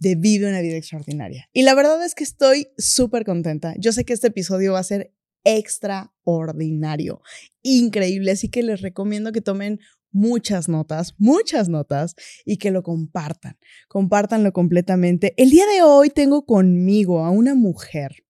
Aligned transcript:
de 0.00 0.16
Vive 0.16 0.48
una 0.48 0.60
vida 0.62 0.76
extraordinaria. 0.76 1.48
Y 1.52 1.62
la 1.62 1.74
verdad 1.74 2.04
es 2.04 2.14
que 2.14 2.24
estoy 2.24 2.68
súper 2.76 3.24
contenta. 3.24 3.74
Yo 3.78 3.92
sé 3.92 4.04
que 4.04 4.14
este 4.14 4.28
episodio 4.28 4.72
va 4.72 4.80
a 4.80 4.84
ser 4.84 5.14
extraordinario, 5.44 7.22
increíble, 7.62 8.32
así 8.32 8.48
que 8.48 8.62
les 8.62 8.80
recomiendo 8.82 9.32
que 9.32 9.40
tomen 9.40 9.80
muchas 10.10 10.68
notas, 10.68 11.14
muchas 11.18 11.68
notas 11.68 12.14
y 12.44 12.56
que 12.56 12.70
lo 12.70 12.82
compartan, 12.82 13.58
compártanlo 13.88 14.52
completamente. 14.52 15.34
El 15.36 15.50
día 15.50 15.66
de 15.66 15.82
hoy 15.82 16.10
tengo 16.10 16.44
conmigo 16.44 17.24
a 17.24 17.30
una 17.30 17.54
mujer 17.54 18.24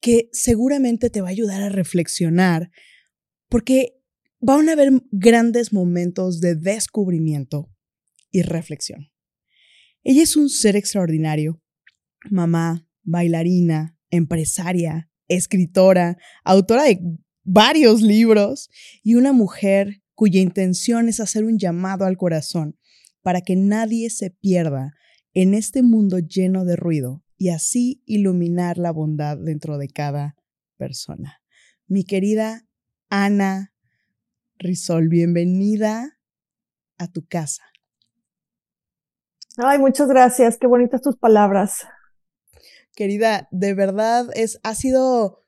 que 0.00 0.28
seguramente 0.32 1.10
te 1.10 1.20
va 1.20 1.28
a 1.28 1.30
ayudar 1.30 1.62
a 1.62 1.68
reflexionar 1.68 2.70
porque 3.48 4.00
van 4.40 4.68
a 4.68 4.72
haber 4.72 4.90
grandes 5.12 5.72
momentos 5.72 6.40
de 6.40 6.56
descubrimiento 6.56 7.70
y 8.30 8.42
reflexión. 8.42 9.11
Ella 10.04 10.22
es 10.22 10.36
un 10.36 10.48
ser 10.48 10.76
extraordinario, 10.76 11.60
mamá, 12.30 12.88
bailarina, 13.02 13.96
empresaria, 14.10 15.10
escritora, 15.28 16.18
autora 16.44 16.84
de 16.84 17.00
varios 17.44 18.02
libros 18.02 18.68
y 19.02 19.14
una 19.14 19.32
mujer 19.32 20.02
cuya 20.14 20.40
intención 20.40 21.08
es 21.08 21.20
hacer 21.20 21.44
un 21.44 21.58
llamado 21.58 22.04
al 22.04 22.16
corazón 22.16 22.78
para 23.22 23.40
que 23.40 23.56
nadie 23.56 24.10
se 24.10 24.30
pierda 24.30 24.92
en 25.34 25.54
este 25.54 25.82
mundo 25.82 26.18
lleno 26.18 26.64
de 26.64 26.76
ruido 26.76 27.24
y 27.36 27.48
así 27.48 28.02
iluminar 28.06 28.78
la 28.78 28.90
bondad 28.90 29.38
dentro 29.38 29.78
de 29.78 29.88
cada 29.88 30.36
persona. 30.76 31.40
Mi 31.86 32.04
querida 32.04 32.66
Ana 33.08 33.72
Rizol, 34.58 35.08
bienvenida 35.08 36.18
a 36.98 37.08
tu 37.08 37.26
casa. 37.26 37.71
Ay, 39.58 39.78
muchas 39.78 40.08
gracias. 40.08 40.56
Qué 40.58 40.66
bonitas 40.66 41.02
tus 41.02 41.16
palabras. 41.16 41.86
Querida, 42.94 43.48
de 43.50 43.74
verdad 43.74 44.28
es, 44.34 44.58
ha 44.62 44.74
sido 44.74 45.44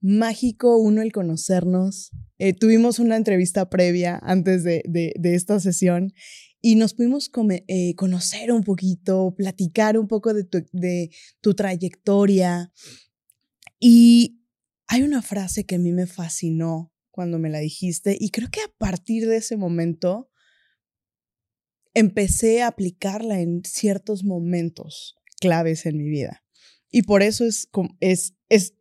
mágico 0.00 0.76
uno 0.78 1.00
el 1.00 1.12
conocernos. 1.12 2.10
Eh, 2.38 2.52
tuvimos 2.52 2.98
una 2.98 3.16
entrevista 3.16 3.70
previa 3.70 4.20
antes 4.22 4.62
de, 4.62 5.14
esta 5.22 5.58
sesión 5.58 6.12
y 6.60 6.74
nos 6.74 6.92
pudimos 6.92 7.30
eh, 7.68 7.94
conocer 7.94 8.52
un 8.52 8.62
poquito, 8.62 9.34
platicar 9.34 9.98
un 9.98 10.06
poco 10.06 10.34
de 10.34 10.44
tu, 10.44 10.62
de 10.72 11.10
tu 11.40 11.54
trayectoria. 11.54 12.72
Y 13.80 14.42
hay 14.86 15.02
una 15.02 15.22
frase 15.22 15.64
que 15.64 15.76
a 15.76 15.78
mí 15.78 15.92
me 15.92 16.06
fascinó 16.06 16.92
cuando 17.10 17.38
me 17.38 17.48
la 17.48 17.58
dijiste 17.58 18.16
y 18.18 18.30
creo 18.30 18.50
que 18.50 18.60
a 18.60 18.70
partir 18.76 19.26
de 19.26 19.38
ese 19.38 19.56
momento 19.56 20.30
empecé 21.96 22.60
a 22.62 22.66
aplicarla 22.66 23.40
en 23.40 23.64
ciertos 23.64 24.22
momentos 24.22 25.16
claves 25.40 25.86
en 25.86 25.96
mi 25.96 26.10
vida. 26.10 26.44
Y 26.90 27.04
por 27.04 27.22
eso 27.22 27.46
es, 27.46 27.70
es, 28.00 28.34
es 28.50 28.74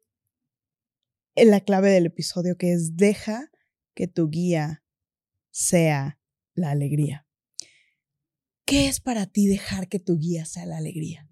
la 1.38 1.62
clave 1.62 1.92
del 1.92 2.08
episodio 2.08 2.58
que 2.58 2.74
es 2.74 2.98
deja 2.98 3.52
que 3.94 4.10
tu 4.10 4.30
guía 4.30 4.84
sea 5.50 6.20
la 6.56 6.72
alegría. 6.72 7.26
¿Qué 8.66 8.90
es 8.90 9.00
para 9.00 9.28
ti 9.28 9.48
dejar 9.48 9.88
que 9.88 10.00
tu 10.00 10.18
guía 10.18 10.44
sea 10.44 10.66
la 10.66 10.78
alegría? 10.78 11.30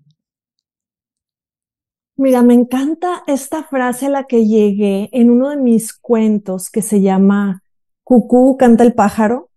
Mira, 2.15 2.43
me 2.43 2.53
encanta 2.53 3.23
esta 3.27 3.61
frase 3.65 4.05
a 4.05 4.09
la 4.09 4.27
que 4.27 4.45
llegué 4.45 5.09
en 5.11 5.29
uno 5.29 5.49
de 5.49 5.57
mis 5.57 5.91
cuentos 5.93 6.69
que 6.69 6.81
se 6.81 7.01
llama 7.01 7.61
Cucú 8.03 8.55
canta 8.55 8.85
el 8.85 8.93
pájaro 8.93 9.49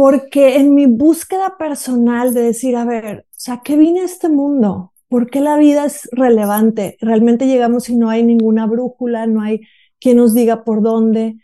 porque 0.00 0.56
en 0.56 0.74
mi 0.74 0.86
búsqueda 0.86 1.58
personal 1.58 2.32
de 2.32 2.40
decir, 2.40 2.74
a 2.74 2.86
ver, 2.86 3.26
o 3.28 3.34
sea, 3.36 3.60
¿qué 3.62 3.76
vine 3.76 4.00
a 4.00 4.04
este 4.06 4.30
mundo? 4.30 4.94
¿Por 5.10 5.28
qué 5.28 5.42
la 5.42 5.58
vida 5.58 5.84
es 5.84 6.08
relevante? 6.12 6.96
Realmente 7.02 7.46
llegamos 7.46 7.90
y 7.90 7.96
no 7.96 8.08
hay 8.08 8.22
ninguna 8.22 8.64
brújula, 8.64 9.26
no 9.26 9.42
hay 9.42 9.60
quien 10.00 10.16
nos 10.16 10.32
diga 10.32 10.64
por 10.64 10.80
dónde. 10.80 11.36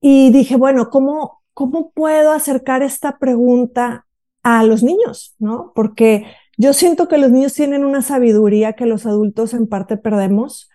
Y 0.00 0.32
dije, 0.32 0.56
bueno, 0.56 0.90
¿cómo, 0.90 1.44
cómo 1.52 1.92
puedo 1.92 2.32
acercar 2.32 2.82
esta 2.82 3.20
pregunta 3.20 4.08
a 4.42 4.64
los 4.64 4.82
niños? 4.82 5.36
¿No? 5.38 5.70
Porque 5.72 6.26
yo 6.58 6.72
siento 6.72 7.06
que 7.06 7.18
los 7.18 7.30
niños 7.30 7.54
tienen 7.54 7.84
una 7.84 8.02
sabiduría 8.02 8.72
que 8.72 8.86
los 8.86 9.06
adultos 9.06 9.54
en 9.54 9.68
parte 9.68 9.98
perdemos, 9.98 10.68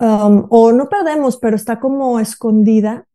um, 0.00 0.46
o 0.48 0.72
no 0.72 0.88
perdemos, 0.88 1.36
pero 1.36 1.54
está 1.54 1.80
como 1.80 2.18
escondida, 2.18 3.06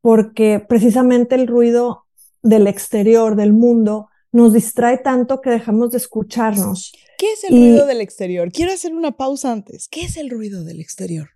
porque 0.00 0.64
precisamente 0.68 1.34
el 1.34 1.48
ruido 1.48 2.04
del 2.42 2.66
exterior, 2.66 3.36
del 3.36 3.52
mundo, 3.52 4.08
nos 4.32 4.52
distrae 4.52 4.98
tanto 4.98 5.40
que 5.40 5.50
dejamos 5.50 5.90
de 5.90 5.98
escucharnos. 5.98 6.92
¿Qué 7.16 7.32
es 7.32 7.44
el 7.44 7.50
ruido 7.50 7.86
del 7.86 8.00
exterior? 8.00 8.52
Quiero 8.52 8.72
hacer 8.72 8.94
una 8.94 9.12
pausa 9.12 9.52
antes. 9.52 9.88
¿Qué 9.88 10.02
es 10.02 10.16
el 10.16 10.30
ruido 10.30 10.64
del 10.64 10.80
exterior? 10.80 11.30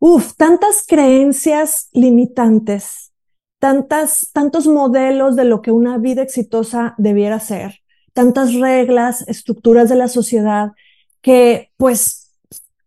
Uf, 0.00 0.34
tantas 0.36 0.84
creencias 0.86 1.88
limitantes, 1.92 3.12
tantas, 3.58 4.30
tantos 4.32 4.66
modelos 4.66 5.36
de 5.36 5.44
lo 5.44 5.60
que 5.60 5.72
una 5.72 5.98
vida 5.98 6.22
exitosa 6.22 6.94
debiera 6.98 7.40
ser, 7.40 7.80
tantas 8.12 8.54
reglas, 8.54 9.26
estructuras 9.28 9.88
de 9.88 9.96
la 9.96 10.08
sociedad 10.08 10.72
que 11.20 11.72
pues 11.76 12.32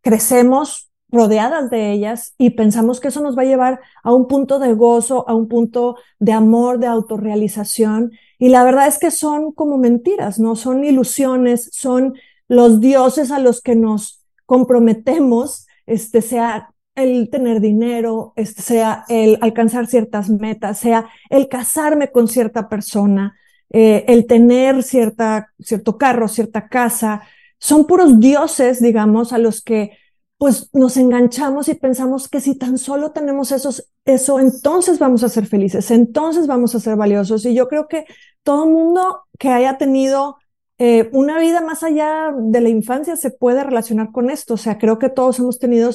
crecemos 0.01 0.90
rodeadas 1.11 1.69
de 1.69 1.91
ellas 1.91 2.33
y 2.37 2.51
pensamos 2.51 2.99
que 2.99 3.09
eso 3.09 3.21
nos 3.21 3.37
va 3.37 3.41
a 3.41 3.45
llevar 3.45 3.81
a 4.03 4.13
un 4.13 4.27
punto 4.27 4.59
de 4.59 4.73
gozo, 4.73 5.27
a 5.27 5.35
un 5.35 5.47
punto 5.47 5.97
de 6.19 6.31
amor, 6.31 6.79
de 6.79 6.87
autorrealización. 6.87 8.11
Y 8.39 8.49
la 8.49 8.63
verdad 8.63 8.87
es 8.87 8.97
que 8.97 9.11
son 9.11 9.51
como 9.51 9.77
mentiras, 9.77 10.39
¿no? 10.39 10.55
Son 10.55 10.83
ilusiones, 10.83 11.69
son 11.73 12.15
los 12.47 12.79
dioses 12.79 13.31
a 13.31 13.39
los 13.39 13.61
que 13.61 13.75
nos 13.75 14.25
comprometemos, 14.45 15.67
este, 15.85 16.21
sea 16.21 16.73
el 16.95 17.29
tener 17.29 17.61
dinero, 17.61 18.33
este, 18.35 18.61
sea 18.61 19.05
el 19.07 19.37
alcanzar 19.41 19.87
ciertas 19.87 20.29
metas, 20.29 20.79
sea 20.79 21.09
el 21.29 21.47
casarme 21.47 22.11
con 22.11 22.27
cierta 22.27 22.67
persona, 22.67 23.37
eh, 23.69 24.03
el 24.07 24.27
tener 24.27 24.83
cierta, 24.83 25.53
cierto 25.59 25.97
carro, 25.97 26.27
cierta 26.27 26.67
casa. 26.67 27.21
Son 27.57 27.87
puros 27.87 28.19
dioses, 28.19 28.81
digamos, 28.81 29.31
a 29.31 29.37
los 29.37 29.61
que 29.61 29.91
pues 30.41 30.71
nos 30.73 30.97
enganchamos 30.97 31.69
y 31.69 31.75
pensamos 31.75 32.27
que 32.27 32.41
si 32.41 32.57
tan 32.57 32.79
solo 32.79 33.11
tenemos 33.11 33.51
esos, 33.51 33.91
eso, 34.05 34.39
entonces 34.39 34.97
vamos 34.97 35.23
a 35.23 35.29
ser 35.29 35.45
felices, 35.45 35.91
entonces 35.91 36.47
vamos 36.47 36.73
a 36.73 36.79
ser 36.79 36.95
valiosos. 36.95 37.45
Y 37.45 37.53
yo 37.53 37.67
creo 37.67 37.87
que 37.87 38.05
todo 38.41 38.65
mundo 38.65 39.21
que 39.37 39.49
haya 39.49 39.77
tenido 39.77 40.37
eh, 40.79 41.11
una 41.13 41.37
vida 41.37 41.61
más 41.61 41.83
allá 41.83 42.33
de 42.35 42.59
la 42.59 42.69
infancia 42.69 43.15
se 43.17 43.29
puede 43.29 43.63
relacionar 43.63 44.11
con 44.11 44.31
esto. 44.31 44.55
O 44.55 44.57
sea, 44.57 44.79
creo 44.79 44.97
que 44.97 45.09
todos 45.09 45.37
hemos 45.37 45.59
tenido, 45.59 45.91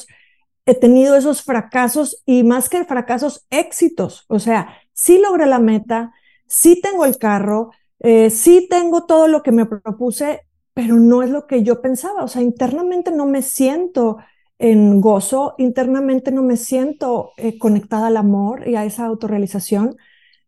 he 0.64 0.76
tenido 0.76 1.16
esos 1.16 1.42
fracasos 1.42 2.22
y 2.24 2.44
más 2.44 2.68
que 2.68 2.84
fracasos, 2.84 3.48
éxitos. 3.50 4.26
O 4.28 4.38
sea, 4.38 4.68
sí 4.92 5.18
logré 5.18 5.46
la 5.46 5.58
meta, 5.58 6.12
sí 6.46 6.80
tengo 6.80 7.04
el 7.04 7.18
carro, 7.18 7.72
eh, 7.98 8.30
sí 8.30 8.68
tengo 8.70 9.06
todo 9.06 9.26
lo 9.26 9.42
que 9.42 9.50
me 9.50 9.66
propuse, 9.66 10.42
pero 10.72 10.94
no 10.94 11.24
es 11.24 11.30
lo 11.30 11.48
que 11.48 11.64
yo 11.64 11.82
pensaba. 11.82 12.22
O 12.22 12.28
sea, 12.28 12.42
internamente 12.42 13.10
no 13.10 13.26
me 13.26 13.42
siento 13.42 14.18
en 14.58 15.00
gozo, 15.00 15.54
internamente 15.58 16.32
no 16.32 16.42
me 16.42 16.56
siento 16.56 17.32
eh, 17.36 17.58
conectada 17.58 18.08
al 18.08 18.16
amor 18.16 18.68
y 18.68 18.76
a 18.76 18.84
esa 18.84 19.06
autorrealización. 19.06 19.96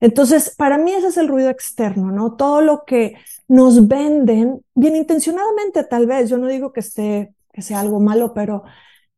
Entonces, 0.00 0.54
para 0.56 0.78
mí 0.78 0.92
ese 0.92 1.08
es 1.08 1.16
el 1.16 1.28
ruido 1.28 1.50
externo, 1.50 2.10
¿no? 2.12 2.36
Todo 2.36 2.60
lo 2.60 2.84
que 2.86 3.14
nos 3.48 3.88
venden, 3.88 4.62
bien 4.74 4.96
intencionadamente 4.96 5.84
tal 5.84 6.06
vez, 6.06 6.30
yo 6.30 6.38
no 6.38 6.46
digo 6.46 6.72
que, 6.72 6.80
esté, 6.80 7.34
que 7.52 7.62
sea 7.62 7.80
algo 7.80 8.00
malo, 8.00 8.32
pero 8.34 8.64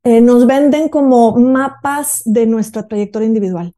eh, 0.04 0.20
nos 0.20 0.46
venden 0.46 0.88
como 0.88 1.36
mapas 1.36 2.22
de 2.24 2.46
nuestra 2.46 2.88
trayectoria 2.88 3.26
individual 3.28 3.74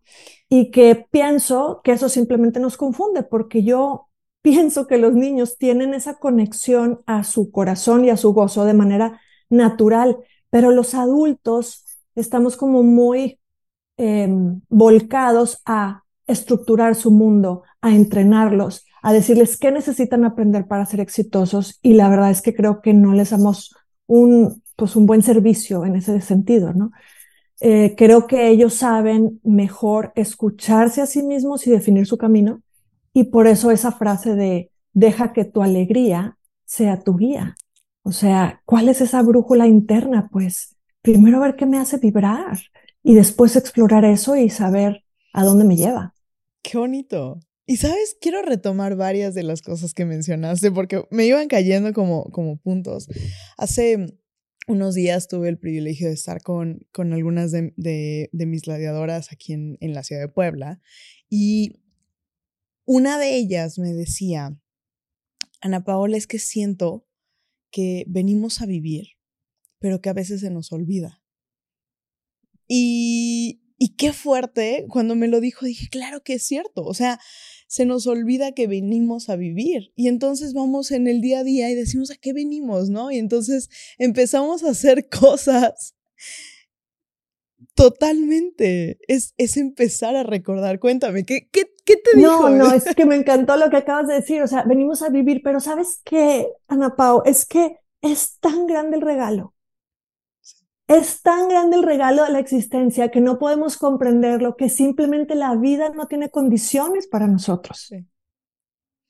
y 0.48 0.70
que 0.70 1.06
pienso 1.10 1.80
que 1.82 1.92
eso 1.92 2.08
simplemente 2.08 2.60
nos 2.60 2.76
confunde 2.76 3.22
porque 3.22 3.64
yo 3.64 4.08
pienso 4.42 4.86
que 4.86 4.98
los 4.98 5.14
niños 5.14 5.58
tienen 5.58 5.94
esa 5.94 6.18
conexión 6.18 7.02
a 7.06 7.24
su 7.24 7.50
corazón 7.50 8.04
y 8.04 8.10
a 8.10 8.16
su 8.16 8.32
gozo 8.32 8.64
de 8.64 8.74
manera 8.74 9.20
natural 9.50 10.18
pero 10.52 10.70
los 10.70 10.94
adultos 10.94 11.86
estamos 12.14 12.58
como 12.58 12.82
muy 12.82 13.40
em, 13.96 14.60
volcados 14.68 15.62
a 15.64 16.02
estructurar 16.26 16.94
su 16.94 17.10
mundo, 17.10 17.62
a 17.80 17.94
entrenarlos, 17.94 18.84
a 19.02 19.14
decirles 19.14 19.56
qué 19.56 19.72
necesitan 19.72 20.26
aprender 20.26 20.66
para 20.66 20.84
ser 20.84 21.00
exitosos 21.00 21.78
y 21.80 21.94
la 21.94 22.10
verdad 22.10 22.30
es 22.30 22.42
que 22.42 22.54
creo 22.54 22.82
que 22.82 22.92
no 22.92 23.14
les 23.14 23.30
damos 23.30 23.74
un 24.06 24.62
pues 24.76 24.94
un 24.94 25.06
buen 25.06 25.22
servicio 25.22 25.86
en 25.86 25.96
ese 25.96 26.20
sentido, 26.20 26.74
¿no? 26.74 26.92
Eh, 27.60 27.94
creo 27.96 28.26
que 28.26 28.48
ellos 28.48 28.74
saben 28.74 29.40
mejor 29.44 30.12
escucharse 30.16 31.00
a 31.00 31.06
sí 31.06 31.22
mismos 31.22 31.66
y 31.66 31.70
definir 31.70 32.06
su 32.06 32.18
camino. 32.18 32.60
Y 33.14 33.24
por 33.24 33.46
eso 33.46 33.70
esa 33.70 33.92
frase 33.92 34.34
de 34.34 34.70
deja 34.92 35.32
que 35.32 35.44
tu 35.46 35.62
alegría 35.62 36.36
sea 36.66 37.00
tu 37.00 37.16
guía. 37.16 37.54
O 38.02 38.12
sea, 38.12 38.62
¿cuál 38.66 38.88
es 38.88 39.00
esa 39.00 39.22
brújula 39.22 39.66
interna? 39.66 40.28
Pues 40.32 40.76
primero 41.02 41.40
ver 41.40 41.56
qué 41.56 41.66
me 41.66 41.78
hace 41.78 41.98
vibrar 41.98 42.58
y 43.02 43.14
después 43.14 43.56
explorar 43.56 44.04
eso 44.04 44.36
y 44.36 44.50
saber 44.50 45.04
a 45.32 45.44
dónde 45.44 45.64
me 45.64 45.76
lleva. 45.76 46.14
Qué 46.62 46.78
bonito. 46.78 47.40
Y 47.66 47.76
sabes, 47.76 48.16
quiero 48.20 48.42
retomar 48.42 48.96
varias 48.96 49.34
de 49.34 49.44
las 49.44 49.62
cosas 49.62 49.94
que 49.94 50.04
mencionaste 50.04 50.70
porque 50.72 51.04
me 51.10 51.26
iban 51.26 51.48
cayendo 51.48 51.92
como, 51.92 52.24
como 52.30 52.58
puntos. 52.58 53.08
Hace 53.56 54.18
unos 54.66 54.94
días 54.94 55.28
tuve 55.28 55.48
el 55.48 55.58
privilegio 55.58 56.08
de 56.08 56.14
estar 56.14 56.42
con, 56.42 56.86
con 56.92 57.12
algunas 57.12 57.52
de, 57.52 57.72
mis 58.32 58.62
gladiadoras 58.62 59.32
aquí 59.32 59.52
en, 59.52 59.76
en 59.80 59.94
la 59.94 60.02
ciudad 60.02 60.22
de 60.22 60.28
Puebla 60.28 60.80
y 61.28 61.82
una 62.84 63.18
de 63.18 63.36
ellas 63.36 63.78
me 63.78 63.92
decía, 63.92 64.56
Ana 65.60 65.84
Paola, 65.84 66.16
es 66.16 66.26
que 66.26 66.38
siento 66.38 67.06
que 67.72 68.04
venimos 68.06 68.60
a 68.60 68.66
vivir, 68.66 69.08
pero 69.80 70.00
que 70.00 70.10
a 70.10 70.12
veces 70.12 70.42
se 70.42 70.50
nos 70.50 70.70
olvida. 70.70 71.20
Y, 72.68 73.62
y 73.76 73.96
qué 73.96 74.12
fuerte, 74.12 74.86
cuando 74.88 75.16
me 75.16 75.26
lo 75.26 75.40
dijo, 75.40 75.66
dije, 75.66 75.88
claro 75.90 76.22
que 76.22 76.34
es 76.34 76.44
cierto, 76.44 76.84
o 76.84 76.94
sea, 76.94 77.18
se 77.66 77.86
nos 77.86 78.06
olvida 78.06 78.52
que 78.52 78.66
venimos 78.66 79.28
a 79.30 79.36
vivir 79.36 79.92
y 79.96 80.08
entonces 80.08 80.52
vamos 80.52 80.90
en 80.90 81.08
el 81.08 81.20
día 81.20 81.40
a 81.40 81.44
día 81.44 81.70
y 81.70 81.74
decimos, 81.74 82.10
¿a 82.10 82.16
qué 82.16 82.34
venimos? 82.34 82.90
¿No? 82.90 83.10
Y 83.10 83.16
entonces 83.16 83.70
empezamos 83.98 84.62
a 84.62 84.70
hacer 84.70 85.08
cosas 85.20 85.94
Totalmente. 87.82 88.98
Es, 89.08 89.34
es 89.38 89.56
empezar 89.56 90.14
a 90.14 90.22
recordar. 90.22 90.78
Cuéntame, 90.78 91.24
¿qué, 91.24 91.48
qué, 91.50 91.72
qué 91.84 91.96
te 91.96 92.16
dijo? 92.16 92.48
No, 92.48 92.50
no, 92.50 92.72
es 92.72 92.84
que 92.96 93.04
me 93.04 93.16
encantó 93.16 93.56
lo 93.56 93.70
que 93.70 93.78
acabas 93.78 94.06
de 94.06 94.14
decir. 94.14 94.40
O 94.40 94.46
sea, 94.46 94.62
venimos 94.62 95.02
a 95.02 95.08
vivir, 95.08 95.40
pero 95.42 95.58
¿sabes 95.58 96.00
qué, 96.04 96.46
Ana 96.68 96.94
Pau? 96.94 97.22
Es 97.24 97.44
que 97.44 97.80
es 98.00 98.38
tan 98.38 98.68
grande 98.68 98.98
el 98.98 99.02
regalo. 99.02 99.54
Es 100.86 101.22
tan 101.22 101.48
grande 101.48 101.76
el 101.76 101.82
regalo 101.82 102.24
de 102.24 102.30
la 102.30 102.38
existencia 102.38 103.10
que 103.10 103.20
no 103.20 103.40
podemos 103.40 103.76
comprenderlo, 103.78 104.56
que 104.56 104.68
simplemente 104.68 105.34
la 105.34 105.56
vida 105.56 105.88
no 105.90 106.06
tiene 106.06 106.30
condiciones 106.30 107.08
para 107.08 107.26
nosotros. 107.26 107.90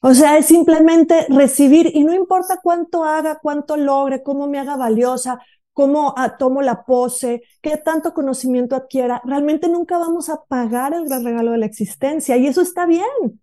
O 0.00 0.14
sea, 0.14 0.38
es 0.38 0.46
simplemente 0.46 1.26
recibir 1.28 1.90
y 1.92 2.04
no 2.04 2.14
importa 2.14 2.60
cuánto 2.62 3.04
haga, 3.04 3.38
cuánto 3.42 3.76
logre, 3.76 4.22
cómo 4.22 4.46
me 4.46 4.58
haga 4.58 4.76
valiosa, 4.76 5.40
cómo 5.72 6.14
ah, 6.16 6.36
tomo 6.38 6.62
la 6.62 6.84
pose, 6.84 7.42
qué 7.60 7.76
tanto 7.76 8.14
conocimiento 8.14 8.76
adquiera, 8.76 9.22
realmente 9.24 9.69
nunca 9.69 9.98
vamos 9.98 10.28
a 10.28 10.44
pagar 10.44 10.94
el 10.94 11.06
gran 11.06 11.24
regalo 11.24 11.52
de 11.52 11.58
la 11.58 11.66
existencia 11.66 12.36
y 12.36 12.46
eso 12.46 12.60
está 12.60 12.86
bien. 12.86 13.40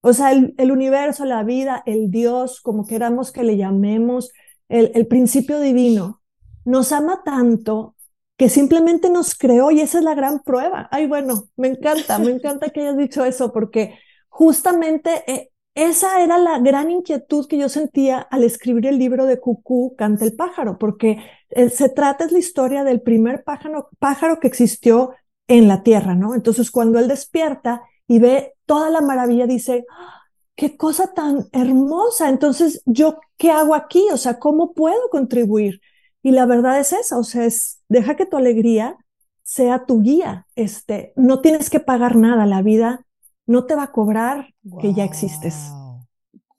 O 0.00 0.12
sea, 0.12 0.32
el, 0.32 0.70
universo, 0.70 1.24
la 1.24 1.42
vida, 1.42 1.82
el 1.84 2.10
Dios, 2.10 2.60
como 2.60 2.86
queramos 2.86 3.32
que 3.32 3.42
le 3.42 3.56
llamemos, 3.56 4.32
el, 4.68 5.06
principio 5.08 5.60
divino, 5.60 6.22
nos 6.64 6.92
ama 6.92 7.22
tanto 7.24 7.96
que 8.36 8.48
simplemente 8.48 9.10
nos 9.10 9.34
creó 9.34 9.70
y 9.72 9.80
esa 9.80 9.98
es 9.98 10.04
la 10.04 10.14
gran 10.14 10.40
prueba. 10.40 10.88
Ay, 10.92 11.06
bueno, 11.08 11.48
me 11.56 11.68
encanta, 11.68 12.18
me 12.18 12.30
encanta 12.30 12.70
que 12.70 12.82
hayas 12.82 12.96
dicho 12.96 13.24
eso 13.24 13.52
porque 13.52 13.98
justamente 14.28 15.24
eh, 15.26 15.50
esa 15.78 16.22
era 16.22 16.38
la 16.38 16.58
gran 16.58 16.90
inquietud 16.90 17.46
que 17.46 17.56
yo 17.56 17.68
sentía 17.68 18.18
al 18.18 18.42
escribir 18.42 18.86
el 18.86 18.98
libro 18.98 19.26
de 19.26 19.38
Cucú, 19.38 19.94
Canta 19.96 20.24
el 20.24 20.34
pájaro, 20.34 20.76
porque 20.76 21.18
eh, 21.50 21.70
se 21.70 21.88
trata 21.88 22.24
es 22.24 22.32
la 22.32 22.38
historia 22.38 22.82
del 22.82 23.00
primer 23.00 23.44
pájaro, 23.44 23.88
pájaro 24.00 24.40
que 24.40 24.48
existió 24.48 25.12
en 25.46 25.68
la 25.68 25.84
tierra, 25.84 26.14
¿no? 26.16 26.34
Entonces, 26.34 26.70
cuando 26.72 26.98
él 26.98 27.06
despierta 27.06 27.82
y 28.08 28.18
ve 28.18 28.54
toda 28.66 28.90
la 28.90 29.00
maravilla, 29.00 29.46
dice, 29.46 29.84
¡Ah! 29.90 30.18
qué 30.56 30.76
cosa 30.76 31.14
tan 31.14 31.46
hermosa. 31.52 32.28
Entonces, 32.28 32.82
¿yo 32.84 33.20
qué 33.36 33.52
hago 33.52 33.76
aquí? 33.76 34.04
O 34.12 34.16
sea, 34.16 34.40
¿cómo 34.40 34.74
puedo 34.74 35.08
contribuir? 35.10 35.80
Y 36.22 36.32
la 36.32 36.46
verdad 36.46 36.80
es 36.80 36.92
esa, 36.92 37.18
o 37.18 37.22
sea, 37.24 37.44
es, 37.44 37.80
deja 37.88 38.16
que 38.16 38.26
tu 38.26 38.36
alegría 38.36 38.96
sea 39.44 39.86
tu 39.86 40.02
guía. 40.02 40.48
Este, 40.56 41.12
no 41.14 41.40
tienes 41.40 41.70
que 41.70 41.78
pagar 41.78 42.16
nada, 42.16 42.44
la 42.46 42.62
vida 42.62 43.06
no 43.48 43.64
te 43.64 43.74
va 43.74 43.84
a 43.84 43.92
cobrar 43.92 44.54
que 44.80 44.92
ya 44.92 45.04
existes. 45.04 45.54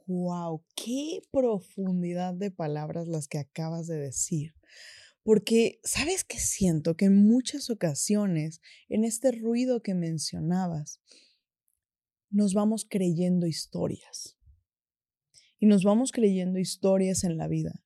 Wow, 0.07 0.65
qué 0.75 1.21
profundidad 1.31 2.33
de 2.33 2.49
palabras 2.49 3.07
las 3.07 3.27
que 3.27 3.37
acabas 3.37 3.85
de 3.85 3.97
decir. 3.97 4.55
Porque, 5.21 5.79
¿sabes 5.83 6.23
qué 6.23 6.39
siento? 6.39 6.97
Que 6.97 7.05
en 7.05 7.27
muchas 7.27 7.69
ocasiones, 7.69 8.59
en 8.89 9.03
este 9.03 9.31
ruido 9.31 9.83
que 9.83 9.93
mencionabas, 9.93 10.99
nos 12.31 12.55
vamos 12.55 12.87
creyendo 12.89 13.45
historias. 13.45 14.35
Y 15.59 15.67
nos 15.67 15.83
vamos 15.83 16.11
creyendo 16.11 16.57
historias 16.57 17.23
en 17.23 17.37
la 17.37 17.47
vida. 17.47 17.83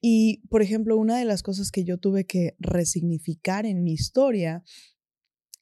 Y, 0.00 0.44
por 0.48 0.62
ejemplo, 0.62 0.96
una 0.96 1.16
de 1.16 1.26
las 1.26 1.44
cosas 1.44 1.70
que 1.70 1.84
yo 1.84 1.96
tuve 1.96 2.26
que 2.26 2.56
resignificar 2.58 3.66
en 3.66 3.84
mi 3.84 3.92
historia 3.92 4.64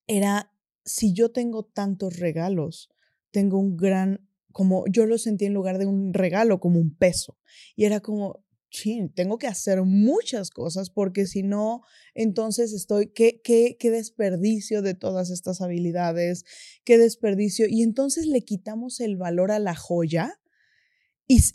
era 0.07 0.51
si 0.91 1.13
yo 1.13 1.31
tengo 1.31 1.65
tantos 1.65 2.19
regalos, 2.19 2.91
tengo 3.31 3.59
un 3.59 3.77
gran, 3.77 4.29
como 4.53 4.85
yo 4.89 5.07
lo 5.07 5.19
sentí 5.19 5.45
en 5.45 5.55
lugar 5.55 5.79
de 5.79 5.87
un 5.87 6.13
regalo, 6.13 6.61
como 6.61 6.79
un 6.79 6.95
peso. 6.95 7.39
Y 7.77 7.85
era 7.85 8.01
como, 8.01 8.45
chin, 8.71 9.13
tengo 9.13 9.39
que 9.39 9.47
hacer 9.47 9.83
muchas 9.83 10.51
cosas 10.51 10.91
porque 10.91 11.27
si 11.27 11.43
no, 11.43 11.83
entonces 12.15 12.73
estoy, 12.73 13.13
qué, 13.13 13.41
qué, 13.43 13.77
qué 13.79 13.91
desperdicio 13.91 14.83
de 14.83 14.95
todas 14.95 15.31
estas 15.31 15.61
habilidades, 15.61 16.45
qué 16.85 16.99
desperdicio. 16.99 17.67
Y 17.69 17.83
entonces 17.83 18.27
le 18.27 18.43
quitamos 18.43 19.01
el 19.01 19.17
valor 19.17 19.53
a 19.53 19.59
la 19.59 19.75
joya 19.75 20.40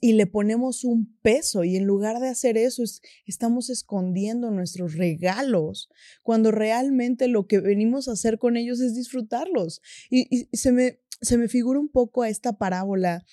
y, 0.01 0.13
le 0.13 0.25
ponemos 0.25 0.85
un 0.85 1.17
peso 1.21 1.65
y 1.65 1.75
en 1.75 1.83
lugar 1.83 2.21
de 2.21 2.29
hacer 2.29 2.57
eso 2.57 2.81
estamos 3.25 3.69
escondiendo 3.69 4.49
nuestros 4.49 4.93
regalos 4.93 5.89
cuando 6.23 6.51
realmente 6.51 7.27
lo 7.27 7.45
que 7.45 7.59
venimos 7.59 8.07
a 8.07 8.13
hacer 8.13 8.39
con 8.39 8.55
ellos 8.55 8.79
es 8.79 8.95
disfrutarlos. 8.95 9.81
Y, 10.09 10.47
se, 10.53 10.71
me, 10.71 11.01
se 11.21 11.37
me 11.37 11.49
figura 11.49 11.77
un 11.77 11.89
poco 11.89 12.21
a 12.21 12.29
esta 12.29 12.57
parábola 12.57 13.25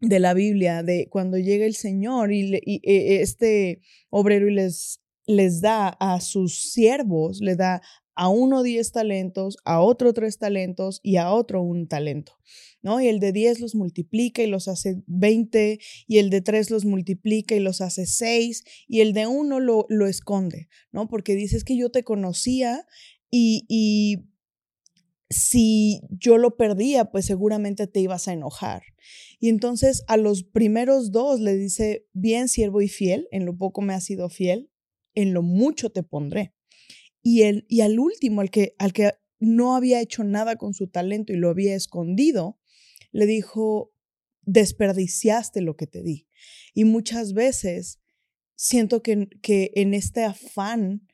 de 0.00 0.18
la 0.18 0.34
Biblia, 0.34 0.82
de 0.82 1.08
cuando 1.10 1.38
llega 1.38 1.64
el 1.64 1.76
Señor 1.76 2.32
y, 2.32 2.56
e, 2.56 3.22
este 3.22 3.80
obrero 4.10 4.48
y 4.48 4.54
les, 4.54 5.00
les 5.26 5.60
da 5.60 5.88
a 5.88 6.20
sus 6.20 6.72
siervos, 6.72 7.40
le 7.40 7.54
da 7.54 7.82
a 8.18 8.28
uno 8.28 8.64
10 8.64 8.90
talentos, 8.90 9.58
a 9.64 9.80
otro 9.80 10.12
3 10.12 10.38
talentos 10.38 10.98
y 11.04 11.18
a 11.18 11.30
otro 11.30 11.62
un 11.62 11.86
talento, 11.86 12.32
¿no? 12.82 13.00
Y 13.00 13.08
el 13.08 13.20
de 13.20 13.32
10 13.32 13.60
los 13.60 13.74
multiplica 13.74 14.42
y 14.42 14.46
los 14.46 14.68
hace 14.68 15.02
20, 15.06 15.78
y 16.06 16.18
el 16.18 16.30
de 16.30 16.40
3 16.40 16.70
los 16.70 16.84
multiplica 16.84 17.54
y 17.54 17.60
los 17.60 17.80
hace 17.80 18.06
6, 18.06 18.64
y 18.86 19.00
el 19.00 19.12
de 19.12 19.26
uno 19.26 19.60
lo, 19.60 19.86
lo 19.88 20.06
esconde, 20.06 20.68
¿no? 20.92 21.08
Porque 21.08 21.34
dices 21.34 21.64
que 21.64 21.76
yo 21.76 21.90
te 21.90 22.04
conocía 22.04 22.86
y, 23.30 23.64
y 23.68 24.28
si 25.30 26.00
yo 26.10 26.38
lo 26.38 26.56
perdía, 26.56 27.06
pues 27.06 27.26
seguramente 27.26 27.86
te 27.86 28.00
ibas 28.00 28.28
a 28.28 28.32
enojar. 28.32 28.82
Y 29.40 29.48
entonces 29.48 30.04
a 30.08 30.16
los 30.16 30.42
primeros 30.42 31.12
dos 31.12 31.40
le 31.40 31.56
dice, 31.56 32.06
bien 32.12 32.48
siervo 32.48 32.80
y 32.80 32.88
fiel, 32.88 33.28
en 33.30 33.44
lo 33.44 33.56
poco 33.56 33.82
me 33.82 33.94
has 33.94 34.04
sido 34.04 34.28
fiel, 34.30 34.70
en 35.14 35.34
lo 35.34 35.42
mucho 35.42 35.90
te 35.90 36.02
pondré. 36.02 36.54
Y, 37.22 37.42
el, 37.42 37.66
y 37.68 37.82
al 37.82 37.98
último, 37.98 38.40
al 38.40 38.50
que, 38.50 38.74
al 38.78 38.92
que 38.92 39.12
no 39.38 39.76
había 39.76 40.00
hecho 40.00 40.24
nada 40.24 40.56
con 40.56 40.74
su 40.74 40.88
talento 40.88 41.32
y 41.32 41.36
lo 41.36 41.50
había 41.50 41.74
escondido, 41.74 42.57
le 43.12 43.26
dijo, 43.26 43.92
desperdiciaste 44.42 45.60
lo 45.60 45.76
que 45.76 45.86
te 45.86 46.02
di. 46.02 46.26
Y 46.74 46.84
muchas 46.84 47.32
veces 47.32 48.00
siento 48.54 49.02
que, 49.02 49.28
que 49.42 49.72
en 49.74 49.94
este 49.94 50.24
afán 50.24 51.06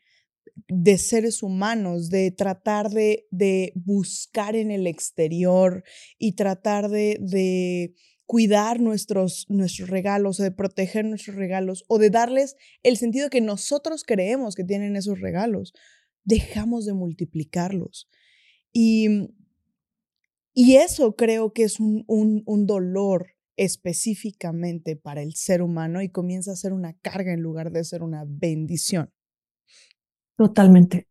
de 0.69 0.99
seres 0.99 1.43
humanos, 1.43 2.11
de 2.11 2.31
tratar 2.31 2.91
de, 2.91 3.27
de 3.31 3.73
buscar 3.75 4.55
en 4.55 4.71
el 4.71 4.87
exterior 4.87 5.83
y 6.17 6.33
tratar 6.33 6.89
de, 6.89 7.19
de 7.21 7.95
cuidar 8.25 8.81
nuestros, 8.81 9.47
nuestros 9.49 9.91
regalos, 9.91 10.37
de 10.37 10.53
proteger 10.53 11.05
nuestros 11.05 11.37
regalos 11.37 11.85
o 11.89 11.99
de 11.99 12.11
darles 12.11 12.57
el 12.83 12.97
sentido 12.97 13.31
que 13.31 13.41
nosotros 13.41 14.05
creemos 14.05 14.55
que 14.55 14.65
tienen 14.65 14.97
esos 14.97 15.21
regalos 15.21 15.75
dejamos 16.25 16.87
de 16.87 16.95
multiplicarlos. 16.95 18.09
Y, 18.73 19.31
y 20.55 20.77
eso 20.77 21.17
creo 21.17 21.53
que 21.53 21.65
es 21.65 21.81
un, 21.81 22.05
un, 22.07 22.67
dolor 22.67 23.35
específicamente 23.57 24.97
para 24.97 25.23
el 25.23 25.35
ser 25.35 25.63
humano 25.63 26.01
y 26.01 26.09
comienza 26.09 26.53
a 26.53 26.57
ser 26.57 26.73
una 26.73 26.95
carga 26.95 27.33
en 27.33 27.41
lugar 27.41 27.71
de 27.71 27.85
ser 27.85 28.03
una 28.03 28.25
bendición. 28.27 29.11
Totalmente. 30.37 31.09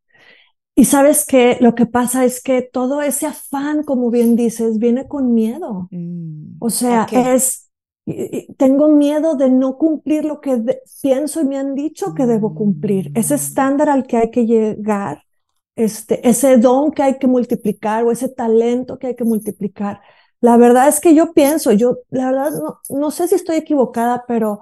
Y 0.76 0.86
sabes 0.86 1.26
que 1.26 1.58
lo 1.60 1.76
que 1.76 1.86
pasa 1.86 2.26
es 2.26 2.42
que 2.42 2.62
todo 2.62 3.02
ese 3.02 3.28
afán, 3.28 3.84
como 3.84 4.10
bien 4.10 4.36
dices, 4.36 4.80
viene 4.80 5.08
con 5.08 5.34
miedo. 5.34 5.88
Mm, 5.92 6.56
o 6.60 6.70
sea, 6.70 7.06
es 7.12 7.70
tengo 8.58 8.90
miedo 8.90 9.36
de 9.36 9.50
no 9.50 9.78
cumplir 9.78 10.26
lo 10.26 10.42
que 10.42 10.62
pienso 11.02 11.42
y 11.42 11.46
me 11.46 11.58
han 11.58 11.74
dicho 11.74 12.14
que 12.14 12.26
debo 12.26 12.54
cumplir. 12.54 13.12
Ese 13.16 13.36
estándar 13.36 13.90
al 13.90 14.06
que 14.06 14.18
hay 14.18 14.32
que 14.32 14.46
llegar, 14.46 15.24
este, 15.76 16.28
ese 16.28 16.58
don 16.58 16.92
que 16.92 17.04
hay 17.04 17.18
que 17.18 17.28
multiplicar 17.28 18.04
o 18.04 18.12
ese 18.12 18.30
talento 18.30 19.00
que 19.00 19.08
hay 19.08 19.16
que 19.16 19.24
multiplicar. 19.24 20.02
La 20.42 20.58
verdad 20.58 20.88
es 20.88 21.00
que 21.00 21.16
yo 21.16 21.34
pienso, 21.34 21.72
yo, 21.72 22.00
la 22.10 22.32
verdad, 22.32 22.52
no, 22.52 22.80
no 22.90 23.12
sé 23.12 23.28
si 23.28 23.36
estoy 23.36 23.58
equivocada, 23.58 24.26
pero 24.28 24.60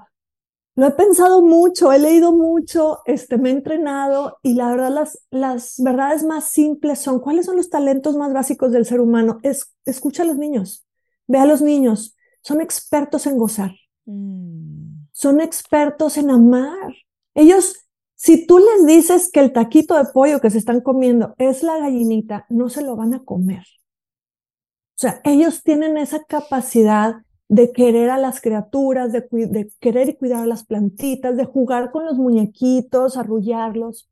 lo 0.75 0.87
he 0.87 0.91
pensado 0.91 1.41
mucho, 1.41 1.91
he 1.91 1.99
leído 1.99 2.31
mucho, 2.31 2.99
este, 3.05 3.37
me 3.37 3.49
he 3.49 3.51
entrenado 3.51 4.39
y 4.41 4.53
la 4.53 4.69
verdad 4.69 4.89
las, 4.89 5.19
las 5.29 5.75
verdades 5.77 6.23
más 6.23 6.45
simples 6.45 6.99
son, 6.99 7.19
¿cuáles 7.19 7.45
son 7.45 7.57
los 7.57 7.69
talentos 7.69 8.15
más 8.15 8.31
básicos 8.31 8.71
del 8.71 8.85
ser 8.85 9.01
humano? 9.01 9.39
Es, 9.43 9.75
escucha 9.85 10.23
a 10.23 10.25
los 10.25 10.37
niños, 10.37 10.85
ve 11.27 11.39
a 11.39 11.45
los 11.45 11.61
niños, 11.61 12.15
son 12.41 12.61
expertos 12.61 13.27
en 13.27 13.37
gozar, 13.37 13.71
mm. 14.05 15.07
son 15.11 15.41
expertos 15.41 16.17
en 16.17 16.29
amar. 16.29 16.93
Ellos, 17.33 17.75
si 18.23 18.45
tú 18.45 18.59
les 18.59 18.85
dices 18.85 19.31
que 19.31 19.39
el 19.39 19.51
taquito 19.51 19.95
de 19.97 20.05
pollo 20.13 20.41
que 20.41 20.51
se 20.51 20.59
están 20.59 20.81
comiendo 20.81 21.33
es 21.39 21.63
la 21.63 21.79
gallinita, 21.79 22.45
no 22.49 22.69
se 22.69 22.83
lo 22.83 22.95
van 22.95 23.15
a 23.15 23.23
comer. 23.23 23.63
O 23.63 24.99
sea, 25.01 25.21
ellos 25.23 25.63
tienen 25.63 25.97
esa 25.97 26.23
capacidad 26.25 27.15
de 27.47 27.71
querer 27.71 28.11
a 28.11 28.19
las 28.19 28.39
criaturas, 28.39 29.11
de, 29.11 29.71
querer 29.79 30.09
y 30.09 30.17
cuidar 30.17 30.43
a 30.43 30.45
las 30.45 30.63
plantitas, 30.63 31.35
de 31.35 31.45
jugar 31.45 31.89
con 31.89 32.05
los 32.05 32.19
muñequitos, 32.19 33.17
arrullarlos. 33.17 34.07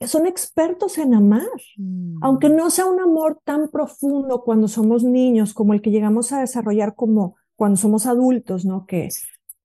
Son 0.00 0.26
expertos 0.26 0.96
en 0.96 1.12
amar, 1.12 1.42
mm. 1.76 2.20
aunque 2.22 2.48
no 2.48 2.70
sea 2.70 2.86
un 2.86 2.98
amor 2.98 3.42
tan 3.44 3.68
profundo 3.68 4.42
cuando 4.42 4.68
somos 4.68 5.04
niños 5.04 5.52
como 5.52 5.74
el 5.74 5.82
que 5.82 5.90
llegamos 5.90 6.32
a 6.32 6.40
desarrollar 6.40 6.94
como 6.94 7.36
cuando 7.56 7.76
somos 7.76 8.06
adultos, 8.06 8.64
¿no? 8.64 8.86
Que 8.86 9.10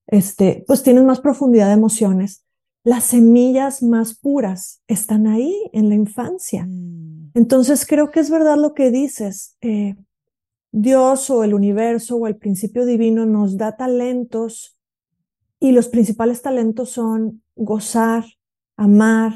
este, 0.08 0.66
pues 0.68 0.84
tienen 0.84 1.06
más 1.06 1.22
profundidad 1.22 1.68
de 1.68 1.76
emociones. 1.76 2.44
Las 2.84 3.06
semillas 3.06 3.84
más 3.84 4.18
puras 4.18 4.82
están 4.88 5.28
ahí 5.28 5.70
en 5.74 5.90
la 5.90 5.96
infancia. 5.96 6.66
Mm. 6.68 7.32
Entonces 7.34 7.86
creo 7.86 8.12
que 8.12 8.20
es 8.20 8.30
verdad 8.30 8.58
lo 8.58 8.74
que 8.74 8.92
dices. 8.92 9.58
Eh, 9.62 9.96
Dios 10.72 11.30
o 11.30 11.44
el 11.44 11.54
universo 11.54 12.18
o 12.18 12.28
el 12.28 12.38
principio 12.38 12.86
divino 12.86 13.26
nos 13.26 13.58
da 13.58 13.76
talentos 13.76 14.78
y 15.60 15.72
los 15.72 15.88
principales 15.88 16.42
talentos 16.42 16.92
son 16.92 17.44
gozar, 17.56 18.24
amar, 18.78 19.34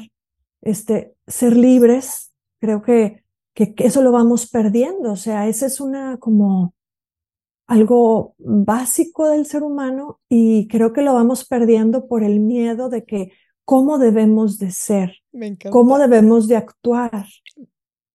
este, 0.62 1.14
ser 1.26 1.56
libres. 1.56 2.32
Creo 2.60 2.82
que, 2.82 3.24
que, 3.52 3.74
eso 3.78 4.02
lo 4.02 4.12
vamos 4.12 4.48
perdiendo. 4.48 5.12
O 5.12 5.16
sea, 5.16 5.48
ese 5.48 5.66
es 5.66 5.80
una 5.80 6.16
como 6.18 6.74
algo 7.66 8.34
básico 8.38 9.28
del 9.28 9.46
ser 9.46 9.62
humano 9.62 10.20
y 10.28 10.68
creo 10.68 10.92
que 10.92 11.02
lo 11.02 11.14
vamos 11.14 11.46
perdiendo 11.46 12.06
por 12.06 12.22
el 12.22 12.40
miedo 12.40 12.88
de 12.88 13.04
que 13.04 13.32
cómo 13.64 13.98
debemos 13.98 14.58
de 14.58 14.70
ser, 14.70 15.16
cómo 15.70 15.98
debemos 15.98 16.48
de 16.48 16.56
actuar. 16.56 17.26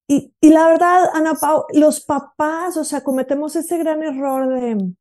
Y, 0.08 0.34
la 0.42 0.68
verdad, 0.68 1.10
Ana 1.14 1.36
Pau, 1.36 1.66
los 1.74 2.02
papás, 2.02 2.78
o 2.78 2.84
sea, 2.84 3.04
cometemos 3.04 3.56
ese 3.56 3.78
gran 3.78 4.02
error 4.02 4.50
de 4.50 4.94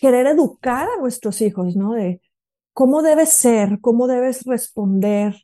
querer 0.00 0.26
educar 0.28 0.88
a 0.88 1.00
nuestros 1.00 1.40
hijos, 1.40 1.74
¿no? 1.74 1.94
De 1.94 2.20
cómo 2.72 3.02
debes 3.02 3.30
ser, 3.30 3.80
cómo 3.80 4.06
debes 4.06 4.44
responder, 4.44 5.34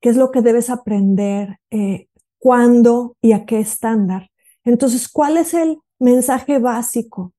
qué 0.00 0.10
es 0.10 0.16
lo 0.16 0.30
que 0.30 0.42
debes 0.42 0.70
aprender, 0.70 1.58
eh, 1.70 2.08
cuándo 2.38 3.16
y 3.20 3.32
a 3.32 3.46
qué 3.46 3.58
estándar. 3.58 4.30
Entonces, 4.62 5.08
¿cuál 5.08 5.36
es 5.36 5.52
el 5.54 5.78
mensaje 5.98 6.58
básico? 6.58 7.33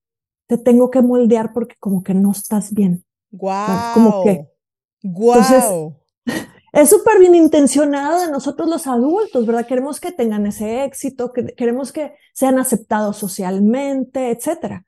Te 0.48 0.58
tengo 0.58 0.92
que 0.92 1.02
moldear 1.02 1.54
porque 1.54 1.76
como 1.80 2.04
que 2.04 2.14
no 2.14 2.32
estás 2.32 2.74
bien. 2.74 3.04
Wow. 3.32 3.94
Como 3.94 4.24
que. 4.24 4.48
Wow 5.04 5.96
es 6.76 6.90
súper 6.90 7.20
bien 7.20 7.36
intencionado 7.36 8.20
de 8.20 8.30
nosotros 8.30 8.68
los 8.68 8.86
adultos, 8.86 9.46
¿verdad? 9.46 9.66
Queremos 9.66 10.02
que 10.02 10.12
tengan 10.12 10.46
ese 10.46 10.84
éxito, 10.84 11.32
que, 11.32 11.46
queremos 11.56 11.94
que 11.94 12.16
sean 12.34 12.60
aceptados 12.60 13.16
socialmente, 13.16 14.30
etcétera. 14.30 14.86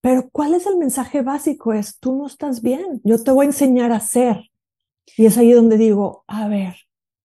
Pero 0.00 0.28
¿cuál 0.32 0.54
es 0.54 0.66
el 0.66 0.76
mensaje 0.76 1.22
básico? 1.22 1.72
Es, 1.72 2.00
tú 2.00 2.16
no 2.16 2.26
estás 2.26 2.60
bien, 2.60 3.00
yo 3.04 3.22
te 3.22 3.30
voy 3.30 3.46
a 3.46 3.50
enseñar 3.50 3.92
a 3.92 4.00
ser. 4.00 4.50
Y 5.16 5.26
es 5.26 5.38
ahí 5.38 5.52
donde 5.52 5.76
digo, 5.76 6.24
a 6.26 6.48
ver, 6.48 6.74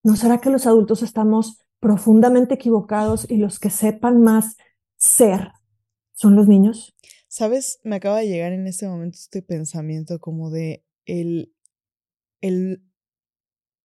¿no 0.03 0.15
será 0.15 0.37
que 0.37 0.51
los 0.51 0.67
adultos 0.67 1.01
estamos 1.01 1.57
profundamente 1.79 2.53
equivocados 2.53 3.25
y 3.27 3.37
los 3.37 3.57
que 3.57 3.71
sepan 3.71 4.21
más 4.21 4.57
ser 4.95 5.53
son 6.13 6.35
los 6.35 6.47
niños? 6.47 6.95
Sabes, 7.35 7.79
me 7.83 7.95
acaba 7.95 8.19
de 8.19 8.27
llegar 8.27 8.53
en 8.53 8.67
este 8.67 8.87
momento 8.87 9.17
este 9.17 9.41
pensamiento 9.41 10.19
como 10.19 10.51
de 10.51 10.85
el, 11.05 11.51
el 12.41 12.83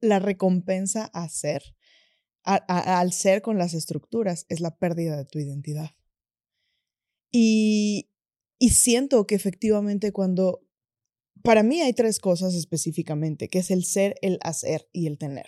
la 0.03 0.19
recompensa 0.19 1.07
a 1.15 1.27
ser, 1.31 1.63
al 2.43 3.11
ser 3.15 3.41
con 3.41 3.57
las 3.57 3.73
estructuras, 3.73 4.45
es 4.51 4.61
la 4.61 4.77
pérdida 4.77 5.17
de 5.17 5.25
tu 5.25 5.39
identidad. 5.39 5.93
Y, 7.33 8.11
y 8.59 8.69
siento 8.69 9.27
que 9.27 9.37
efectivamente 9.37 10.13
cuando, 10.13 10.61
para 11.43 11.63
mí 11.63 11.81
hay 11.81 11.95
tres 11.95 12.19
cosas 12.19 12.55
específicamente, 12.55 13.49
que 13.49 13.61
es 13.61 13.71
el 13.71 13.87
ser, 13.87 14.17
el 14.21 14.39
hacer 14.43 14.91
y 14.93 15.07
el 15.07 15.17
tener. 15.17 15.47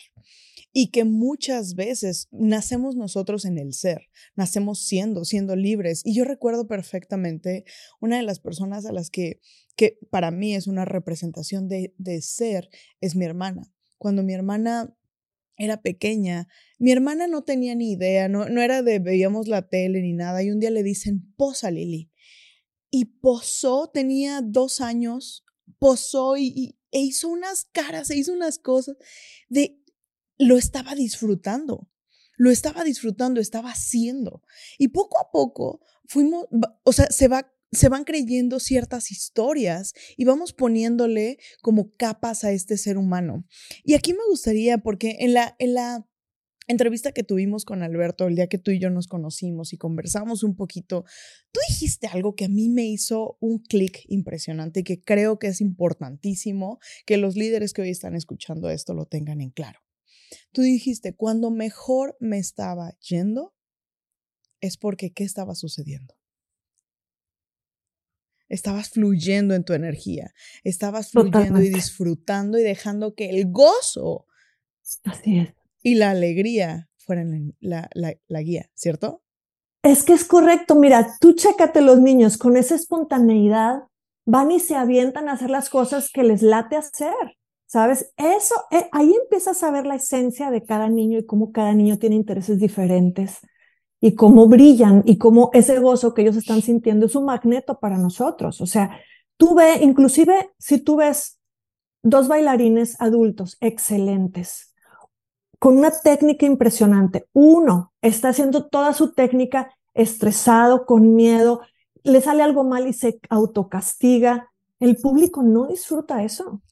Y 0.73 0.91
que 0.91 1.05
muchas 1.05 1.75
veces 1.75 2.29
nacemos 2.31 2.95
nosotros 2.95 3.45
en 3.45 3.59
el 3.59 3.75
ser, 3.75 4.03
nacemos 4.37 4.87
siendo, 4.87 5.25
siendo 5.25 5.57
libres. 5.57 6.03
Y 6.05 6.15
yo 6.15 6.25
recuerdo 6.25 6.69
perfectamente 6.69 7.65
una 8.01 8.19
de 8.19 8.23
las 8.23 8.39
personas 8.39 8.87
a 8.87 8.93
las 8.93 9.11
que, 9.11 9.41
que 9.77 9.99
para 10.11 10.31
mí 10.31 10.55
es 10.55 10.69
una 10.69 10.85
representación 10.85 11.69
de, 11.69 11.95
de 11.99 12.23
ser, 12.23 12.71
es 13.01 13.17
mi 13.17 13.25
hermana 13.25 13.73
cuando 14.01 14.23
mi 14.23 14.33
hermana 14.33 14.97
era 15.59 15.83
pequeña, 15.83 16.49
mi 16.79 16.91
hermana 16.91 17.27
no 17.27 17.45
tenía 17.45 17.75
ni 17.75 17.93
idea, 17.93 18.29
no, 18.29 18.49
no 18.49 18.63
era 18.63 18.83
de 18.83 18.99
veíamos 18.99 19.47
la 19.47 19.69
tele 19.69 20.01
ni 20.01 20.15
nada, 20.15 20.43
y 20.43 20.51
un 20.51 20.59
día 20.59 20.71
le 20.71 20.83
dicen, 20.83 21.35
posa 21.37 21.71
Lili. 21.71 22.11
Y 22.91 23.05
posó, 23.21 23.91
tenía 23.93 24.41
dos 24.43 24.81
años, 24.81 25.45
posó 25.79 26.39
y, 26.39 26.79
e 26.93 27.01
hizo 27.01 27.29
unas 27.29 27.67
caras, 27.67 28.09
e 28.09 28.17
hizo 28.17 28.33
unas 28.33 28.59
cosas 28.59 28.97
de, 29.51 29.80
lo 30.41 30.57
estaba 30.57 30.95
disfrutando, 30.95 31.89
lo 32.37 32.51
estaba 32.51 32.83
disfrutando, 32.83 33.41
estaba 33.41 33.71
haciendo. 33.71 34.43
Y 34.79 34.89
poco 34.89 35.21
a 35.21 35.31
poco 35.31 35.81
fuimos, 36.07 36.47
o 36.83 36.93
sea, 36.93 37.07
se 37.11 37.29
va 37.29 37.53
se 37.73 37.89
van 37.89 38.03
creyendo 38.03 38.59
ciertas 38.59 39.13
historias 39.13 39.95
y 40.17 40.25
vamos 40.25 40.53
poniéndole 40.53 41.39
como 41.63 41.95
capas 41.95 42.43
a 42.43 42.51
este 42.51 42.77
ser 42.77 42.99
humano. 42.99 43.47
Y 43.85 43.95
aquí 43.95 44.13
me 44.13 44.27
gustaría, 44.29 44.79
porque 44.79 45.19
en 45.21 45.35
la, 45.35 45.55
en 45.61 45.75
la 45.75 46.05
entrevista 46.67 47.13
que 47.13 47.23
tuvimos 47.23 47.65
con 47.65 47.85
Alberto, 47.85 48.27
el 48.27 48.35
día 48.35 48.49
que 48.49 48.59
tú 48.59 48.73
y 48.73 48.81
yo 48.81 48.91
nos 48.91 49.07
conocimos 49.07 49.73
y 49.73 49.77
conversamos 49.79 50.43
un 50.43 50.57
poquito, 50.57 51.05
tú 51.53 51.61
dijiste 51.69 52.09
algo 52.09 52.35
que 52.35 52.47
a 52.47 52.49
mí 52.49 52.69
me 52.69 52.87
hizo 52.87 53.37
un 53.41 53.61
clic 53.61 54.01
impresionante 54.09 54.81
y 54.81 54.85
que 54.85 55.05
creo 55.05 55.39
que 55.39 55.47
es 55.47 55.61
importantísimo 55.61 56.81
que 57.07 57.19
los 57.19 57.37
líderes 57.37 57.73
que 57.73 57.83
hoy 57.83 57.91
están 57.91 58.17
escuchando 58.17 58.69
esto 58.69 58.95
lo 58.95 59.07
tengan 59.07 59.41
en 59.41 59.51
claro. 59.51 59.79
Tú 60.53 60.63
dijiste, 60.63 61.15
cuando 61.15 61.51
mejor 61.51 62.17
me 62.21 62.39
estaba 62.39 62.93
yendo, 62.99 63.55
es 64.61 64.77
porque 64.77 65.13
¿qué 65.13 65.25
estaba 65.25 65.55
sucediendo? 65.55 66.15
estabas 68.51 68.91
fluyendo 68.91 69.55
en 69.55 69.65
tu 69.65 69.73
energía, 69.73 70.35
estabas 70.65 71.13
fluyendo 71.13 71.63
y 71.63 71.71
disfrutando 71.71 72.59
y 72.59 72.63
dejando 72.63 73.15
que 73.15 73.31
el 73.31 73.51
gozo 73.51 74.27
y 75.83 75.95
la 75.95 76.11
alegría 76.11 76.91
fueran 76.99 77.55
la, 77.61 77.89
la, 77.95 78.41
guía, 78.41 78.69
¿cierto? 78.75 79.23
Es 79.83 80.03
que 80.03 80.13
es 80.13 80.25
correcto, 80.25 80.75
mira, 80.75 81.17
tú 81.21 81.33
chécate 81.35 81.81
los 81.81 82.01
niños 82.01 82.37
con 82.37 82.57
esa 82.57 82.75
espontaneidad, 82.75 83.85
van 84.27 84.51
y 84.51 84.61
se 84.61 84.75
avientan 84.75 85.29
a 85.29 85.33
hacer 85.33 85.49
las 85.49 85.71
cosas 85.71 86.11
que 86.13 86.25
les 86.25 86.43
late 86.43 86.77
hacer, 86.77 87.39
¿sabes? 87.71 88.13
Eso, 88.17 88.57
eh, 88.73 88.89
ahí 88.91 89.15
empiezas 89.15 89.63
a 89.63 89.71
ver 89.71 89.87
la 89.87 89.95
esencia 89.95 90.51
de 90.51 90.65
cada 90.65 90.89
niño 90.89 91.19
y 91.19 91.27
cómo 91.27 91.53
cada 91.53 91.73
niño 91.73 91.99
tiene 92.01 92.17
intereses 92.17 92.59
diferentes 92.59 93.39
y 94.01 94.17
cómo 94.17 94.49
brillan 94.49 95.05
y 95.07 95.19
cómo 95.19 95.51
ese 95.53 95.79
gozo 95.79 96.13
que 96.13 96.23
ellos 96.23 96.35
están 96.37 96.63
sintiendo 96.63 97.07
es 97.07 97.15
un 97.15 97.27
magneto 97.27 97.79
para 97.79 97.97
nosotros. 97.97 98.61
O 98.61 98.67
sea, 98.67 98.99
tú 99.37 99.55
ves, 99.55 99.83
inclusive 99.83 100.51
si 100.59 100.79
tú 100.81 100.97
ves 100.97 101.39
dos 102.03 102.27
bailarines 102.27 103.01
adultos 103.01 103.57
excelentes, 103.61 104.75
con 105.61 105.79
una 105.79 105.93
técnica 105.93 106.47
impresionante, 106.47 107.29
uno 107.33 107.93
está 108.03 108.31
haciendo 108.31 108.67
toda 108.67 108.95
su 108.95 109.13
técnica 109.13 109.73
estresado, 109.95 110.87
con 110.87 111.15
miedo, 111.15 111.61
le 112.03 112.21
sale 112.21 112.43
algo 112.43 112.65
mal 112.65 112.89
y 112.89 112.95
se 112.95 113.21
autocastiga. 113.29 114.50
El 114.81 114.97
público 114.97 115.43
no 115.43 115.67
disfruta 115.67 116.25
eso. 116.25 116.63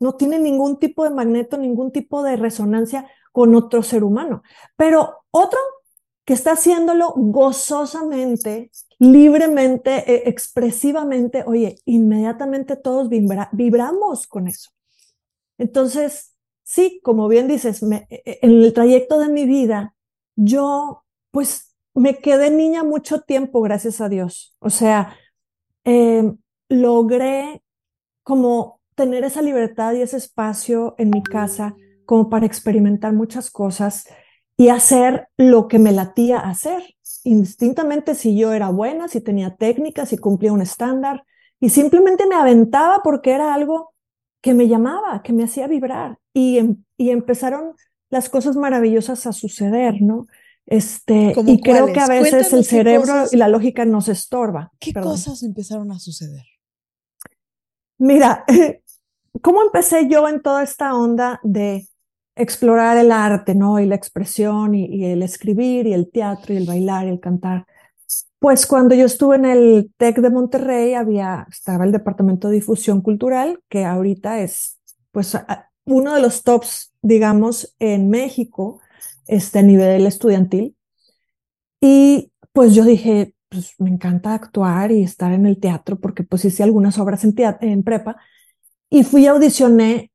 No 0.00 0.16
tiene 0.16 0.38
ningún 0.38 0.78
tipo 0.78 1.04
de 1.04 1.10
magneto, 1.10 1.56
ningún 1.56 1.92
tipo 1.92 2.22
de 2.22 2.36
resonancia 2.36 3.08
con 3.30 3.54
otro 3.54 3.82
ser 3.82 4.04
humano. 4.04 4.42
Pero 4.76 5.24
otro 5.30 5.58
que 6.24 6.34
está 6.34 6.52
haciéndolo 6.52 7.12
gozosamente, 7.16 8.70
libremente, 8.98 10.04
e, 10.12 10.28
expresivamente, 10.28 11.44
oye, 11.46 11.78
inmediatamente 11.84 12.76
todos 12.76 13.08
vibramos 13.08 14.26
con 14.26 14.48
eso. 14.48 14.70
Entonces, 15.58 16.34
sí, 16.64 17.00
como 17.02 17.28
bien 17.28 17.48
dices, 17.48 17.82
e, 17.82 18.06
e, 18.10 18.38
en 18.42 18.62
el 18.62 18.72
trayecto 18.72 19.18
de 19.18 19.28
mi 19.28 19.46
vida, 19.46 19.94
yo 20.36 21.04
pues 21.30 21.74
me 21.94 22.18
quedé 22.18 22.50
niña 22.50 22.84
mucho 22.84 23.20
tiempo, 23.22 23.60
gracias 23.60 24.00
a 24.00 24.08
Dios. 24.08 24.54
O 24.60 24.70
sea, 24.70 25.16
em, 25.84 26.38
logré 26.72 27.62
como 28.22 28.80
tener 28.94 29.24
esa 29.24 29.42
libertad 29.42 29.94
y 29.94 30.02
ese 30.02 30.16
espacio 30.16 30.94
en 30.98 31.10
mi 31.10 31.22
casa 31.22 31.74
como 32.06 32.28
para 32.28 32.46
experimentar 32.46 33.12
muchas 33.12 33.50
cosas 33.50 34.06
y 34.56 34.68
hacer 34.68 35.28
lo 35.36 35.68
que 35.68 35.78
me 35.78 35.92
latía 35.92 36.38
hacer, 36.38 36.82
indistintamente 37.24 38.14
si 38.14 38.36
yo 38.36 38.52
era 38.52 38.68
buena, 38.70 39.08
si 39.08 39.20
tenía 39.20 39.56
técnicas, 39.56 40.10
si 40.10 40.18
cumplía 40.18 40.52
un 40.52 40.62
estándar, 40.62 41.24
y 41.60 41.70
simplemente 41.70 42.26
me 42.26 42.34
aventaba 42.34 43.00
porque 43.02 43.32
era 43.32 43.54
algo 43.54 43.94
que 44.40 44.54
me 44.54 44.68
llamaba, 44.68 45.22
que 45.22 45.32
me 45.32 45.44
hacía 45.44 45.68
vibrar, 45.68 46.18
y, 46.34 46.58
em, 46.58 46.84
y 46.96 47.10
empezaron 47.10 47.74
las 48.10 48.28
cosas 48.28 48.56
maravillosas 48.56 49.26
a 49.26 49.32
suceder, 49.32 50.02
¿no? 50.02 50.26
Este, 50.66 51.34
y 51.46 51.60
creo 51.60 51.92
que 51.92 52.00
a 52.00 52.08
veces 52.08 52.52
el 52.52 52.64
cerebro 52.64 53.24
y 53.30 53.36
la 53.36 53.48
lógica 53.48 53.84
nos 53.84 54.08
estorba. 54.08 54.70
¿Qué 54.78 54.92
cosas 54.92 55.42
empezaron 55.42 55.90
a 55.92 55.98
suceder? 55.98 56.44
Mira, 57.98 58.44
¿cómo 59.42 59.62
empecé 59.62 60.08
yo 60.08 60.28
en 60.28 60.42
toda 60.42 60.62
esta 60.62 60.94
onda 60.94 61.40
de 61.42 61.88
explorar 62.34 62.96
el 62.96 63.12
arte, 63.12 63.54
¿no? 63.54 63.78
Y 63.78 63.86
la 63.86 63.94
expresión 63.94 64.74
y, 64.74 65.04
el 65.04 65.22
escribir 65.22 65.86
y 65.86 65.92
el 65.92 66.10
teatro 66.10 66.54
y 66.54 66.56
el 66.56 66.66
bailar 66.66 67.06
y 67.06 67.10
el 67.10 67.20
cantar. 67.20 67.66
Pues 68.38 68.66
cuando 68.66 68.94
yo 68.94 69.06
estuve 69.06 69.36
en 69.36 69.44
el 69.44 69.92
TEC 69.96 70.18
de 70.18 70.30
Monterrey, 70.30 70.94
había, 70.94 71.46
estaba 71.50 71.84
el 71.84 71.92
Departamento 71.92 72.48
de 72.48 72.54
Difusión 72.54 73.00
Cultural, 73.00 73.60
que 73.68 73.84
ahorita 73.84 74.40
es, 74.40 74.80
pues, 75.12 75.36
uno 75.84 76.14
de 76.14 76.20
los 76.20 76.42
tops, 76.42 76.92
digamos, 77.02 77.74
en 77.78 78.10
México, 78.10 78.80
este, 79.26 79.60
a 79.60 79.62
nivel 79.62 80.06
estudiantil. 80.06 80.76
Y 81.80 82.32
pues 82.52 82.74
yo 82.74 82.84
dije, 82.84 83.34
pues 83.52 83.74
me 83.78 83.90
encanta 83.90 84.34
actuar 84.34 84.90
y 84.90 85.02
estar 85.02 85.32
en 85.32 85.46
el 85.46 85.60
teatro, 85.60 85.96
porque 86.00 86.24
pues 86.24 86.44
hice 86.44 86.62
algunas 86.62 86.98
obras 86.98 87.22
en, 87.24 87.34
en 87.60 87.82
prepa, 87.82 88.16
y 88.88 89.04
fui 89.04 89.26
a 89.26 89.32
audicioné 89.32 90.10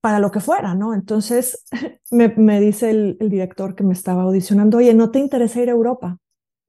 para 0.00 0.18
lo 0.18 0.30
que 0.30 0.40
fuera, 0.40 0.74
¿no? 0.74 0.94
Entonces 0.94 1.64
me, 2.10 2.28
me 2.28 2.60
dice 2.60 2.90
el, 2.90 3.16
el, 3.20 3.30
director 3.30 3.74
que 3.74 3.84
me 3.84 3.94
estaba 3.94 4.22
audicionando, 4.22 4.78
oye, 4.78 4.94
¿no 4.94 5.10
te 5.10 5.18
interesa 5.18 5.62
ir 5.62 5.68
a 5.68 5.72
Europa? 5.72 6.18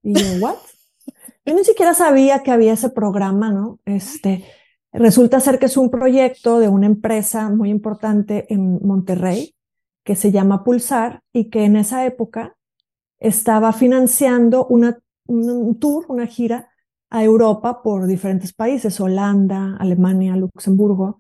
Y 0.02 0.14
yo, 0.14 0.46
¿what? 0.46 0.56
Yo 1.46 1.56
ni 1.56 1.64
siquiera 1.64 1.94
sabía 1.94 2.44
que 2.44 2.52
había 2.52 2.74
ese 2.74 2.90
programa, 2.90 3.52
¿no? 3.52 3.80
Este, 3.86 4.46
resulta 4.94 5.40
ser 5.40 5.58
que 5.58 5.66
es 5.66 5.76
un 5.76 5.90
proyecto 5.90 6.60
de 6.60 6.68
una 6.68 6.86
empresa 6.86 7.50
muy 7.50 7.70
importante 7.72 8.46
en 8.54 8.80
Monterrey 8.86 9.56
que 10.04 10.16
se 10.16 10.32
llama 10.32 10.64
Pulsar 10.64 11.24
y 11.34 11.50
que 11.50 11.66
en 11.66 11.78
esa 11.78 12.06
época 12.06 12.56
estaba 13.20 13.74
financiando 13.74 14.66
una, 14.68 15.00
un 15.28 15.80
tour, 15.80 16.06
una 16.10 16.28
gira 16.28 16.72
a 17.12 17.24
Europa 17.24 17.84
por 17.84 18.08
diferentes 18.08 18.54
países, 18.54 19.00
Holanda, 19.00 19.76
Alemania, 19.78 20.36
Luxemburgo, 20.36 21.20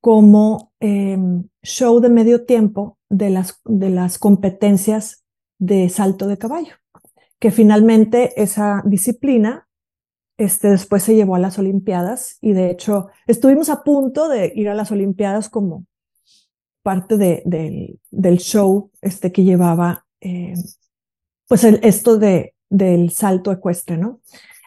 como 0.00 0.72
em, 0.78 1.48
show 1.62 2.00
de 2.00 2.10
medio 2.10 2.44
tiempo 2.44 2.98
de 3.08 3.30
las, 3.30 3.60
de 3.64 3.88
las 3.88 4.18
competencias 4.18 5.24
de 5.58 5.88
salto 5.88 6.26
de 6.26 6.38
caballo, 6.38 6.74
que 7.38 7.50
finalmente 7.50 8.40
esa 8.40 8.82
disciplina 8.84 9.68
este, 10.36 10.68
después 10.68 11.02
se 11.02 11.14
llevó 11.14 11.36
a 11.36 11.38
las 11.38 11.58
Olimpiadas 11.58 12.36
y 12.40 12.52
de 12.52 12.70
hecho 12.70 13.08
estuvimos 13.26 13.70
a 13.70 13.82
punto 13.84 14.28
de 14.28 14.52
ir 14.54 14.68
a 14.68 14.74
las 14.74 14.90
Olimpiadas 14.92 15.48
como 15.48 15.86
parte 16.82 17.16
de, 17.16 17.98
del 18.10 18.38
show 18.38 18.90
este, 19.00 19.32
que 19.32 19.44
llevaba 19.44 20.04
em, 20.20 20.60
pues 21.46 21.64
esto 21.64 22.18
de, 22.18 22.54
del 22.72 23.10
salto 23.10 23.52
ecuestre, 23.52 23.98
¿no? 23.98 24.20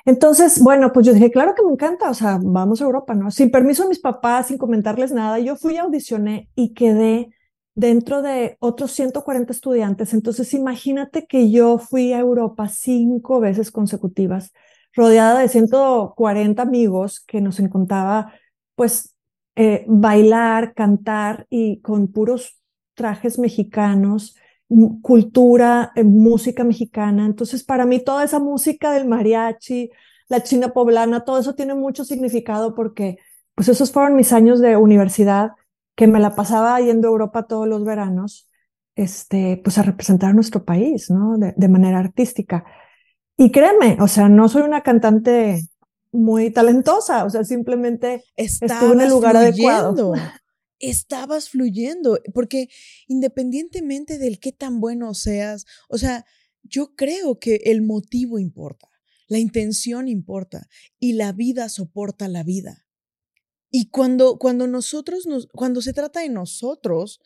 Entonces, 0.05 0.61
bueno, 0.61 0.93
pues 0.93 1.07
yo 1.07 1.13
dije, 1.13 1.31
claro 1.31 1.55
que 1.55 1.63
me 1.63 1.71
encanta, 1.71 2.11
o 2.11 2.13
sea, 2.13 2.39
vamos 2.41 2.79
a 2.79 2.85
Europa, 2.85 3.15
¿no? 3.15 3.31
Sin 3.31 3.49
permiso 3.49 3.83
de 3.83 3.89
mis 3.89 3.99
papás, 3.99 4.47
sin 4.47 4.59
comentarles 4.59 5.11
nada, 5.11 5.39
yo 5.39 5.55
fui, 5.55 5.77
audicioné 5.77 6.47
y 6.55 6.73
quedé 6.75 7.31
dentro 7.73 8.21
de 8.21 8.57
otros 8.59 8.91
140 8.91 9.51
estudiantes. 9.51 10.13
Entonces, 10.13 10.53
imagínate 10.53 11.25
que 11.25 11.49
yo 11.49 11.79
fui 11.79 12.13
a 12.13 12.19
Europa 12.19 12.69
cinco 12.69 13.39
veces 13.39 13.71
consecutivas, 13.71 14.53
rodeada 14.93 15.39
de 15.39 15.49
140 15.49 16.61
amigos 16.61 17.19
que 17.19 17.41
nos 17.41 17.59
encontraba, 17.59 18.31
pues, 18.75 19.15
eh, 19.55 19.85
bailar, 19.87 20.75
cantar 20.75 21.47
y 21.49 21.81
con 21.81 22.09
puros 22.09 22.61
trajes 22.93 23.39
mexicanos, 23.39 24.35
cultura, 25.01 25.91
eh, 25.95 26.03
música 26.03 26.63
mexicana. 26.63 27.25
Entonces, 27.25 27.63
para 27.63 27.85
mí 27.85 27.99
toda 27.99 28.23
esa 28.23 28.39
música 28.39 28.91
del 28.91 29.07
mariachi, 29.07 29.91
la 30.27 30.43
china 30.43 30.69
poblana, 30.69 31.23
todo 31.23 31.39
eso 31.39 31.55
tiene 31.55 31.75
mucho 31.75 32.03
significado 32.03 32.73
porque, 32.75 33.17
pues 33.53 33.69
esos 33.69 33.91
fueron 33.91 34.15
mis 34.15 34.33
años 34.33 34.59
de 34.59 34.75
universidad, 34.77 35.51
que 35.95 36.07
me 36.07 36.19
la 36.19 36.35
pasaba 36.35 36.79
yendo 36.81 37.07
a 37.07 37.11
Europa 37.11 37.43
todos 37.43 37.67
los 37.67 37.83
veranos, 37.85 38.49
este, 38.95 39.61
pues 39.63 39.77
a 39.77 39.83
representar 39.83 40.31
a 40.31 40.33
nuestro 40.33 40.65
país, 40.65 41.09
¿no? 41.09 41.37
De, 41.37 41.67
manera 41.69 41.99
artística. 41.99 42.65
Y 43.37 43.51
créeme, 43.51 43.97
o 44.01 44.07
sea, 44.07 44.29
no 44.29 44.49
soy 44.49 44.63
una 44.63 44.81
cantante 44.81 45.61
muy 46.11 46.49
talentosa, 46.49 47.25
o 47.25 47.29
sea, 47.29 47.43
simplemente 47.43 48.23
estuve 48.35 48.93
en 48.93 49.01
el 49.01 49.09
lugar 49.09 49.37
adecuado 49.37 50.13
estabas 50.79 51.49
fluyendo, 51.49 52.19
porque 52.33 52.69
independientemente 53.07 54.17
del 54.17 54.39
qué 54.39 54.51
tan 54.51 54.79
bueno 54.79 55.13
seas, 55.13 55.65
o 55.89 55.97
sea, 55.97 56.25
yo 56.63 56.95
creo 56.95 57.39
que 57.39 57.61
el 57.65 57.81
motivo 57.81 58.39
importa, 58.39 58.89
la 59.27 59.39
intención 59.39 60.07
importa 60.07 60.67
y 60.99 61.13
la 61.13 61.31
vida 61.31 61.69
soporta 61.69 62.27
la 62.27 62.43
vida. 62.43 62.87
Y 63.71 63.89
cuando, 63.89 64.37
cuando 64.37 64.67
nosotros 64.67 65.25
nos, 65.25 65.47
cuando 65.47 65.81
se 65.81 65.93
trata 65.93 66.21
de 66.21 66.29
nosotros, 66.29 67.19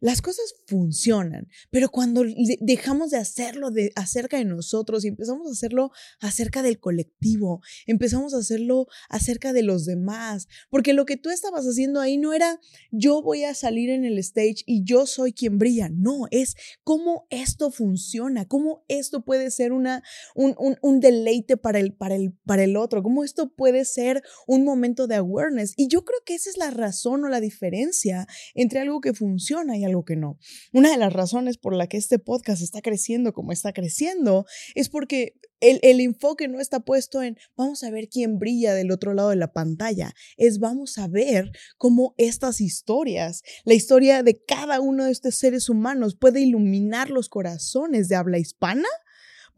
las 0.00 0.22
cosas 0.22 0.54
funcionan, 0.66 1.48
pero 1.70 1.90
cuando 1.90 2.24
dejamos 2.60 3.10
de 3.10 3.18
hacerlo 3.18 3.70
de, 3.70 3.92
acerca 3.96 4.38
de 4.38 4.44
nosotros 4.44 5.04
y 5.04 5.08
empezamos 5.08 5.46
a 5.48 5.52
hacerlo 5.52 5.90
acerca 6.20 6.62
del 6.62 6.80
colectivo, 6.80 7.60
empezamos 7.86 8.34
a 8.34 8.38
hacerlo 8.38 8.86
acerca 9.08 9.52
de 9.52 9.62
los 9.62 9.84
demás, 9.84 10.48
porque 10.70 10.94
lo 10.94 11.04
que 11.04 11.16
tú 11.16 11.30
estabas 11.30 11.66
haciendo 11.66 12.00
ahí 12.00 12.16
no 12.16 12.32
era 12.32 12.60
yo 12.90 13.22
voy 13.22 13.44
a 13.44 13.54
salir 13.54 13.90
en 13.90 14.04
el 14.04 14.18
stage 14.18 14.62
y 14.66 14.84
yo 14.84 15.06
soy 15.06 15.32
quien 15.32 15.58
brilla, 15.58 15.90
no, 15.90 16.26
es 16.30 16.56
cómo 16.82 17.26
esto 17.30 17.70
funciona, 17.70 18.48
cómo 18.48 18.84
esto 18.88 19.24
puede 19.24 19.50
ser 19.50 19.72
una, 19.72 20.02
un, 20.34 20.54
un, 20.58 20.76
un 20.80 21.00
deleite 21.00 21.56
para 21.56 21.78
el, 21.78 21.92
para, 21.92 22.16
el, 22.16 22.32
para 22.46 22.64
el 22.64 22.76
otro, 22.76 23.02
cómo 23.02 23.22
esto 23.22 23.52
puede 23.54 23.84
ser 23.84 24.22
un 24.46 24.64
momento 24.64 25.06
de 25.06 25.16
awareness. 25.16 25.74
Y 25.76 25.88
yo 25.88 26.04
creo 26.04 26.20
que 26.24 26.34
esa 26.34 26.50
es 26.50 26.56
la 26.56 26.70
razón 26.70 27.24
o 27.24 27.28
la 27.28 27.40
diferencia 27.40 28.26
entre 28.54 28.80
algo 28.80 29.00
que 29.00 29.12
funciona 29.12 29.76
y 29.76 29.84
algo 29.84 29.89
que 30.04 30.16
no. 30.16 30.38
Una 30.72 30.90
de 30.90 30.96
las 30.96 31.12
razones 31.12 31.58
por 31.58 31.74
la 31.74 31.86
que 31.86 31.96
este 31.96 32.18
podcast 32.18 32.62
está 32.62 32.80
creciendo 32.80 33.32
como 33.32 33.52
está 33.52 33.72
creciendo 33.72 34.46
es 34.74 34.88
porque 34.88 35.34
el, 35.60 35.78
el, 35.82 36.00
enfoque 36.00 36.48
no 36.48 36.58
está 36.58 36.80
puesto 36.80 37.22
en 37.22 37.36
vamos 37.56 37.82
a 37.84 37.90
ver 37.90 38.08
quién 38.08 38.38
brilla 38.38 38.72
del 38.72 38.90
otro 38.90 39.12
lado 39.12 39.28
de 39.28 39.36
la 39.36 39.52
pantalla, 39.52 40.14
es 40.38 40.58
vamos 40.58 40.96
a 40.96 41.06
ver 41.06 41.50
cómo 41.76 42.14
estas 42.16 42.62
historias, 42.62 43.42
la 43.64 43.74
historia 43.74 44.22
de 44.22 44.42
cada 44.42 44.80
uno 44.80 45.04
de 45.04 45.12
estos 45.12 45.34
seres 45.34 45.68
humanos 45.68 46.16
puede 46.16 46.40
iluminar 46.40 47.10
los 47.10 47.28
corazones 47.28 48.08
de 48.08 48.16
habla 48.16 48.38
hispana 48.38 48.88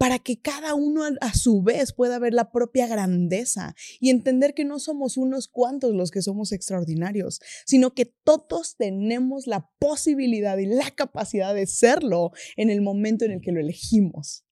para 0.03 0.19
que 0.19 0.41
cada 0.41 0.75
uno 0.75 1.05
a 1.21 1.33
su 1.33 1.63
vez 1.63 1.93
pueda 1.93 2.19
ver 2.19 2.35
la 2.35 2.51
propia 2.51 2.89
grandeza 2.89 3.77
y 4.01 4.11
entender 4.11 4.53
que 4.53 4.65
no 4.65 4.81
somos 4.81 5.17
unos 5.17 5.47
cuantos 5.47 5.95
los 5.95 6.11
que 6.11 6.23
somos 6.23 6.51
extraordinarios, 6.51 7.41
sino 7.67 7.95
que 7.95 8.07
todos 8.07 8.75
tenemos 8.77 9.47
la 9.47 9.71
posibilidad 9.79 10.59
y 10.59 10.67
la 10.67 10.91
capacidad 10.91 11.55
de 11.55 11.69
serlo 11.69 12.33
en 12.57 12.69
el 12.69 12.81
momento 12.81 13.25
en 13.25 13.31
el 13.31 13.41
que 13.41 13.53
lo 13.53 13.61
elegimos. 13.61 14.45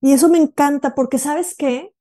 Y 0.00 0.14
eso 0.14 0.28
me 0.28 0.38
encanta 0.38 0.96
porque 0.96 1.18
sabes 1.18 1.54
qué, 1.56 1.94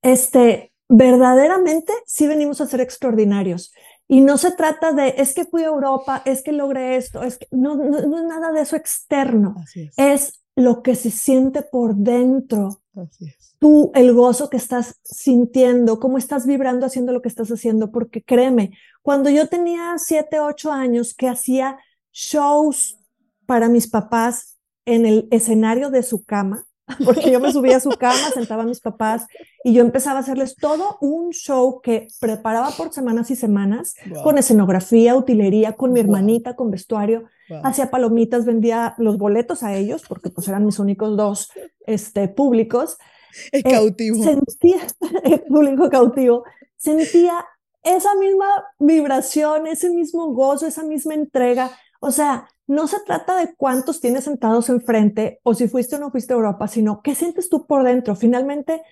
este, 0.00 0.72
verdaderamente 0.88 1.92
sí 2.06 2.28
venimos 2.28 2.60
a 2.60 2.68
ser 2.68 2.80
extraordinarios. 2.80 3.72
Y 4.06 4.20
no 4.20 4.38
se 4.38 4.52
trata 4.52 4.92
de, 4.92 5.16
es 5.16 5.34
que 5.34 5.46
fui 5.46 5.64
a 5.64 5.66
Europa, 5.66 6.22
es 6.26 6.44
que 6.44 6.52
logré 6.52 6.94
esto, 6.94 7.24
es 7.24 7.38
que 7.38 7.48
no, 7.50 7.74
no, 7.74 7.88
no 8.02 8.18
es 8.18 8.24
nada 8.24 8.52
de 8.52 8.60
eso 8.60 8.76
externo. 8.76 9.56
es. 9.74 9.92
es 9.96 10.43
lo 10.56 10.82
que 10.82 10.94
se 10.94 11.10
siente 11.10 11.62
por 11.62 11.94
dentro. 11.94 12.80
Tú, 13.58 13.90
el 13.94 14.12
gozo 14.12 14.50
que 14.50 14.56
estás 14.56 15.00
sintiendo, 15.02 15.98
cómo 15.98 16.18
estás 16.18 16.46
vibrando 16.46 16.86
haciendo 16.86 17.12
lo 17.12 17.22
que 17.22 17.28
estás 17.28 17.50
haciendo, 17.50 17.90
porque 17.90 18.22
créeme, 18.22 18.72
cuando 19.02 19.30
yo 19.30 19.48
tenía 19.48 19.94
siete, 19.98 20.38
ocho 20.38 20.70
años 20.70 21.14
que 21.14 21.28
hacía 21.28 21.78
shows 22.12 22.98
para 23.46 23.68
mis 23.68 23.88
papás, 23.88 24.54
en 24.86 25.06
el 25.06 25.28
escenario 25.30 25.90
de 25.90 26.02
su 26.02 26.24
cama, 26.24 26.66
porque 27.04 27.30
yo 27.30 27.40
me 27.40 27.52
subía 27.52 27.76
a 27.76 27.80
su 27.80 27.90
cama, 27.90 28.30
sentaba 28.34 28.62
a 28.62 28.66
mis 28.66 28.80
papás 28.80 29.26
y 29.62 29.72
yo 29.72 29.82
empezaba 29.82 30.18
a 30.18 30.22
hacerles 30.22 30.56
todo 30.56 30.98
un 31.00 31.30
show 31.30 31.80
que 31.80 32.08
preparaba 32.20 32.70
por 32.70 32.92
semanas 32.92 33.30
y 33.30 33.36
semanas, 33.36 33.94
con 34.22 34.36
escenografía, 34.36 35.16
utilería, 35.16 35.72
con 35.72 35.92
mi 35.92 36.00
hermanita, 36.00 36.56
con 36.56 36.70
vestuario, 36.70 37.24
hacía 37.62 37.90
palomitas, 37.90 38.44
vendía 38.44 38.94
los 38.98 39.18
boletos 39.18 39.62
a 39.62 39.74
ellos, 39.74 40.02
porque 40.08 40.30
pues 40.30 40.48
eran 40.48 40.66
mis 40.66 40.78
únicos 40.78 41.16
dos 41.16 41.50
este, 41.86 42.28
públicos. 42.28 42.98
El 43.50 43.60
eh, 43.60 43.70
cautivo. 43.70 44.22
sentía, 44.22 44.86
el 45.24 45.40
público 45.42 45.88
cautivo, 45.88 46.44
sentía 46.76 47.44
esa 47.82 48.14
misma 48.14 48.46
vibración, 48.78 49.66
ese 49.66 49.90
mismo 49.90 50.32
gozo, 50.32 50.66
esa 50.66 50.82
misma 50.82 51.14
entrega. 51.14 51.70
O 52.04 52.10
sea, 52.10 52.48
no 52.66 52.86
se 52.86 53.00
trata 53.00 53.36
de 53.36 53.54
cuántos 53.54 54.00
tienes 54.00 54.24
sentados 54.24 54.68
enfrente 54.68 55.40
o 55.42 55.54
si 55.54 55.68
fuiste 55.68 55.96
o 55.96 55.98
no 55.98 56.10
fuiste 56.10 56.34
a 56.34 56.36
Europa, 56.36 56.68
sino 56.68 57.00
qué 57.02 57.14
sientes 57.14 57.48
tú 57.48 57.66
por 57.66 57.82
dentro. 57.82 58.14
Finalmente, 58.14 58.82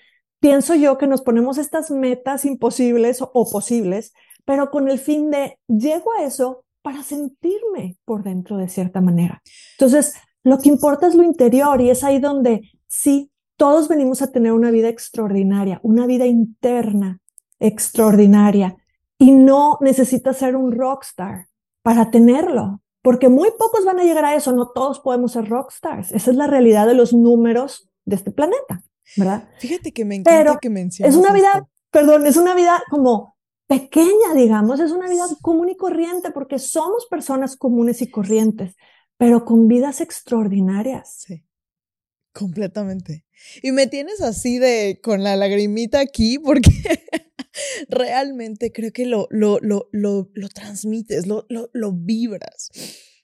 pienso 0.40 0.74
yo 0.74 0.96
que 0.96 1.06
nos 1.06 1.20
ponemos 1.20 1.58
estas 1.58 1.90
metas 1.90 2.46
imposibles 2.46 3.20
o, 3.20 3.30
posibles, 3.50 4.14
pero 4.46 4.70
con 4.70 4.88
el 4.88 4.98
fin 4.98 5.30
de 5.30 5.58
llego 5.68 6.12
a 6.14 6.24
eso 6.24 6.64
para 6.80 7.02
sentirme 7.02 7.98
por 8.06 8.22
dentro 8.22 8.56
de 8.56 8.68
cierta 8.68 9.00
manera. 9.00 9.42
Entonces, 9.78 10.14
lo 10.42 10.58
que 10.58 10.70
importa 10.70 11.06
es 11.06 11.14
lo 11.14 11.22
interior 11.22 11.80
y 11.80 11.90
es 11.90 12.02
ahí 12.04 12.18
donde 12.18 12.70
sí, 12.86 13.30
todos 13.56 13.88
venimos 13.88 14.22
a 14.22 14.32
tener 14.32 14.52
una 14.52 14.70
vida 14.70 14.88
extraordinaria, 14.88 15.80
una 15.82 16.06
vida 16.06 16.26
interna 16.26 17.20
extraordinaria 17.60 18.76
y 19.18 19.32
no 19.32 19.78
necesitas 19.82 20.38
ser 20.38 20.56
un 20.56 20.72
rockstar 20.72 21.46
para 21.82 22.10
tenerlo 22.10 22.81
porque 23.02 23.28
muy 23.28 23.50
pocos 23.58 23.84
van 23.84 23.98
a 23.98 24.04
llegar 24.04 24.24
a 24.24 24.34
eso, 24.34 24.52
no 24.52 24.70
todos 24.70 25.00
podemos 25.00 25.32
ser 25.32 25.48
rockstars. 25.48 26.12
Esa 26.12 26.30
es 26.30 26.36
la 26.36 26.46
realidad 26.46 26.86
de 26.86 26.94
los 26.94 27.12
números 27.12 27.90
de 28.04 28.16
este 28.16 28.30
planeta, 28.30 28.82
¿verdad? 29.16 29.48
Fíjate 29.58 29.92
que 29.92 30.04
me 30.04 30.16
encanta 30.16 30.58
que 30.60 30.70
menciones. 30.70 31.14
Es 31.14 31.20
una 31.20 31.32
vida, 31.32 31.68
perdón, 31.90 32.26
es 32.26 32.36
una 32.36 32.54
vida 32.54 32.82
como 32.90 33.36
pequeña, 33.66 34.34
digamos, 34.34 34.80
es 34.80 34.92
una 34.92 35.08
vida 35.08 35.24
común 35.40 35.68
y 35.68 35.76
corriente 35.76 36.30
porque 36.30 36.58
somos 36.58 37.06
personas 37.06 37.56
comunes 37.56 38.02
y 38.02 38.10
corrientes, 38.10 38.76
pero 39.16 39.44
con 39.44 39.66
vidas 39.66 40.00
extraordinarias. 40.00 41.24
Sí. 41.26 41.44
Completamente. 42.32 43.26
Y 43.62 43.72
me 43.72 43.86
tienes 43.86 44.20
así 44.20 44.58
de 44.58 45.00
con 45.02 45.22
la 45.22 45.36
lagrimita 45.36 46.00
aquí 46.00 46.38
porque 46.38 46.70
realmente 47.88 48.72
creo 48.72 48.92
que 48.92 49.06
lo, 49.06 49.28
lo, 49.30 49.58
lo, 49.60 49.88
lo, 49.92 50.30
lo 50.34 50.48
transmites, 50.48 51.26
lo, 51.26 51.46
lo, 51.48 51.70
lo 51.72 51.92
vibras. 51.92 52.70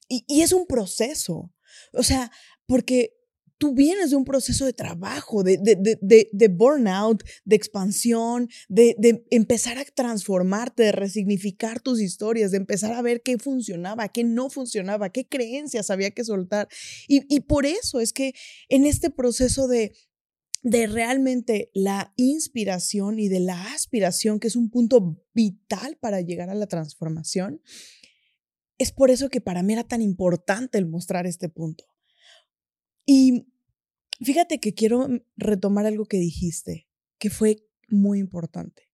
Y, 0.09 0.25
y, 0.27 0.43
es 0.43 0.53
un 0.53 0.67
proceso. 0.67 1.53
O 1.93 2.03
sea, 2.03 2.31
porque 2.67 3.19
tú 3.59 3.75
vienes 3.75 4.11
de 4.11 4.17
un 4.17 4.25
proceso 4.25 4.65
de 4.65 4.73
trabajo, 4.73 5.43
de, 5.43 5.59
de, 5.59 5.99
de, 6.01 6.29
de 6.33 6.49
burnout, 6.49 7.25
de 7.45 7.57
expansión, 7.57 8.49
de, 8.69 8.97
empezar 9.31 9.79
a 9.79 9.85
transformarte, 9.85 10.85
de 10.85 10.93
resignificar 10.93 11.81
tus 11.81 12.01
historias, 12.01 12.53
de 12.53 12.59
empezar 12.59 12.93
a 12.93 13.03
ver 13.03 13.21
qué 13.21 13.37
funcionaba, 13.37 14.09
qué 14.09 14.23
no 14.25 14.49
funcionaba, 14.49 15.11
qué 15.11 15.27
creencias 15.27 15.91
había 15.91 16.13
que 16.13 16.25
soltar. 16.25 16.69
Y, 17.09 17.23
y 17.29 17.41
por 17.41 17.67
eso 17.67 18.01
es 18.01 18.13
que 18.13 18.33
en 18.69 18.87
este 18.87 19.11
proceso 19.11 19.67
de, 19.67 19.93
de 20.63 20.87
realmente 20.87 21.71
la 21.75 22.13
inspiración 22.17 23.19
y 23.19 23.29
de 23.29 23.41
la 23.41 23.73
aspiración, 23.73 24.41
que 24.41 24.49
es 24.49 24.57
un 24.57 24.71
punto 24.71 25.25
vital 25.35 25.97
para 26.01 26.21
llegar 26.21 26.51
a 26.51 26.55
la 26.55 26.67
transformación, 26.67 27.63
es 28.79 28.93
por 28.93 29.11
eso 29.11 29.29
que 29.29 29.41
para 29.41 29.63
mí 29.63 29.73
era 29.73 29.85
tan 29.85 30.03
importante 30.03 30.79
el 30.79 30.87
mostrar 30.87 31.27
este 31.27 31.49
punto. 31.49 31.85
Y 33.05 33.47
fíjate 34.21 34.61
que 34.61 34.75
quiero 34.75 35.09
retomar 35.37 35.87
algo 35.87 36.07
que 36.07 36.19
dijiste, 36.19 36.89
que 37.19 37.31
fue 37.31 37.67
muy 37.89 38.19
importante. 38.19 38.89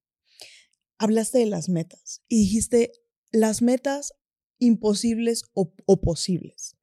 Hablaste 0.99 1.39
de 1.39 1.47
las 1.47 1.69
metas 1.69 2.23
y 2.29 2.39
dijiste 2.39 2.93
las 3.31 3.61
metas 3.61 4.15
imposibles 4.59 5.43
o, 5.53 5.75
posibles. 6.01 6.77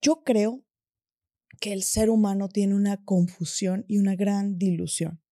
Yo 0.00 0.24
creo 0.24 0.64
que 1.62 1.72
el 1.72 1.84
ser 1.84 2.10
humano 2.10 2.48
tiene 2.48 2.74
una 2.74 3.04
confusión 3.04 3.84
y 3.86 3.98
una 3.98 4.16
gran 4.16 4.58
dilusión, 4.58 5.22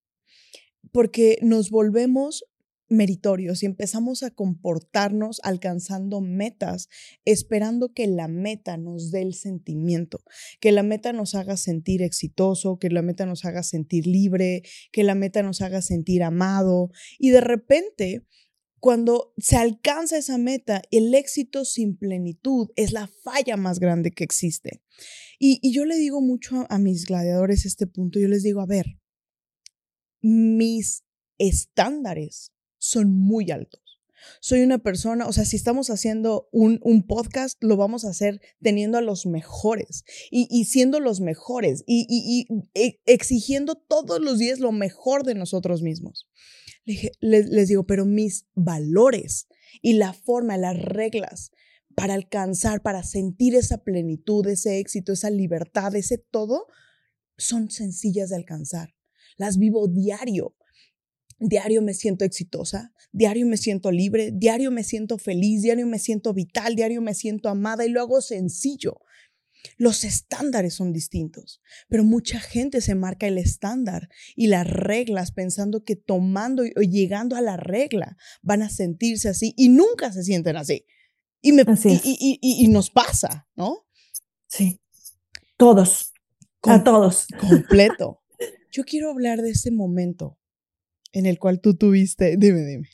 porque 0.93 1.39
nos 1.43 1.71
volvemos 1.71 2.45
meritorios 2.89 3.65
y 3.65 3.67
empezamos 3.67 4.23
a 4.23 4.31
comportarnos 4.31 5.41
alcanzando 5.43 6.21
metas, 6.21 6.89
esperando 7.25 7.93
que 7.93 8.07
la 8.07 8.29
meta 8.29 8.77
nos 8.77 9.11
dé 9.11 9.23
el 9.23 9.35
sentimiento, 9.35 10.21
que 10.61 10.71
la 10.71 10.85
meta 10.85 11.13
nos 11.13 11.35
haga 11.35 11.57
sentir 11.57 12.01
exitoso, 12.01 12.79
que 12.79 12.91
la 12.91 13.03
meta 13.03 13.27
nos 13.27 13.45
haga 13.45 13.65
sentir 13.65 14.07
libre, 14.07 14.63
que 14.93 15.03
la 15.03 15.17
meta 15.17 15.43
nos 15.43 15.61
haga 15.63 15.83
sentir 15.83 16.23
amado. 16.23 16.91
Y 17.19 17.31
de 17.31 17.41
repente 17.41 18.25
cuando 18.81 19.35
se 19.37 19.57
alcanza 19.57 20.17
esa 20.17 20.39
meta, 20.39 20.83
el 20.91 21.15
éxito 21.15 21.65
sin 21.65 21.97
plenitud 21.97 22.71
es 22.77 22.93
la 22.93 23.07
falla 23.07 23.57
más 23.57 23.79
grande 23.79 24.11
que 24.11 24.25
existe. 24.25 24.83
Y, 25.39 25.73
yo 25.73 25.85
le 25.85 25.97
digo 25.97 26.21
mucho 26.21 26.67
a, 26.69 26.79
mis 26.79 27.07
gladiadores 27.07 27.67
este 27.67 27.87
punto, 27.87 28.19
yo 28.19 28.29
les 28.29 28.43
digo, 28.43 28.61
a 28.61 28.67
ver, 28.67 28.99
mis 30.23 31.05
estándares 31.39 32.53
son 32.79 33.15
muy 33.15 33.51
altos. 33.51 33.83
Soy 34.41 34.61
una 34.61 34.79
persona, 34.79 35.27
o 35.27 35.33
sea, 35.33 35.47
si 35.47 35.57
estamos 35.57 35.89
haciendo 35.89 36.49
un, 36.53 36.79
podcast, 37.07 37.63
lo 37.63 37.79
vamos 37.79 38.05
a 38.05 38.11
hacer 38.11 38.41
teniendo 38.63 38.99
a 38.99 39.03
los 39.03 39.25
mejores 39.25 40.05
y, 40.31 40.65
siendo 40.67 41.01
los 41.01 41.21
mejores 41.21 41.85
y, 41.87 42.07
y, 42.09 42.47
e, 42.75 43.01
exigiendo 43.07 43.77
todos 43.77 44.21
los 44.21 44.39
días 44.39 44.59
lo 44.59 44.73
mejor 44.73 45.25
de 45.25 45.35
nosotros 45.35 45.81
mismos 45.81 46.29
les, 46.85 47.69
digo, 47.69 47.87
pero 47.87 48.05
mis 48.05 48.47
valores 48.55 49.47
y 49.83 49.95
la 49.95 50.13
forma, 50.13 50.57
las 50.57 50.81
reglas 50.81 51.51
para 51.95 52.15
alcanzar, 52.15 52.83
para 52.83 53.03
sentir 53.03 53.55
esa 53.55 53.79
plenitud, 53.79 54.47
ese 54.47 54.79
éxito, 54.79 55.13
esa 55.13 55.31
libertad, 55.31 55.95
ese 55.95 56.19
todo, 56.19 56.67
son 57.37 57.71
sencillas 57.71 58.31
de 58.31 58.37
alcanzar. 58.37 58.95
Las 59.37 59.59
vivo 59.59 59.89
diario. 59.89 60.57
Diario 61.39 61.81
me 61.81 61.95
siento 61.95 62.27
exitosa, 62.27 62.93
diario 63.13 63.47
me 63.47 63.57
siento 63.57 63.91
libre, 63.91 64.31
diario 64.31 64.71
me 64.71 64.85
siento 64.85 65.17
feliz, 65.17 65.63
diario 65.63 65.87
me 65.87 65.99
siento 65.99 66.35
vital, 66.35 66.77
diario 66.77 67.01
me 67.01 67.15
siento 67.15 67.49
amada 67.49 67.87
y 67.87 67.89
lo 67.89 68.03
hago 68.03 68.21
sencillo. 68.21 69.01
Los 69.77 70.05
estándares 70.05 70.75
son 70.75 70.93
distintos, 70.93 71.61
pero 71.89 72.05
mucha 72.05 72.41
gente 72.41 72.81
se 72.81 72.95
marca 72.95 73.27
el 73.27 73.39
estándar 73.39 74.09
y 74.37 74.47
las 74.47 74.69
reglas 74.69 75.33
pensando 75.33 75.85
que 75.85 75.97
tomando 75.97 76.63
o 76.77 76.81
llegando 76.83 77.37
a 77.37 77.41
la 77.41 77.57
regla 77.57 78.17
van 78.43 78.63
a 78.63 78.71
sentirse 78.71 79.29
así 79.29 79.55
y 79.57 79.69
nunca 79.69 80.13
se 80.13 80.23
sienten 80.23 80.57
así. 80.57 80.87
Y, 81.43 81.53
me, 81.53 81.65
y, 81.85 82.39
y, 82.41 82.69
nos 82.69 82.91
pasa, 82.91 83.49
¿no? 83.57 83.87
Sí. 84.47 84.81
Todos. 85.57 86.13
a 86.63 86.85
todos. 86.85 87.27
Completo. 87.39 88.23
Yo 88.71 88.85
quiero 88.85 89.11
hablar 89.11 89.41
de 89.41 89.51
ese 89.51 89.71
momento 89.71 90.39
en 91.13 91.27
el 91.27 91.39
cual 91.39 91.61
tú 91.61 91.77
tuviste. 91.77 92.37
Dime, 92.37 92.61
dime. 92.61 92.89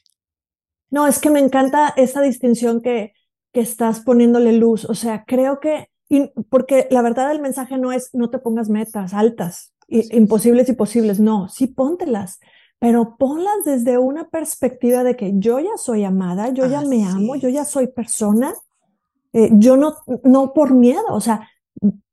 No, 0.90 1.08
es 1.08 1.18
que 1.18 1.30
me 1.30 1.40
encanta 1.40 1.92
esa 1.96 2.22
distinción 2.22 2.80
que, 2.80 3.12
que 3.52 3.60
estás 3.60 4.00
poniéndole 4.00 4.52
luz. 4.52 4.84
O 4.84 4.94
sea, 4.94 5.24
creo 5.26 5.58
que 5.58 5.90
y 6.08 6.30
porque 6.48 6.86
la 6.90 7.02
verdad 7.02 7.28
del 7.28 7.40
mensaje 7.40 7.78
no 7.78 7.92
es 7.92 8.10
no 8.14 8.30
te 8.30 8.38
pongas 8.38 8.68
metas 8.68 9.14
altas, 9.14 9.72
imposibles 9.88 10.68
y 10.68 10.72
posibles, 10.72 11.20
no, 11.20 11.48
sí 11.48 11.66
póntelas, 11.66 12.40
pero 12.78 13.16
ponlas 13.16 13.64
desde 13.64 13.98
una 13.98 14.28
perspectiva 14.28 15.02
de 15.04 15.16
que 15.16 15.32
yo 15.36 15.58
ya 15.60 15.76
soy 15.76 16.04
amada, 16.04 16.50
yo 16.50 16.66
ya 16.66 16.82
me 16.82 17.04
amo, 17.04 17.36
yo 17.36 17.48
ya 17.48 17.64
soy 17.64 17.88
persona, 17.88 18.54
eh, 19.32 19.50
yo 19.52 19.76
no, 19.76 19.96
no 20.24 20.52
por 20.52 20.74
miedo, 20.74 21.04
o 21.10 21.20
sea, 21.20 21.48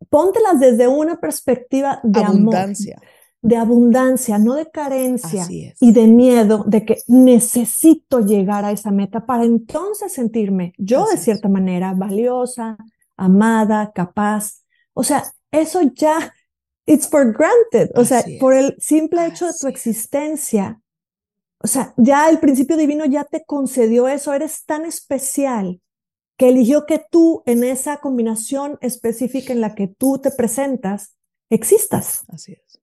póntelas 0.10 0.60
desde 0.60 0.88
una 0.88 1.20
perspectiva 1.20 2.00
de 2.04 2.24
abundancia. 2.24 3.02
de 3.42 3.58
abundancia, 3.58 4.38
no 4.38 4.56
de 4.56 4.72
carencia 4.72 5.46
y 5.50 5.92
de 5.92 6.08
miedo 6.08 6.64
de 6.66 6.86
que 6.86 7.00
necesito 7.08 8.22
llegar 8.22 8.64
a 8.64 8.72
esa 8.72 8.92
meta 8.92 9.26
para 9.26 9.44
entonces 9.44 10.14
sentirme 10.14 10.74
yo 10.78 11.06
de 11.08 11.18
cierta 11.18 11.50
manera 11.50 11.94
valiosa, 11.94 12.78
amada, 13.18 13.92
capaz. 13.94 14.64
O 14.94 15.04
sea, 15.04 15.24
eso 15.52 15.82
ya, 15.94 16.34
it's 16.86 17.08
for 17.08 17.32
granted. 17.34 17.92
O 17.96 18.06
sea, 18.06 18.24
por 18.40 18.54
el 18.54 18.76
simple 18.80 19.26
hecho 19.26 19.48
de 19.48 19.54
tu 19.60 19.68
existencia. 19.68 20.80
O 21.60 21.68
sea, 21.68 21.94
ya 21.98 22.30
el 22.30 22.40
principio 22.40 22.76
divino 22.76 23.06
ya 23.06 23.24
te 23.24 23.46
concedió 23.46 24.08
eso. 24.08 24.34
Eres 24.34 24.66
tan 24.66 24.86
especial 24.86 25.82
que 26.38 26.50
eligió 26.50 26.86
que 26.86 27.04
tú 27.10 27.44
en 27.46 27.64
esa 27.64 27.98
combinación 27.98 28.78
específica 28.82 29.54
en 29.54 29.62
la 29.62 29.76
que 29.76 29.88
tú 29.88 30.18
te 30.18 30.32
presentas, 30.32 31.16
existas. 31.50 32.24
Así 32.28 32.54
es. 32.54 32.82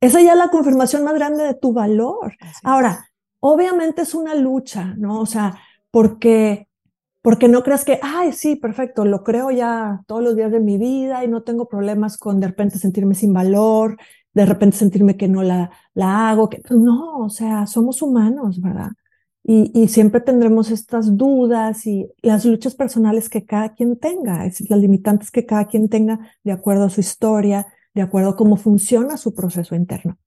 Esa 0.00 0.22
ya 0.22 0.32
es 0.32 0.38
la 0.38 0.48
confirmación 0.48 1.04
más 1.04 1.14
grande 1.14 1.44
de 1.44 1.54
tu 1.54 1.74
valor. 1.74 2.36
Ahora, 2.62 3.10
obviamente 3.40 4.02
es 4.02 4.14
una 4.14 4.34
lucha, 4.34 4.94
¿no? 4.96 5.20
O 5.20 5.26
sea, 5.26 5.58
porque 5.90 6.69
Porque 7.22 7.48
no 7.48 7.62
creas 7.62 7.84
que, 7.84 7.98
ay, 8.02 8.32
sí, 8.32 8.56
perfecto, 8.56 9.04
lo 9.04 9.22
creo 9.24 9.50
ya 9.50 10.02
todos 10.06 10.22
los 10.22 10.36
días 10.36 10.50
de 10.50 10.60
mi 10.60 10.78
vida 10.78 11.22
y 11.24 11.28
no 11.28 11.42
tengo 11.42 11.68
problemas 11.68 12.16
con 12.16 12.40
de 12.40 12.46
repente 12.48 12.78
sentirme 12.78 13.14
sin 13.14 13.34
valor, 13.34 13.98
de 14.32 14.46
repente 14.46 14.76
sentirme 14.76 15.16
que 15.16 15.28
no 15.28 15.42
la, 15.42 15.70
la 15.94 16.30
hago. 16.30 16.48
Que, 16.48 16.62
no, 16.70 17.18
o 17.18 17.28
sea, 17.28 17.66
somos 17.66 18.00
humanos, 18.00 18.60
¿verdad? 18.60 18.92
Y, 19.42 19.70
y, 19.74 19.88
siempre 19.88 20.20
tendremos 20.20 20.70
estas 20.70 21.16
dudas 21.16 21.86
y 21.86 22.06
las 22.22 22.44
luchas 22.44 22.74
personales 22.74 23.28
que 23.30 23.46
cada 23.46 23.74
quien 23.74 23.98
tenga, 23.98 24.44
es 24.46 24.68
las 24.70 24.78
limitantes 24.78 25.30
que 25.30 25.46
cada 25.46 25.64
quien 25.66 25.88
tenga 25.88 26.20
de 26.44 26.52
acuerdo 26.52 26.84
a 26.84 26.90
su 26.90 27.00
historia, 27.00 27.66
de 27.94 28.02
acuerdo 28.02 28.30
a 28.30 28.36
cómo 28.36 28.56
funciona 28.56 29.16
su 29.16 29.34
proceso 29.34 29.74
interno. 29.74 30.18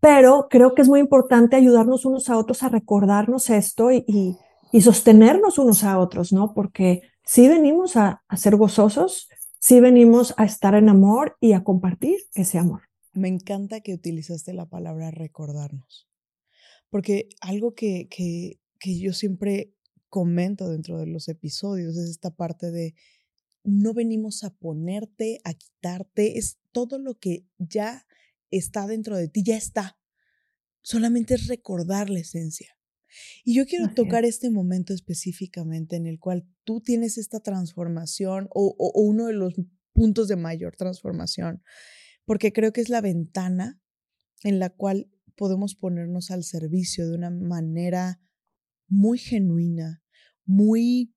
Pero 0.00 0.48
creo 0.50 0.74
que 0.74 0.82
es 0.82 0.88
muy 0.88 1.00
importante 1.00 1.56
ayudarnos 1.56 2.04
unos 2.04 2.28
a 2.28 2.38
otros 2.38 2.62
a 2.62 2.68
recordarnos 2.68 3.50
esto 3.50 3.92
y, 3.92 4.04
y 4.06 4.36
y 4.72 4.82
sostenernos 4.82 5.58
unos 5.58 5.84
a 5.84 5.98
otros, 5.98 6.32
¿no? 6.32 6.54
Porque 6.54 7.02
sí 7.24 7.48
venimos 7.48 7.96
a, 7.96 8.22
ser 8.36 8.56
gozosos, 8.56 9.28
sí 9.58 9.80
venimos 9.80 10.34
a 10.36 10.44
estar 10.44 10.74
en 10.74 10.88
amor 10.88 11.36
y 11.40 11.52
a 11.52 11.64
compartir 11.64 12.20
ese 12.34 12.58
amor. 12.58 12.82
Me 13.12 13.28
encanta 13.28 13.80
que 13.80 13.94
utilizaste 13.94 14.52
la 14.52 14.66
palabra 14.66 15.10
recordarnos, 15.10 16.08
porque 16.88 17.28
algo 17.40 17.74
que, 17.74 18.08
que, 18.08 18.60
que 18.78 18.98
yo 18.98 19.12
siempre 19.12 19.72
comento 20.08 20.68
dentro 20.68 20.98
de 20.98 21.06
los 21.06 21.28
episodios 21.28 21.96
es 21.96 22.10
esta 22.10 22.30
parte 22.30 22.70
de 22.70 22.94
no 23.62 23.92
venimos 23.94 24.42
a 24.44 24.50
ponerte, 24.50 25.40
a 25.44 25.54
quitarte, 25.54 26.38
es 26.38 26.58
todo 26.72 26.98
lo 26.98 27.18
que 27.18 27.44
ya 27.58 28.06
está 28.50 28.86
dentro 28.86 29.16
de 29.16 29.28
ti, 29.28 29.42
ya 29.44 29.56
está. 29.56 29.98
Solamente 30.82 31.34
es 31.34 31.46
recordar 31.46 32.10
la 32.10 32.20
esencia. 32.20 32.76
Y 33.44 33.54
yo 33.54 33.66
quiero 33.66 33.92
tocar 33.94 34.24
este 34.24 34.50
momento 34.50 34.92
específicamente 34.92 35.96
en 35.96 36.06
el 36.06 36.18
cual 36.18 36.46
tú 36.64 36.80
tienes 36.80 37.18
esta 37.18 37.40
transformación 37.40 38.48
o, 38.50 38.74
uno 38.94 39.26
de 39.26 39.32
los 39.32 39.54
puntos 39.92 40.28
de 40.28 40.36
mayor 40.36 40.76
transformación, 40.76 41.62
porque 42.24 42.52
creo 42.52 42.72
que 42.72 42.80
es 42.80 42.88
la 42.88 43.00
ventana 43.00 43.80
en 44.42 44.58
la 44.58 44.70
cual 44.70 45.10
podemos 45.36 45.74
ponernos 45.74 46.30
al 46.30 46.44
servicio 46.44 47.08
de 47.08 47.16
una 47.16 47.30
manera 47.30 48.20
muy 48.88 49.18
genuina, 49.18 50.02
muy 50.44 51.14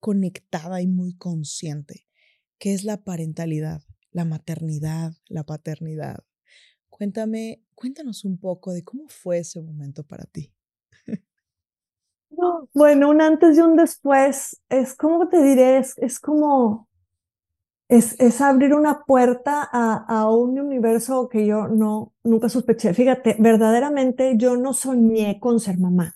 conectada 0.00 0.80
y 0.80 0.86
muy 0.86 1.16
consciente, 1.16 2.06
que 2.58 2.74
es 2.74 2.84
la 2.84 3.04
parentalidad, 3.04 3.82
la 4.10 4.24
maternidad, 4.24 5.12
la 5.26 5.44
paternidad. 5.44 6.24
Cuéntame, 6.88 7.64
cuéntanos 7.74 8.24
un 8.24 8.38
poco 8.38 8.72
de 8.72 8.84
cómo 8.84 9.08
fue 9.08 9.38
ese 9.38 9.60
momento 9.60 10.06
para 10.06 10.24
ti. 10.26 10.53
Bueno, 12.72 13.10
un 13.10 13.20
antes 13.20 13.56
y 13.56 13.60
un 13.60 13.76
después, 13.76 14.60
es 14.68 14.94
como 14.94 15.28
te 15.28 15.42
diré, 15.42 15.78
es, 15.78 16.20
como, 16.20 16.88
es, 17.88 18.18
es, 18.20 18.40
abrir 18.40 18.74
una 18.74 19.04
puerta 19.04 19.68
a, 19.70 20.04
a, 20.08 20.30
un 20.30 20.58
universo 20.58 21.28
que 21.28 21.46
yo 21.46 21.68
no, 21.68 22.12
nunca 22.22 22.48
sospeché. 22.48 22.94
Fíjate, 22.94 23.36
verdaderamente 23.38 24.34
yo 24.36 24.56
no 24.56 24.72
soñé 24.72 25.38
con 25.40 25.60
ser 25.60 25.78
mamá. 25.78 26.14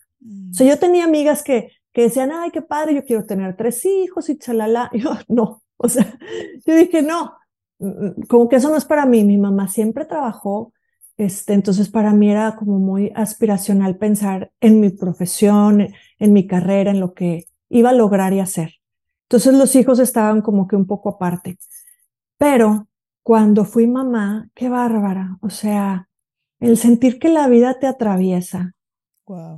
O 0.50 0.54
sea, 0.54 0.66
mm. 0.66 0.70
yo 0.70 0.78
tenía 0.78 1.04
amigas 1.04 1.42
que, 1.42 1.72
que 1.92 2.02
decían, 2.02 2.30
ay, 2.32 2.50
qué 2.50 2.62
padre, 2.62 2.94
yo 2.94 3.04
quiero 3.04 3.24
tener 3.24 3.56
tres 3.56 3.84
hijos 3.84 4.28
y 4.28 4.38
chalala. 4.38 4.90
Y 4.92 5.00
yo, 5.02 5.12
no, 5.28 5.62
o 5.76 5.88
sea, 5.88 6.18
yo 6.66 6.74
dije, 6.74 7.02
no, 7.02 7.34
mm, 7.78 7.86
mm, 7.88 8.14
como 8.28 8.48
que 8.48 8.56
eso 8.56 8.70
no 8.70 8.76
es 8.76 8.84
para 8.84 9.06
mí. 9.06 9.24
Mi 9.24 9.38
mamá 9.38 9.68
siempre 9.68 10.04
trabajó, 10.04 10.72
este, 11.16 11.54
entonces 11.54 11.88
para 11.88 12.12
mí 12.12 12.30
era 12.30 12.54
como 12.56 12.78
muy 12.78 13.12
aspiracional 13.14 13.96
pensar 13.96 14.52
en 14.60 14.80
mi 14.80 14.90
profesión, 14.90 15.88
en 16.18 16.32
mi 16.32 16.46
carrera, 16.46 16.90
en 16.90 17.00
lo 17.00 17.14
que 17.14 17.46
iba 17.68 17.90
a 17.90 17.94
lograr 17.94 18.32
y 18.32 18.40
hacer. 18.40 18.74
Entonces 19.24 19.54
los 19.54 19.74
hijos 19.76 19.98
estaban 19.98 20.40
como 20.42 20.66
que 20.66 20.76
un 20.76 20.86
poco 20.86 21.10
aparte. 21.10 21.58
Pero 22.38 22.88
cuando 23.22 23.64
fui 23.64 23.86
mamá, 23.86 24.48
qué 24.54 24.68
bárbara. 24.68 25.38
O 25.42 25.50
sea, 25.50 26.08
el 26.60 26.76
sentir 26.78 27.18
que 27.18 27.28
la 27.28 27.46
vida 27.48 27.78
te 27.78 27.86
atraviesa 27.86 28.74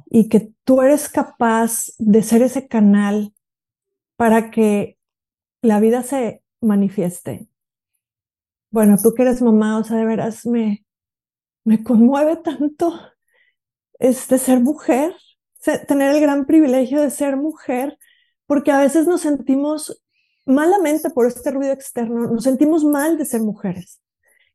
y 0.06 0.28
que 0.28 0.52
tú 0.64 0.82
eres 0.82 1.08
capaz 1.08 1.92
de 1.98 2.22
ser 2.22 2.42
ese 2.42 2.66
canal 2.66 3.32
para 4.16 4.50
que 4.50 4.98
la 5.62 5.78
vida 5.78 6.02
se 6.02 6.42
manifieste. 6.60 7.48
Bueno, 8.70 8.96
tú 9.02 9.14
que 9.14 9.22
eres 9.22 9.42
mamá, 9.42 9.78
o 9.78 9.84
sea, 9.84 9.96
de 9.96 10.04
veras 10.04 10.46
me, 10.46 10.84
me 11.64 11.82
conmueve 11.82 12.36
tanto 12.36 12.98
este 13.98 14.38
ser 14.38 14.60
mujer, 14.60 15.14
tener 15.60 16.14
el 16.14 16.20
gran 16.20 16.46
privilegio 16.46 17.00
de 17.00 17.10
ser 17.10 17.36
mujer, 17.36 17.98
porque 18.46 18.70
a 18.70 18.80
veces 18.80 19.06
nos 19.06 19.20
sentimos 19.20 20.02
malamente 20.46 21.10
por 21.10 21.26
este 21.26 21.50
ruido 21.50 21.72
externo, 21.72 22.28
nos 22.28 22.44
sentimos 22.44 22.84
mal 22.84 23.18
de 23.18 23.24
ser 23.24 23.42
mujeres, 23.42 24.00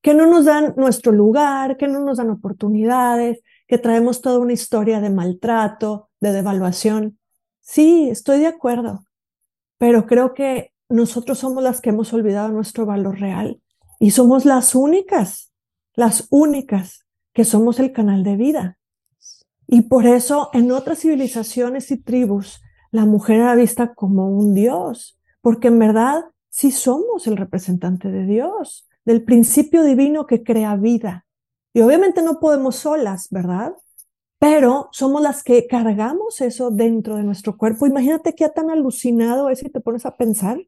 que 0.02 0.14
no 0.14 0.26
nos 0.26 0.46
dan 0.46 0.74
nuestro 0.78 1.12
lugar, 1.12 1.78
que 1.78 1.88
no 1.88 2.00
nos 2.00 2.18
dan 2.18 2.30
oportunidades, 2.30 3.40
que 3.68 3.78
traemos 3.78 4.22
toda 4.22 4.40
una 4.40 4.54
historia 4.54 5.00
de 5.00 5.10
maltrato, 5.10 6.10
de 6.20 6.32
devaluación. 6.32 7.20
Sí, 7.62 8.10
estoy 8.10 8.40
de 8.40 8.48
acuerdo, 8.48 9.06
pero 9.78 10.06
creo 10.06 10.34
que 10.34 10.74
nosotros 10.90 11.40
somos 11.40 11.64
las 11.64 11.82
que 11.82 11.90
hemos 11.90 12.14
olvidado 12.14 12.50
nuestro 12.50 12.86
valor 12.86 13.20
real 13.20 13.62
y 14.00 14.12
somos 14.12 14.46
las 14.46 14.76
únicas 14.76 15.52
las 15.96 16.28
únicas 16.30 17.06
que 17.34 17.46
somos 17.46 17.80
el 17.80 17.92
canal 17.92 18.24
de 18.24 18.36
vida. 18.36 18.78
Y 19.68 19.84
por 19.84 20.06
eso 20.06 20.50
en 20.54 20.72
otras 20.72 21.00
civilizaciones 21.00 21.92
y 21.92 21.98
tribus 21.98 22.62
la 22.92 23.06
mujer 23.06 23.38
era 23.38 23.56
vista 23.56 23.94
como 23.94 24.30
un 24.30 24.54
dios, 24.54 25.20
porque 25.42 25.68
en 25.68 25.80
verdad 25.80 26.26
sí 26.50 26.72
somos 26.72 27.28
el 27.28 27.36
representante 27.36 28.10
de 28.10 28.26
Dios, 28.26 28.88
del 29.04 29.24
principio 29.24 29.84
divino 29.84 30.26
que 30.26 30.44
crea 30.44 30.76
vida. 30.76 31.26
Y 31.74 31.82
obviamente 31.82 32.22
no 32.22 32.40
podemos 32.40 32.78
solas, 32.78 33.28
¿verdad? 33.32 33.74
Pero 34.40 34.88
somos 34.92 35.22
las 35.22 35.44
que 35.44 35.68
cargamos 35.68 36.40
eso 36.40 36.72
dentro 36.72 37.18
de 37.18 37.24
nuestro 37.24 37.58
cuerpo. 37.58 37.86
Imagínate 37.86 38.34
qué 38.34 38.48
tan 38.50 38.70
alucinado 38.70 39.50
es 39.50 39.60
si 39.60 39.70
te 39.70 39.82
pones 39.82 40.06
a 40.06 40.16
pensar. 40.16 40.58
O 40.58 40.68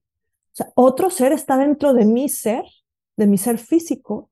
sea, 0.51 0.67
otro 0.75 1.09
ser 1.09 1.31
está 1.31 1.57
dentro 1.57 1.93
de 1.93 2.05
mi 2.05 2.27
ser, 2.27 2.65
de 3.15 3.27
mi 3.27 3.37
ser 3.37 3.57
físico, 3.57 4.29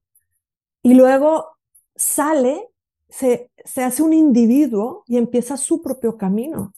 y 0.86 0.94
luego 0.94 1.58
sale, 1.96 2.70
se, 3.18 3.50
se 3.64 3.84
hace 3.84 4.04
un 4.04 4.12
individuo 4.12 5.04
y 5.08 5.18
empieza 5.18 5.56
su 5.56 5.82
propio 5.82 6.18
camino. 6.18 6.74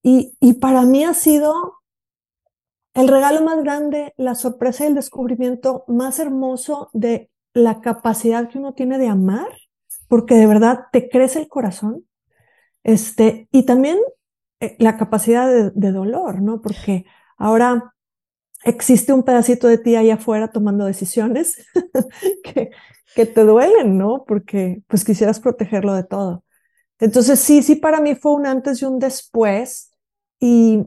Y, 0.00 0.36
y 0.38 0.54
para 0.54 0.82
mí 0.82 1.02
ha 1.02 1.12
sido 1.12 1.80
el 2.94 3.08
regalo 3.08 3.42
más 3.42 3.62
grande, 3.64 4.14
la 4.16 4.36
sorpresa 4.36 4.84
y 4.84 4.88
el 4.88 4.94
descubrimiento 4.94 5.84
más 5.88 6.20
hermoso 6.20 6.88
de 6.92 7.30
la 7.52 7.80
capacidad 7.80 8.48
que 8.48 8.58
uno 8.58 8.74
tiene 8.74 8.98
de 8.98 9.08
amar, 9.08 9.48
porque 10.06 10.36
de 10.36 10.46
verdad 10.46 10.84
te 10.92 11.08
crece 11.08 11.40
el 11.40 11.48
corazón. 11.48 12.06
Este, 12.84 13.48
y 13.50 13.64
también 13.64 13.98
eh, 14.60 14.76
la 14.78 14.96
capacidad 14.96 15.48
de, 15.48 15.72
de, 15.74 15.90
dolor, 15.90 16.42
¿no? 16.42 16.62
Porque 16.62 17.06
ahora 17.36 17.95
existe 18.66 19.12
un 19.12 19.22
pedacito 19.22 19.68
de 19.68 19.78
ti 19.78 19.94
ahí 19.94 20.10
afuera 20.10 20.48
tomando 20.48 20.84
decisiones 20.84 21.64
que, 22.44 22.70
te 23.14 23.44
duelen, 23.44 23.96
¿no? 23.96 24.24
Porque 24.26 24.82
pues 24.88 25.02
quisieras 25.02 25.40
protegerlo 25.40 25.94
de 25.94 26.04
todo. 26.04 26.44
Entonces 26.98 27.40
sí, 27.40 27.62
sí, 27.62 27.76
para 27.76 28.00
mí 28.00 28.14
fue 28.14 28.34
un 28.34 28.46
antes 28.46 28.82
y 28.82 28.84
un 28.84 28.98
después 28.98 29.92
y, 30.38 30.84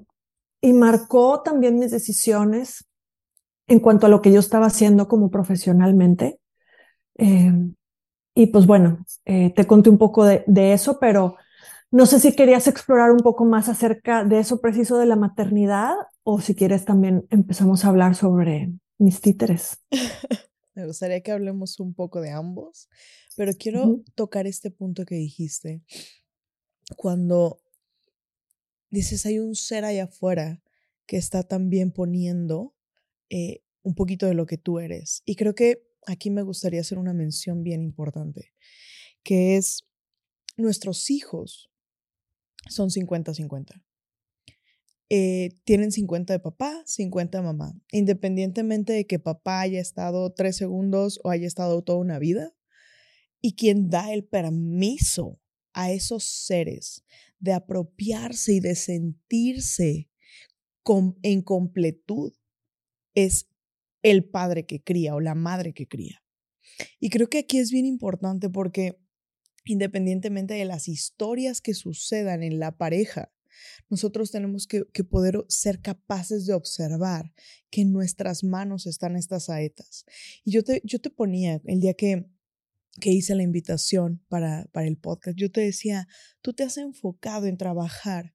y 0.62 0.74
marcó 0.74 1.42
también 1.42 1.80
mis 1.80 1.90
decisiones 1.90 2.86
en 3.68 3.80
cuanto 3.80 4.06
a 4.06 4.10
lo 4.10 4.22
que 4.22 4.32
yo 4.32 4.40
estaba 4.40 4.68
haciendo 4.68 5.08
como 5.08 5.32
profesionalmente. 5.32 6.40
Eh, 7.18 7.52
y 8.36 8.48
pues 8.48 8.68
bueno, 8.68 9.06
eh, 9.26 9.52
te 9.56 9.66
conté 9.66 9.90
un 9.90 9.98
poco 9.98 10.26
de, 10.26 10.44
de, 10.46 10.74
eso, 10.74 11.00
pero 11.00 11.36
no 11.90 12.06
sé 12.06 12.20
si 12.20 12.36
querías 12.36 12.68
explorar 12.68 13.12
un 13.12 13.22
poco 13.22 13.46
más 13.46 13.70
acerca 13.70 14.24
de 14.24 14.40
eso 14.40 14.62
preciso 14.62 14.98
de 15.00 15.08
la 15.08 15.16
maternidad 15.16 15.96
o 16.32 16.40
si 16.40 16.54
quieres 16.54 16.86
también 16.86 17.26
empezamos 17.32 17.84
a 17.84 17.88
hablar 17.88 18.14
sobre 18.14 18.72
mis 19.00 19.20
títeres. 19.20 19.80
Me 20.76 20.86
gustaría 20.86 21.22
que 21.22 21.32
hablemos 21.32 21.80
un 21.80 21.96
poco 21.96 22.22
de 22.22 22.30
ambos, 22.30 22.88
pero 23.36 23.54
quiero 23.54 24.04
tocar 24.14 24.46
este 24.46 24.70
punto 24.70 25.06
que 25.06 25.16
dijiste. 25.16 25.82
Cuando 26.96 27.64
dices, 28.92 29.26
hay 29.26 29.40
un 29.40 29.56
ser 29.56 29.86
allá 29.86 30.04
afuera 30.04 30.62
que 31.08 31.18
está 31.18 31.42
también 31.42 31.92
poniendo 31.92 32.76
eh, 33.32 33.64
un 33.82 33.96
poquito 33.96 34.28
de 34.28 34.36
lo 34.36 34.46
que 34.46 34.60
tú 34.60 34.78
eres. 34.78 35.24
Y 35.26 35.36
creo 35.36 35.56
que 35.56 35.82
aquí 36.06 36.30
me 36.30 36.44
gustaría 36.44 36.82
hacer 36.82 37.00
una 37.00 37.14
mención 37.14 37.64
bien 37.64 37.82
importante, 37.82 38.54
que 39.24 39.58
es 39.58 39.84
nuestros 40.58 41.10
hijos 41.10 41.72
son 42.70 42.90
50-50. 42.90 43.82
Eh, 45.10 45.50
tienen 45.64 45.92
50 45.92 46.34
de 46.34 46.40
papá, 46.40 46.84
50 46.86 47.40
de 47.40 47.44
mamá. 47.44 47.74
Independientemente 47.92 48.94
de 48.94 49.08
que 49.08 49.20
papá 49.20 49.62
haya 49.62 49.80
estado 49.80 50.32
tres 50.34 50.56
segundos 50.56 51.20
o 51.24 51.30
haya 51.30 51.48
estado 51.48 51.82
toda 51.84 52.00
una 52.00 52.20
vida. 52.20 52.54
Y 53.42 53.56
quien 53.56 53.90
da 53.90 54.14
el 54.14 54.24
permiso 54.26 55.40
a 55.74 55.92
esos 55.92 56.24
seres 56.24 57.04
de 57.40 57.54
apropiarse 57.54 58.54
y 58.54 58.60
de 58.60 58.76
sentirse 58.76 60.10
en 61.22 61.42
completud 61.42 62.34
es 63.14 63.48
el 64.02 64.26
padre 64.26 64.66
que 64.66 64.82
cría 64.82 65.16
o 65.16 65.20
la 65.20 65.36
madre 65.36 65.74
que 65.74 65.88
cría. 65.88 66.24
Y 67.00 67.10
creo 67.10 67.30
que 67.30 67.40
aquí 67.40 67.60
es 67.60 67.72
bien 67.72 67.86
importante 67.86 68.50
porque 68.50 68.98
independientemente 69.66 70.54
de 70.54 70.66
las 70.66 70.88
historias 70.88 71.62
que 71.62 71.74
sucedan 71.74 72.44
en 72.44 72.60
la 72.60 72.78
pareja, 72.78 73.32
nosotros 73.90 74.32
tenemos 74.32 74.68
que, 74.68 74.86
poder 75.04 75.44
ser 75.48 75.82
capaces 75.82 76.46
de 76.46 76.54
observar 76.54 77.34
que 77.70 77.82
en 77.82 77.92
nuestras 77.92 78.44
manos 78.44 78.86
están 78.86 79.16
estas 79.16 79.46
saetas. 79.46 80.06
Y 80.44 80.52
yo 80.52 80.64
te, 80.64 80.82
yo 80.84 81.00
te 81.00 81.10
ponía 81.10 81.62
el 81.66 81.80
día 81.80 81.94
que, 81.94 82.26
que 83.00 83.12
hice 83.12 83.36
la 83.36 83.44
invitación 83.44 84.24
para, 84.28 84.66
para 84.72 84.88
el 84.88 84.98
podcast, 84.98 85.38
yo 85.38 85.52
te 85.52 85.62
decía, 85.62 86.08
tú 86.42 86.54
te 86.54 86.64
has 86.64 86.78
enfocado 86.78 87.46
en 87.48 87.58
trabajar 87.58 88.34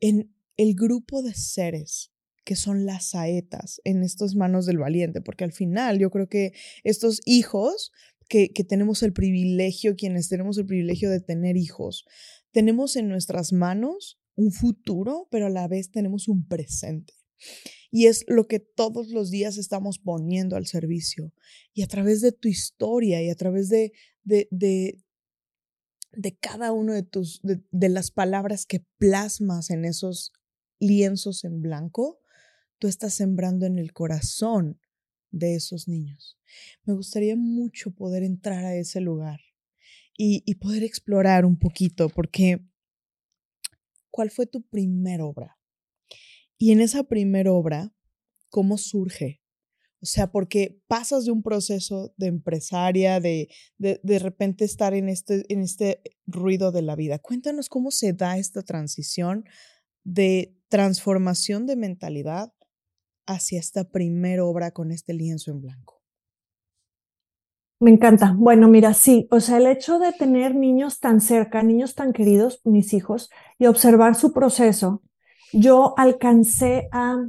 en 0.00 0.34
el 0.56 0.74
grupo 0.74 1.22
de 1.22 1.34
seres 1.34 2.12
que 2.48 2.56
son 2.56 2.86
las 2.86 3.10
saetas 3.10 3.78
en 3.84 4.02
estas 4.02 4.34
manos 4.34 4.64
del 4.64 4.78
valiente, 4.78 5.20
porque 5.20 5.44
al 5.44 5.52
final 5.52 5.98
yo 5.98 6.10
creo 6.10 6.30
que 6.30 6.52
estos 6.82 7.20
hijos 7.26 7.92
que, 8.26 8.54
que, 8.54 8.64
tenemos 8.64 9.02
el 9.02 9.12
privilegio, 9.12 9.96
quienes 9.96 10.30
tenemos 10.30 10.56
el 10.56 10.64
privilegio 10.64 11.10
de 11.10 11.20
tener 11.20 11.58
hijos, 11.58 12.06
tenemos 12.50 12.96
en 12.96 13.10
nuestras 13.10 13.52
manos 13.52 14.17
un 14.38 14.52
futuro, 14.52 15.26
pero 15.30 15.46
a 15.46 15.50
la 15.50 15.66
vez 15.66 15.90
tenemos 15.90 16.28
un 16.28 16.46
presente. 16.46 17.14
Y 17.90 18.06
es 18.06 18.24
lo 18.28 18.46
que 18.46 18.60
todos 18.60 19.08
los 19.08 19.30
días 19.30 19.58
estamos 19.58 19.98
poniendo 19.98 20.56
al 20.56 20.66
servicio. 20.66 21.32
Y 21.74 21.82
a 21.82 21.86
través 21.86 22.20
de 22.20 22.32
tu 22.32 22.48
historia 22.48 23.22
y 23.22 23.30
a 23.30 23.34
través 23.34 23.68
de, 23.68 23.92
de, 24.22 24.48
de, 24.50 26.38
cada 26.38 26.72
uno 26.72 26.92
de 26.92 27.02
tus, 27.02 27.40
de 27.42 27.88
las 27.88 28.10
palabras 28.10 28.64
que 28.64 28.86
plasmas 28.98 29.70
en 29.70 29.84
esos 29.84 30.32
lienzos 30.78 31.44
en 31.44 31.60
blanco, 31.60 32.20
tú 32.78 32.86
estás 32.86 33.14
sembrando 33.14 33.66
en 33.66 33.78
el 33.78 33.92
corazón 33.92 34.80
de 35.30 35.56
esos 35.56 35.88
niños. 35.88 36.38
Me 36.84 36.94
gustaría 36.94 37.36
mucho 37.36 37.90
poder 37.90 38.22
entrar 38.22 38.64
a 38.64 38.76
ese 38.76 39.00
lugar 39.00 39.40
y, 40.20 40.54
poder 40.56 40.82
explorar 40.82 41.44
un 41.44 41.56
poquito, 41.56 42.08
porque 42.08 42.60
¿cuál 44.10 44.30
fue 44.30 44.46
tu 44.46 44.62
primera 44.62 45.24
obra? 45.24 45.58
Y 46.56 46.72
en 46.72 46.80
esa 46.80 47.04
primera 47.04 47.52
obra, 47.52 47.92
¿cómo 48.50 48.78
surge? 48.78 49.40
O 50.00 50.06
sea, 50.06 50.30
porque 50.30 50.80
pasas 50.86 51.24
de 51.24 51.32
un 51.32 51.42
proceso 51.42 52.14
de 52.16 52.28
empresaria, 52.28 53.20
de, 53.20 53.48
de, 53.78 54.00
de 54.02 54.18
repente 54.18 54.64
estar 54.64 54.94
en 54.94 55.08
este, 55.08 55.44
en 55.52 55.62
este 55.62 56.00
ruido 56.26 56.70
de 56.70 56.82
la 56.82 56.94
vida. 56.94 57.18
Cuéntanos 57.18 57.68
cómo 57.68 57.90
se 57.90 58.12
da 58.12 58.38
esta 58.38 58.62
transición 58.62 59.44
de 60.04 60.56
transformación 60.68 61.66
de 61.66 61.76
mentalidad 61.76 62.52
hacia 63.28 63.60
esta 63.60 63.84
primera 63.90 64.44
obra 64.44 64.70
con 64.72 64.90
este 64.90 65.12
lienzo 65.12 65.50
en 65.50 65.60
blanco? 65.60 65.97
Me 67.80 67.90
encanta. 67.90 68.34
Bueno, 68.36 68.68
mira, 68.68 68.92
sí, 68.92 69.28
o 69.30 69.40
sea, 69.40 69.58
el 69.58 69.66
hecho 69.66 69.98
de 69.98 70.12
tener 70.12 70.54
niños 70.54 70.98
tan 70.98 71.20
cerca, 71.20 71.62
niños 71.62 71.94
tan 71.94 72.12
queridos, 72.12 72.60
mis 72.64 72.92
hijos, 72.92 73.30
y 73.58 73.66
observar 73.66 74.16
su 74.16 74.32
proceso, 74.32 75.02
yo 75.52 75.94
alcancé 75.96 76.88
a 76.92 77.28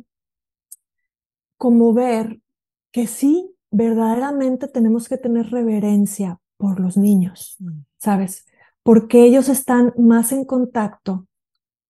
como 1.57 1.93
ver 1.93 2.39
que 2.91 3.05
sí, 3.05 3.55
verdaderamente 3.69 4.67
tenemos 4.67 5.07
que 5.07 5.17
tener 5.17 5.51
reverencia 5.51 6.39
por 6.57 6.79
los 6.79 6.97
niños, 6.97 7.57
mm. 7.59 7.81
¿sabes? 7.97 8.45
Porque 8.81 9.23
ellos 9.23 9.49
están 9.49 9.93
más 9.97 10.31
en 10.31 10.45
contacto 10.45 11.27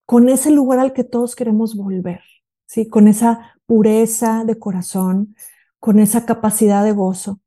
con 0.05 0.27
ese 0.27 0.51
lugar 0.51 0.79
al 0.79 0.91
que 0.91 1.03
todos 1.03 1.35
queremos 1.35 1.75
volver, 1.75 2.21
¿sí? 2.65 2.87
Con 2.87 3.07
esa 3.07 3.55
pureza 3.65 4.43
de 4.43 4.57
corazón, 4.57 5.35
con 5.79 5.99
esa 5.99 6.25
capacidad 6.25 6.83
de 6.83 6.91
gozo. 6.91 7.39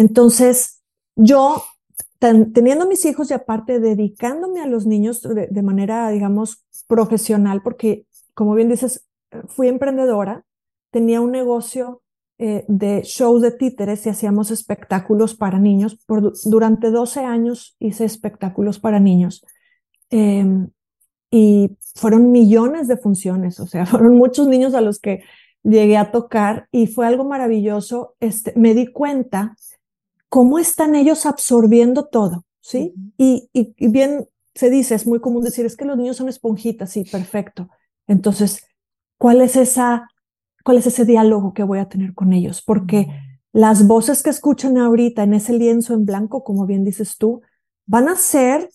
Entonces, 0.00 0.82
yo, 1.14 1.62
teniendo 2.18 2.88
mis 2.88 3.04
hijos 3.04 3.30
y 3.30 3.34
aparte 3.34 3.80
dedicándome 3.80 4.62
a 4.62 4.66
los 4.66 4.86
niños 4.86 5.20
de, 5.20 5.62
manera, 5.62 6.08
digamos, 6.08 6.64
profesional, 6.88 7.60
porque, 7.62 8.06
como 8.32 8.54
bien 8.54 8.70
dices, 8.70 9.06
fui 9.48 9.68
emprendedora, 9.68 10.46
tenía 10.90 11.20
un 11.20 11.32
negocio 11.32 12.00
eh, 12.38 12.64
de 12.66 13.02
shows 13.02 13.42
de 13.42 13.50
títeres 13.50 14.06
y 14.06 14.08
hacíamos 14.08 14.50
espectáculos 14.50 15.34
para 15.34 15.58
niños. 15.58 15.98
Durante 16.46 16.90
12 16.90 17.20
años 17.20 17.76
hice 17.78 18.06
espectáculos 18.06 18.78
para 18.78 19.00
niños. 19.00 19.44
Em, 20.08 20.70
y 21.30 21.76
fueron 21.94 22.32
millones 22.32 22.88
de 22.88 22.96
funciones, 22.96 23.60
o 23.60 23.66
sea, 23.66 23.84
fueron 23.84 24.16
muchos 24.16 24.48
niños 24.48 24.72
a 24.72 24.80
los 24.80 24.98
que 24.98 25.24
llegué 25.62 25.98
a 25.98 26.10
tocar 26.10 26.68
y 26.72 26.86
fue 26.86 27.06
algo 27.06 27.26
maravilloso. 27.26 28.14
Este, 28.18 28.54
me 28.56 28.72
di 28.72 28.86
cuenta 28.86 29.56
cómo 30.30 30.58
están 30.58 30.94
ellos 30.94 31.26
absorbiendo 31.26 32.06
todo, 32.06 32.46
¿sí? 32.60 32.94
y, 33.18 33.50
y, 33.52 33.88
bien 33.88 34.26
se 34.54 34.70
dice, 34.70 34.94
es 34.94 35.06
muy 35.06 35.20
común 35.20 35.42
decir, 35.42 35.66
es 35.66 35.76
que 35.76 35.84
los 35.84 35.98
niños 35.98 36.16
son 36.16 36.28
esponjitas, 36.28 36.90
sí, 36.90 37.04
perfecto. 37.04 37.68
Entonces, 38.06 38.64
¿cuál 39.18 39.42
es 39.42 39.56
esa, 39.56 40.08
cuál 40.64 40.78
es 40.78 40.86
ese 40.86 41.04
diálogo 41.04 41.52
que 41.52 41.64
voy 41.64 41.80
a 41.80 41.88
tener 41.88 42.14
con 42.14 42.32
ellos? 42.32 42.62
Porque 42.62 43.08
las 43.52 43.86
voces 43.86 44.22
que 44.22 44.30
escuchan 44.30 44.78
ahorita 44.78 45.24
en 45.24 45.34
ese 45.34 45.52
lienzo 45.52 45.94
en 45.94 46.06
blanco, 46.06 46.44
como 46.44 46.64
bien 46.64 46.84
dices 46.84 47.18
tú, 47.18 47.42
van 47.86 48.08
a 48.08 48.14
ser 48.14 48.70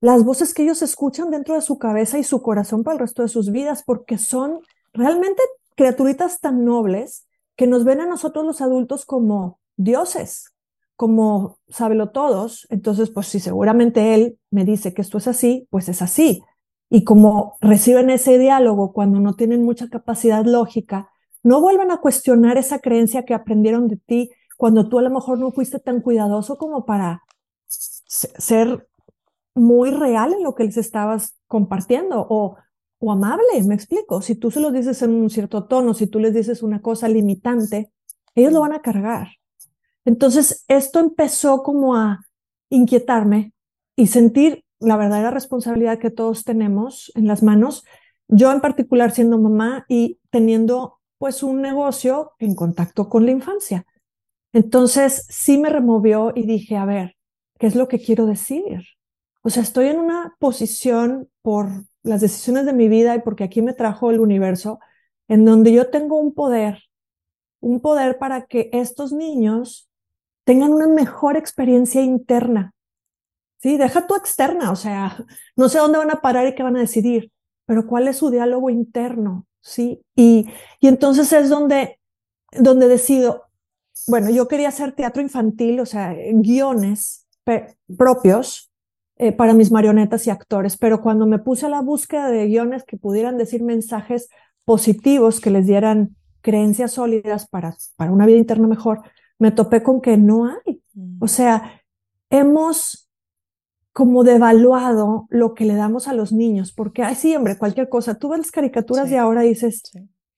las 0.00 0.24
voces 0.24 0.54
que 0.54 0.62
ellos 0.62 0.82
escuchan 0.82 1.30
dentro 1.30 1.56
de 1.56 1.60
su 1.60 1.78
cabeza 1.78 2.18
y 2.18 2.24
su 2.24 2.40
corazón 2.40 2.84
para 2.84 2.94
el 2.94 3.00
resto 3.00 3.22
de 3.22 3.28
sus 3.28 3.50
vidas, 3.50 3.82
porque 3.84 4.16
son 4.16 4.60
realmente 4.92 5.42
criaturitas 5.74 6.40
tan 6.40 6.64
nobles 6.64 7.26
que 7.56 7.66
nos 7.66 7.84
ven 7.84 8.00
a 8.00 8.06
nosotros 8.06 8.44
los 8.44 8.60
adultos 8.60 9.04
como 9.04 9.58
dioses, 9.76 10.52
como 10.98 11.60
sábelo 11.68 12.10
todos. 12.10 12.66
Entonces, 12.70 13.08
pues 13.08 13.28
si 13.28 13.38
seguramente 13.38 14.14
él 14.14 14.40
me 14.50 14.64
dice 14.64 14.92
que 14.94 15.02
esto 15.02 15.18
es 15.18 15.28
así, 15.28 15.68
pues 15.70 15.88
es 15.88 16.02
así. 16.02 16.42
Y 16.90 17.04
como 17.04 17.56
reciben 17.60 18.10
ese 18.10 18.36
diálogo 18.36 18.92
cuando 18.92 19.20
no 19.20 19.36
tienen 19.36 19.62
mucha 19.62 19.88
capacidad 19.88 20.44
lógica, 20.44 21.08
no 21.44 21.60
vuelven 21.60 21.92
a 21.92 21.98
cuestionar 21.98 22.58
esa 22.58 22.80
creencia 22.80 23.24
que 23.24 23.32
aprendieron 23.32 23.86
de 23.86 23.98
ti 23.98 24.32
cuando 24.56 24.88
tú 24.88 24.98
a 24.98 25.02
lo 25.02 25.10
mejor 25.10 25.38
no 25.38 25.52
fuiste 25.52 25.78
tan 25.78 26.00
cuidadoso 26.00 26.58
como 26.58 26.84
para 26.84 27.22
ser 27.68 28.88
muy 29.54 29.92
real 29.92 30.32
en 30.32 30.42
lo 30.42 30.56
que 30.56 30.64
les 30.64 30.78
estabas 30.78 31.38
compartiendo 31.46 32.26
o, 32.28 32.56
o 32.98 33.12
amable, 33.12 33.62
me 33.66 33.76
explico. 33.76 34.20
Si 34.20 34.34
tú 34.34 34.50
se 34.50 34.58
lo 34.58 34.72
dices 34.72 35.00
en 35.02 35.12
un 35.12 35.30
cierto 35.30 35.68
tono, 35.68 35.94
si 35.94 36.08
tú 36.08 36.18
les 36.18 36.34
dices 36.34 36.64
una 36.64 36.82
cosa 36.82 37.08
limitante, 37.08 37.92
ellos 38.34 38.52
lo 38.52 38.62
van 38.62 38.72
a 38.72 38.82
cargar. 38.82 39.37
Entonces, 40.08 40.64
esto 40.68 41.00
empezó 41.00 41.62
como 41.62 41.94
a 41.94 42.24
inquietarme 42.70 43.52
y 43.94 44.06
sentir 44.06 44.64
la 44.80 44.96
verdadera 44.96 45.30
responsabilidad 45.30 45.98
que 45.98 46.10
todos 46.10 46.44
tenemos 46.44 47.12
en 47.14 47.26
las 47.26 47.42
manos. 47.42 47.84
Yo 48.26 48.50
en 48.50 48.62
particular 48.62 49.10
siendo 49.10 49.38
mamá 49.38 49.84
y 49.86 50.18
teniendo 50.30 50.98
pues 51.18 51.42
un 51.42 51.60
negocio 51.60 52.32
en 52.38 52.54
contacto 52.54 53.10
con 53.10 53.26
la 53.26 53.32
infancia. 53.32 53.84
Entonces 54.54 55.26
sí 55.28 55.58
me 55.58 55.68
removió 55.68 56.32
y 56.34 56.46
dije, 56.46 56.78
a 56.78 56.86
ver, 56.86 57.18
¿qué 57.58 57.66
es 57.66 57.74
lo 57.74 57.86
que 57.86 58.00
quiero 58.00 58.24
decir? 58.24 58.82
O 59.42 59.50
sea, 59.50 59.62
estoy 59.62 59.88
en 59.88 59.98
una 59.98 60.36
posición 60.38 61.28
por 61.42 61.68
las 62.02 62.22
decisiones 62.22 62.64
de 62.64 62.72
mi 62.72 62.88
vida 62.88 63.14
y 63.14 63.20
porque 63.20 63.44
aquí 63.44 63.60
me 63.60 63.74
trajo 63.74 64.10
el 64.10 64.20
universo, 64.20 64.80
en 65.28 65.44
donde 65.44 65.70
yo 65.70 65.90
tengo 65.90 66.18
un 66.18 66.32
poder, 66.32 66.84
un 67.60 67.80
poder 67.80 68.16
para 68.16 68.46
que 68.46 68.70
estos 68.72 69.12
niños 69.12 69.87
tengan 70.48 70.72
una 70.72 70.86
mejor 70.86 71.36
experiencia 71.36 72.00
interna. 72.00 72.72
Sí, 73.58 73.76
deja 73.76 74.06
tu 74.06 74.14
externa, 74.16 74.70
o 74.70 74.76
sea, 74.76 75.26
no 75.56 75.68
sé 75.68 75.76
dónde 75.76 75.98
van 75.98 76.10
a 76.10 76.22
parar 76.22 76.46
y 76.46 76.54
qué 76.54 76.62
van 76.62 76.78
a 76.78 76.80
decidir, 76.80 77.30
pero 77.66 77.86
cuál 77.86 78.08
es 78.08 78.16
su 78.16 78.30
diálogo 78.30 78.70
interno, 78.70 79.46
¿sí? 79.60 80.00
Y, 80.16 80.48
y 80.80 80.88
entonces 80.88 81.30
es 81.34 81.50
donde, 81.50 82.00
donde 82.52 82.88
decido, 82.88 83.44
bueno, 84.06 84.30
yo 84.30 84.48
quería 84.48 84.68
hacer 84.68 84.92
teatro 84.92 85.20
infantil, 85.20 85.80
o 85.80 85.84
sea, 85.84 86.16
guiones 86.32 87.26
propios, 87.98 88.72
eh, 89.16 89.32
para 89.32 89.52
mis 89.52 89.70
marionetas 89.70 90.26
y 90.26 90.30
actores, 90.30 90.78
pero 90.78 91.02
cuando 91.02 91.26
me 91.26 91.38
puse 91.38 91.66
a 91.66 91.68
la 91.68 91.82
búsqueda 91.82 92.30
de 92.30 92.46
guiones 92.46 92.84
que 92.84 92.96
pudieran 92.96 93.36
decir 93.36 93.62
mensajes 93.62 94.30
positivos, 94.64 95.42
que 95.42 95.50
les 95.50 95.66
dieran 95.66 96.16
creencias 96.40 96.92
sólidas 96.92 97.46
para, 97.48 97.76
para 97.96 98.12
una 98.12 98.24
vida 98.24 98.38
interna 98.38 98.66
mejor, 98.66 99.02
me 99.38 99.50
topé 99.50 99.82
con 99.82 100.00
que 100.00 100.16
no 100.16 100.46
hay. 100.46 100.82
O 101.20 101.24
mm. 101.24 101.28
sea, 101.28 101.82
hemos 102.30 103.08
como 103.92 104.22
devaluado 104.22 105.26
lo 105.30 105.54
que 105.54 105.64
le 105.64 105.74
damos 105.74 106.06
a 106.06 106.12
los 106.12 106.32
niños, 106.32 106.72
porque, 106.72 107.02
ay, 107.02 107.16
sí, 107.16 107.34
hombre, 107.34 107.58
cualquier 107.58 107.88
cosa. 107.88 108.18
Tú 108.18 108.28
ves 108.28 108.38
las 108.38 108.50
caricaturas 108.50 109.10
de 109.10 109.18
ahora 109.18 109.44
y 109.44 109.50
dices, 109.50 109.82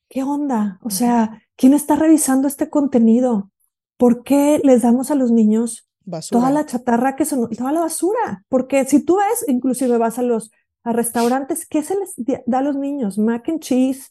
¿qué 0.08 0.22
onda? 0.22 0.78
O 0.82 0.90
sea, 0.90 1.42
¿quién 1.56 1.74
está 1.74 1.96
revisando 1.96 2.48
este 2.48 2.70
contenido? 2.70 3.50
¿Por 3.98 4.22
qué 4.22 4.60
les 4.64 4.82
damos 4.82 5.10
a 5.10 5.14
los 5.14 5.30
niños 5.30 5.90
Toda 6.30 6.50
la 6.50 6.66
chatarra 6.66 7.14
que 7.14 7.24
son, 7.24 7.48
toda 7.50 7.72
la 7.72 7.80
basura. 7.80 8.44
Porque 8.48 8.84
si 8.84 9.04
tú 9.04 9.16
ves, 9.16 9.44
inclusive 9.48 9.98
vas 9.98 10.18
a 10.18 10.22
los 10.22 10.50
a 10.82 10.92
restaurantes, 10.92 11.66
¿qué 11.66 11.82
se 11.82 11.94
les 11.94 12.14
da 12.46 12.58
a 12.58 12.62
los 12.62 12.76
niños? 12.76 13.18
Mac 13.18 13.48
and 13.48 13.60
cheese, 13.60 14.10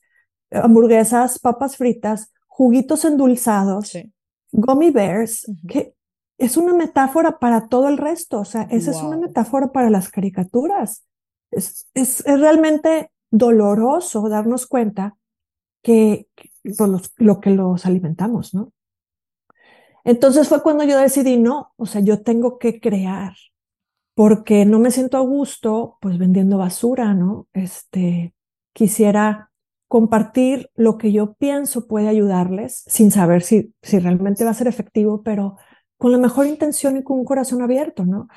hamburguesas, 0.52 1.40
papas 1.40 1.78
fritas, 1.78 2.32
juguitos 2.46 3.06
endulzados, 3.06 3.94
gummy 4.52 4.92
bears, 4.92 5.50
que 5.68 5.94
es 6.38 6.58
una 6.58 6.74
metáfora 6.74 7.40
para 7.40 7.68
todo 7.68 7.88
el 7.88 7.98
resto. 7.98 8.40
O 8.40 8.46
sea, 8.46 8.64
esa 8.64 8.92
es 8.92 8.98
una 8.98 9.18
metáfora 9.18 9.72
para 9.72 9.90
las 9.90 10.10
caricaturas. 10.10 11.06
Es, 11.52 11.90
es, 11.94 12.24
realmente 12.26 13.12
doloroso 13.32 14.28
darnos 14.30 14.66
cuenta 14.68 15.18
que, 15.84 16.28
lo 17.18 17.40
que 17.40 17.50
los 17.52 17.86
alimentamos, 17.86 18.54
¿no? 18.54 18.72
Entonces 20.04 20.48
fue 20.48 20.64
cuando 20.64 20.84
yo 20.86 20.98
decidí, 20.98 21.38
no, 21.38 21.74
o 21.76 21.86
sea, 21.86 22.02
yo 22.02 22.22
tengo 22.22 22.58
que 22.58 22.80
crear, 22.80 23.34
porque 24.16 24.66
no 24.66 24.80
me 24.80 24.92
siento 24.92 25.18
a 25.18 25.22
gusto, 25.22 25.98
pues 26.02 26.18
vendiendo 26.18 26.58
basura, 26.58 27.14
¿no? 27.14 27.48
Este, 27.54 28.34
quisiera 28.74 29.49
compartir 29.90 30.70
lo 30.76 31.00
que 31.00 31.12
yo 31.12 31.34
pienso 31.34 31.88
puede 31.88 32.08
ayudarles, 32.08 32.84
sin 32.88 33.10
saber 33.10 33.42
si, 33.42 33.74
si 33.82 33.98
realmente 33.98 34.46
va 34.46 34.52
a 34.52 34.54
ser 34.54 34.68
efectivo, 34.68 35.24
pero 35.24 35.58
con 35.98 36.12
la 36.12 36.20
mejor 36.20 36.46
intención 36.46 36.96
y 36.96 37.04
con 37.04 37.18
un 37.18 37.26
corazón 37.26 37.64
abierto, 37.64 38.06
¿no? 38.06 38.30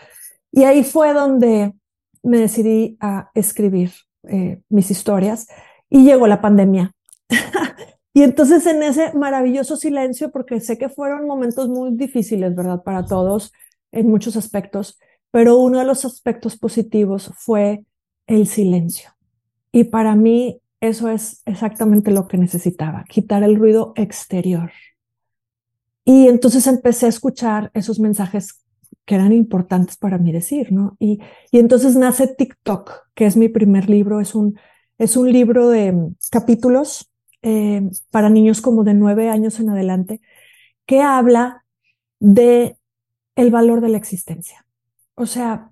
Y 0.50 0.64
ahí 0.64 0.82
fue 0.82 1.12
donde 1.12 1.74
me 2.22 2.38
decidí 2.38 2.96
a 3.00 3.30
escribir 3.34 3.92
eh, 4.28 4.62
mis 4.70 4.90
historias 4.90 5.46
y 5.90 6.04
llegó 6.04 6.26
la 6.26 6.40
pandemia. 6.40 6.92
y 8.14 8.22
entonces 8.22 8.66
en 8.66 8.82
ese 8.82 9.12
maravilloso 9.12 9.76
silencio, 9.76 10.32
porque 10.32 10.58
sé 10.58 10.78
que 10.78 10.88
fueron 10.88 11.26
momentos 11.26 11.68
muy 11.68 11.90
difíciles, 11.94 12.54
¿verdad? 12.54 12.82
Para 12.82 13.04
todos 13.04 13.52
en 13.90 14.08
muchos 14.08 14.38
aspectos, 14.38 14.98
pero 15.30 15.58
uno 15.58 15.80
de 15.80 15.84
los 15.84 16.06
aspectos 16.06 16.56
positivos 16.56 17.30
fue 17.36 17.84
el 18.26 18.46
silencio. 18.46 19.10
Y 19.70 19.84
para 19.84 20.16
mí 20.16 20.61
eso 20.82 21.08
es 21.08 21.42
exactamente 21.46 22.10
lo 22.10 22.26
que 22.26 22.36
necesitaba, 22.36 23.04
quitar 23.04 23.44
el 23.44 23.54
ruido 23.56 23.92
exterior. 23.94 24.72
Y 26.04 26.26
entonces 26.26 26.66
empecé 26.66 27.06
a 27.06 27.10
escuchar 27.10 27.70
esos 27.72 28.00
mensajes 28.00 28.64
que 29.04 29.14
eran 29.14 29.32
importantes 29.32 29.96
para 29.96 30.18
mí 30.18 30.32
decir, 30.32 30.72
¿no? 30.72 30.96
Y, 30.98 31.20
y 31.52 31.60
entonces 31.60 31.94
nace 31.94 32.26
TikTok, 32.26 32.90
que 33.14 33.26
es 33.26 33.36
mi 33.36 33.48
primer 33.48 33.88
libro, 33.88 34.20
es 34.20 34.34
un, 34.34 34.58
es 34.98 35.16
un 35.16 35.32
libro 35.32 35.68
de 35.68 35.92
mm, 35.92 36.16
capítulos 36.32 37.08
eh, 37.42 37.88
para 38.10 38.28
niños 38.28 38.60
como 38.60 38.82
de 38.82 38.94
nueve 38.94 39.28
años 39.30 39.60
en 39.60 39.70
adelante, 39.70 40.20
que 40.84 41.00
habla 41.00 41.64
de 42.18 42.76
el 43.36 43.52
valor 43.52 43.80
de 43.82 43.88
la 43.88 43.98
existencia. 43.98 44.66
O 45.14 45.26
sea, 45.26 45.71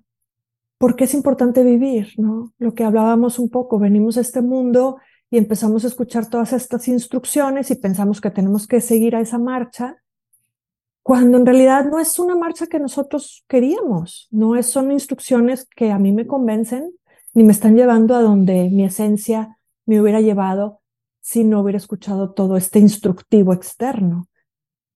¿por 0.81 0.95
qué 0.95 1.03
es 1.03 1.13
importante 1.13 1.63
vivir? 1.63 2.13
¿no? 2.17 2.53
Lo 2.57 2.73
que 2.73 2.83
hablábamos 2.83 3.37
un 3.37 3.49
poco, 3.49 3.77
venimos 3.77 4.17
a 4.17 4.21
este 4.21 4.41
mundo 4.41 4.97
y 5.29 5.37
empezamos 5.37 5.85
a 5.85 5.87
escuchar 5.87 6.27
todas 6.27 6.53
estas 6.53 6.87
instrucciones 6.87 7.69
y 7.69 7.75
pensamos 7.75 8.19
que 8.19 8.31
tenemos 8.31 8.67
que 8.67 8.81
seguir 8.81 9.15
a 9.15 9.21
esa 9.21 9.37
marcha 9.37 10.01
cuando 11.03 11.37
en 11.37 11.45
realidad 11.45 11.85
no 11.85 11.99
es 11.99 12.17
una 12.17 12.35
marcha 12.35 12.65
que 12.65 12.79
nosotros 12.79 13.45
queríamos, 13.47 14.27
no 14.31 14.55
es, 14.55 14.65
son 14.65 14.91
instrucciones 14.91 15.67
que 15.75 15.91
a 15.91 15.99
mí 15.99 16.11
me 16.11 16.25
convencen 16.25 16.91
ni 17.33 17.43
me 17.43 17.53
están 17.53 17.75
llevando 17.75 18.15
a 18.15 18.21
donde 18.21 18.69
mi 18.71 18.83
esencia 18.83 19.59
me 19.85 20.01
hubiera 20.01 20.19
llevado 20.19 20.81
si 21.21 21.43
no 21.43 21.61
hubiera 21.61 21.77
escuchado 21.77 22.33
todo 22.33 22.57
este 22.57 22.79
instructivo 22.79 23.53
externo. 23.53 24.29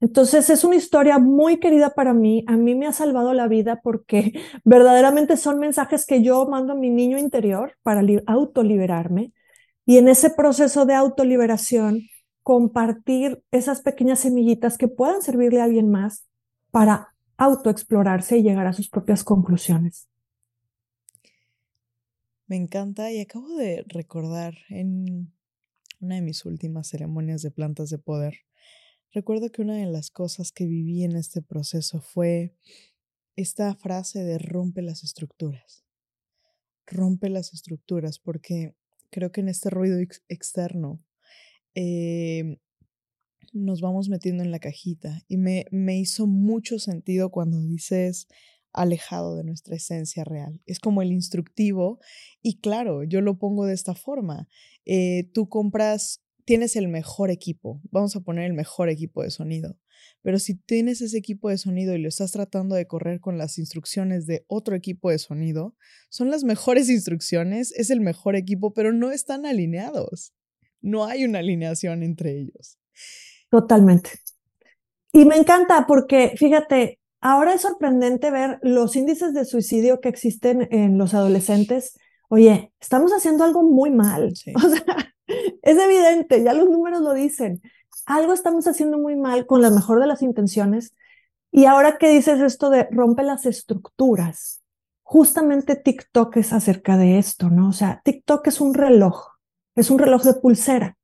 Entonces 0.01 0.49
es 0.49 0.63
una 0.63 0.75
historia 0.75 1.19
muy 1.19 1.59
querida 1.59 1.93
para 1.93 2.13
mí, 2.13 2.43
a 2.47 2.57
mí 2.57 2.75
me 2.75 2.85
ha 2.85 2.93
salvado 2.93 3.33
la 3.33 3.47
vida 3.47 3.79
porque 3.81 4.33
verdaderamente 4.63 5.37
son 5.37 5.59
mensajes 5.59 6.05
que 6.05 6.21
yo 6.21 6.45
mando 6.47 6.73
a 6.73 6.75
mi 6.75 6.89
niño 6.89 7.17
interior 7.17 7.77
para 7.81 8.01
autoliberarme 8.27 9.31
y 9.85 9.97
en 9.97 10.07
ese 10.07 10.29
proceso 10.31 10.85
de 10.85 10.95
autoliberación 10.95 12.01
compartir 12.43 13.41
esas 13.51 13.81
pequeñas 13.81 14.19
semillitas 14.19 14.77
que 14.77 14.87
puedan 14.87 15.21
servirle 15.21 15.61
a 15.61 15.63
alguien 15.63 15.89
más 15.89 16.27
para 16.71 17.15
autoexplorarse 17.37 18.37
y 18.37 18.43
llegar 18.43 18.67
a 18.67 18.73
sus 18.73 18.89
propias 18.89 19.23
conclusiones. 19.23 20.07
Me 22.47 22.55
encanta 22.55 23.11
y 23.11 23.21
acabo 23.21 23.55
de 23.55 23.83
recordar 23.87 24.53
en 24.69 25.33
una 25.99 26.15
de 26.15 26.21
mis 26.21 26.45
últimas 26.45 26.87
ceremonias 26.87 27.41
de 27.41 27.49
plantas 27.49 27.89
de 27.89 27.97
poder, 27.97 28.35
recuerdo 29.15 29.49
que 29.49 29.61
una 29.61 29.77
de 29.77 29.85
las 29.85 30.11
cosas 30.11 30.51
que 30.51 30.65
viví 30.65 31.03
en 31.05 31.15
este 31.15 31.41
proceso 31.41 32.01
fue 32.01 32.53
esta 33.37 33.73
frase 33.75 34.23
de 34.23 34.37
rompe 34.37 34.81
las 34.81 35.03
estructuras. 35.03 35.85
Rompe 36.85 37.29
las 37.29 37.53
estructuras 37.53 38.19
porque 38.19 38.75
creo 39.09 39.31
que 39.31 39.39
en 39.39 39.47
este 39.47 39.69
ruido 39.69 39.97
externo 40.27 41.01
eh, 41.75 42.59
nos 43.53 43.79
vamos 43.79 44.09
metiendo 44.09 44.43
en 44.43 44.51
la 44.51 44.59
cajita. 44.59 45.23
Y 45.29 45.37
me, 45.37 45.65
me 45.71 45.97
hizo 45.97 46.27
mucho 46.27 46.77
sentido 46.77 47.31
cuando 47.31 47.61
dices 47.61 48.27
alejado 48.73 49.37
de 49.37 49.45
nuestra 49.45 49.77
esencia 49.77 50.25
real. 50.25 50.61
Es 50.65 50.79
como 50.79 51.01
el 51.01 51.13
instructivo 51.13 51.99
y 52.41 52.59
claro, 52.59 53.03
yo 53.03 53.21
lo 53.21 53.39
pongo 53.39 53.65
de 53.65 53.73
esta 53.73 53.95
forma. 53.95 54.49
Eh, 54.85 55.29
tú 55.33 55.47
compras, 55.47 56.21
tienes 56.45 56.75
el 56.75 56.87
mejor 56.87 57.31
equipo, 57.31 57.81
vamos 57.91 58.15
a 58.15 58.21
poner 58.21 58.45
el 58.45 58.53
mejor 58.53 58.89
equipo 58.89 59.23
de 59.23 59.31
sonido, 59.31 59.77
pero 60.21 60.39
si 60.39 60.55
tienes 60.55 61.01
ese 61.01 61.17
equipo 61.17 61.49
de 61.49 61.57
sonido 61.57 61.95
y 61.95 62.01
lo 62.01 62.07
estás 62.07 62.31
tratando 62.31 62.75
de 62.75 62.87
correr 62.87 63.19
con 63.19 63.37
las 63.37 63.57
instrucciones 63.57 64.25
de 64.25 64.45
otro 64.47 64.75
equipo 64.75 65.09
de 65.09 65.19
sonido, 65.19 65.75
son 66.09 66.29
las 66.29 66.43
mejores 66.43 66.89
instrucciones, 66.89 67.71
es 67.73 67.89
el 67.89 68.01
mejor 68.01 68.35
equipo, 68.35 68.73
pero 68.73 68.93
no 68.93 69.11
están 69.11 69.45
alineados 69.45 70.33
no 70.85 71.05
hay 71.05 71.25
una 71.25 71.39
alineación 71.39 72.03
entre 72.03 72.39
ellos. 72.39 72.77
Totalmente. 73.49 74.11
Y 75.11 75.25
me 75.25 75.35
encanta 75.35 75.85
porque, 75.87 76.33
fíjate, 76.37 76.99
ahora 77.21 77.53
es 77.53 77.61
sorprendente 77.61 78.31
ver 78.31 78.59
los 78.61 78.95
índices 78.95 79.33
de 79.33 79.45
suicidio 79.45 79.99
que 79.99 80.09
existen 80.09 80.67
en 80.71 80.97
los 80.97 81.13
adolescentes. 81.13 81.97
Oye, 82.29 82.71
estamos 82.79 83.11
haciendo 83.11 83.43
algo 83.43 83.63
muy 83.63 83.89
mal. 83.89 84.33
O 84.55 84.69
sea, 84.69 85.14
es 85.27 85.77
evidente, 85.77 86.43
ya 86.43 86.53
los 86.53 86.69
números 86.69 87.01
lo 87.01 87.13
dicen. 87.13 87.61
Algo 88.05 88.33
estamos 88.33 88.67
haciendo 88.67 88.97
muy 88.97 89.15
mal 89.15 89.45
con 89.45 89.61
la 89.61 89.69
mejor 89.69 89.99
de 89.99 90.07
las 90.07 90.21
intenciones. 90.21 90.95
Y 91.51 91.65
ahora 91.65 91.97
que 91.97 92.09
dices 92.09 92.39
esto 92.41 92.69
de 92.69 92.87
rompe 92.91 93.23
las 93.23 93.45
estructuras, 93.45 94.61
justamente 95.03 95.75
TikTok 95.75 96.37
es 96.37 96.53
acerca 96.53 96.97
de 96.97 97.17
esto, 97.17 97.49
¿no? 97.49 97.69
O 97.69 97.73
sea, 97.73 98.01
TikTok 98.03 98.47
es 98.47 98.59
un 98.59 98.73
reloj 98.73 99.35
es 99.75 99.89
un 99.89 99.99
reloj 99.99 100.23
de 100.23 100.33
pulsera, 100.33 100.97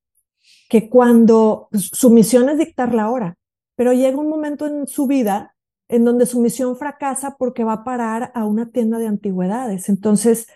que 0.69 0.89
cuando 0.89 1.67
pues, 1.71 1.89
su 1.93 2.09
misión 2.09 2.49
es 2.49 2.57
dictar 2.57 2.95
la 2.95 3.11
hora, 3.11 3.37
pero 3.75 3.93
llega 3.93 4.17
un 4.17 4.29
momento 4.29 4.65
en 4.65 4.87
su 4.87 5.07
vida 5.07 5.55
en 5.89 6.05
donde 6.05 6.25
su 6.25 6.39
misión 6.39 6.77
fracasa 6.77 7.35
porque 7.37 7.65
va 7.65 7.73
a 7.73 7.83
parar 7.83 8.31
a 8.33 8.45
una 8.45 8.71
tienda 8.71 8.97
de 8.97 9.07
antigüedades. 9.07 9.89
Entonces, 9.89 10.47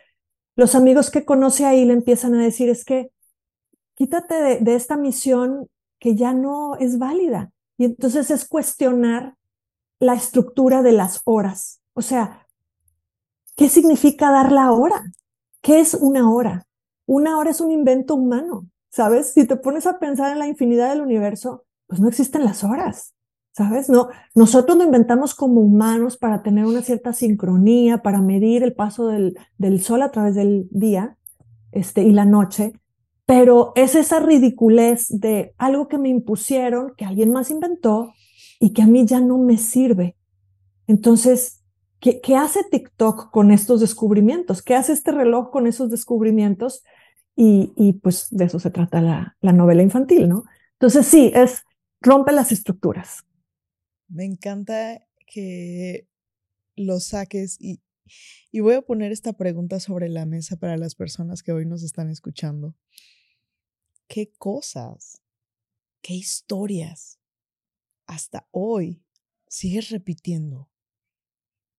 los 0.56 0.76
amigos 0.76 1.12
que 1.12 1.26
conoce 1.26 1.66
ahí 1.66 1.84
le 1.84 1.92
empiezan 1.92 2.36
a 2.36 2.44
decir, 2.44 2.70
es 2.70 2.86
que 2.86 3.12
quítate 3.96 4.60
de, 4.62 4.76
esta 4.76 4.98
misión 4.98 5.68
que 6.00 6.16
ya 6.16 6.34
no 6.34 6.76
es 6.76 7.00
válida. 7.00 7.52
Y 7.78 7.86
entonces 7.86 8.32
es 8.32 8.48
cuestionar 8.48 9.36
la 10.00 10.14
estructura 10.14 10.84
de 10.84 10.92
las 10.92 11.22
horas. 11.26 11.82
O 11.94 12.02
sea, 12.02 12.48
¿qué 13.56 13.70
significa 13.70 14.32
dar 14.32 14.52
la 14.52 14.72
hora? 14.72 15.12
¿Qué 15.62 15.80
es 15.80 15.94
una 15.94 16.30
hora? 16.30 16.66
una 17.06 17.38
hora 17.38 17.52
es 17.52 17.62
un 17.62 17.72
invento 17.72 18.16
humano, 18.16 18.68
¿sabes? 18.90 19.34
Si 19.34 19.46
te 19.46 19.56
pones 19.56 19.88
a 19.88 20.00
pensar 20.00 20.32
en 20.32 20.40
la 20.40 20.48
infinidad 20.48 20.90
del 20.90 21.02
universo, 21.02 21.66
pues 21.88 22.00
no 22.00 22.08
existen 22.08 22.46
las 22.46 22.64
horas, 22.64 23.14
¿sabes? 23.52 23.90
No, 23.90 24.10
nosotros 24.34 24.78
lo 24.78 24.84
inventamos 24.84 25.36
como 25.36 25.62
humanos 25.62 26.18
para 26.18 26.42
tener 26.42 26.66
una 26.66 26.82
cierta 26.82 27.14
sincronía, 27.14 28.00
para 28.00 28.22
medir 28.22 28.64
el 28.64 28.74
paso 28.74 29.08
del, 29.08 29.38
del 29.58 29.82
sol 29.82 30.02
a 30.02 30.12
través 30.12 30.36
del 30.36 30.68
día 30.72 31.18
este, 31.72 32.04
y 32.04 32.12
la 32.12 32.26
noche, 32.26 32.74
pero 33.26 33.74
es 33.76 33.96
esa 33.96 34.20
ridiculez 34.20 35.08
de 35.10 35.54
algo 35.58 35.88
que 35.88 35.98
me 35.98 36.10
impusieron, 36.10 36.94
que 36.96 37.06
alguien 37.06 37.32
más 37.32 37.50
inventó 37.50 38.14
y 38.60 38.74
que 38.74 38.84
a 38.84 38.88
mí 38.88 39.06
ya 39.06 39.20
no 39.20 39.38
me 39.38 39.58
sirve. 39.58 40.16
Entonces, 40.88 41.64
¿qué, 42.00 42.36
hace 42.36 42.64
TikTok 42.70 43.32
con 43.32 43.52
estos 43.52 43.82
descubrimientos? 43.82 44.62
¿Qué 44.62 44.76
hace 44.76 44.94
este 44.94 45.12
reloj 45.12 45.50
con 45.50 45.66
esos 45.66 45.90
descubrimientos? 45.90 46.84
Y, 47.36 47.94
pues 48.02 48.28
de 48.30 48.46
eso 48.46 48.60
se 48.60 48.70
trata 48.70 49.02
la, 49.02 49.36
novela 49.42 49.82
infantil, 49.82 50.30
¿no? 50.30 50.46
Entonces 50.74 51.06
sí, 51.06 51.32
es 51.36 51.64
rompe 52.00 52.32
las 52.32 52.52
estructuras. 52.52 53.26
Me 54.08 54.24
encanta 54.24 55.02
que 55.26 56.08
lo 56.76 57.00
saques 57.00 57.58
y 57.60 58.60
voy 58.60 58.76
a 58.76 58.84
poner 58.84 59.12
esta 59.12 59.34
pregunta 59.34 59.80
sobre 59.80 60.08
la 60.10 60.26
mesa 60.26 60.58
para 60.58 60.78
las 60.78 60.96
personas 60.96 61.42
que 61.42 61.52
hoy 61.52 61.66
nos 61.66 61.84
están 61.84 62.10
escuchando. 62.10 62.76
¿Qué 64.08 64.32
cosas, 64.38 65.22
qué 66.02 66.14
historias 66.14 67.20
hasta 68.06 68.48
hoy 68.52 69.04
sigues 69.48 69.90
repitiendo 69.90 70.70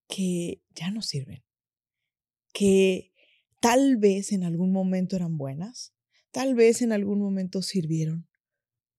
que 0.08 0.60
ya 0.74 0.90
no 0.90 1.02
sirven? 1.02 1.44
Que 2.52 3.12
tal 3.60 3.96
vez 3.96 4.32
en 4.32 4.42
algún 4.42 4.72
momento 4.72 5.14
eran 5.14 5.38
buenas, 5.38 5.94
tal 6.32 6.54
vez 6.54 6.82
en 6.82 6.92
algún 6.92 7.20
momento 7.20 7.62
sirvieron. 7.62 8.28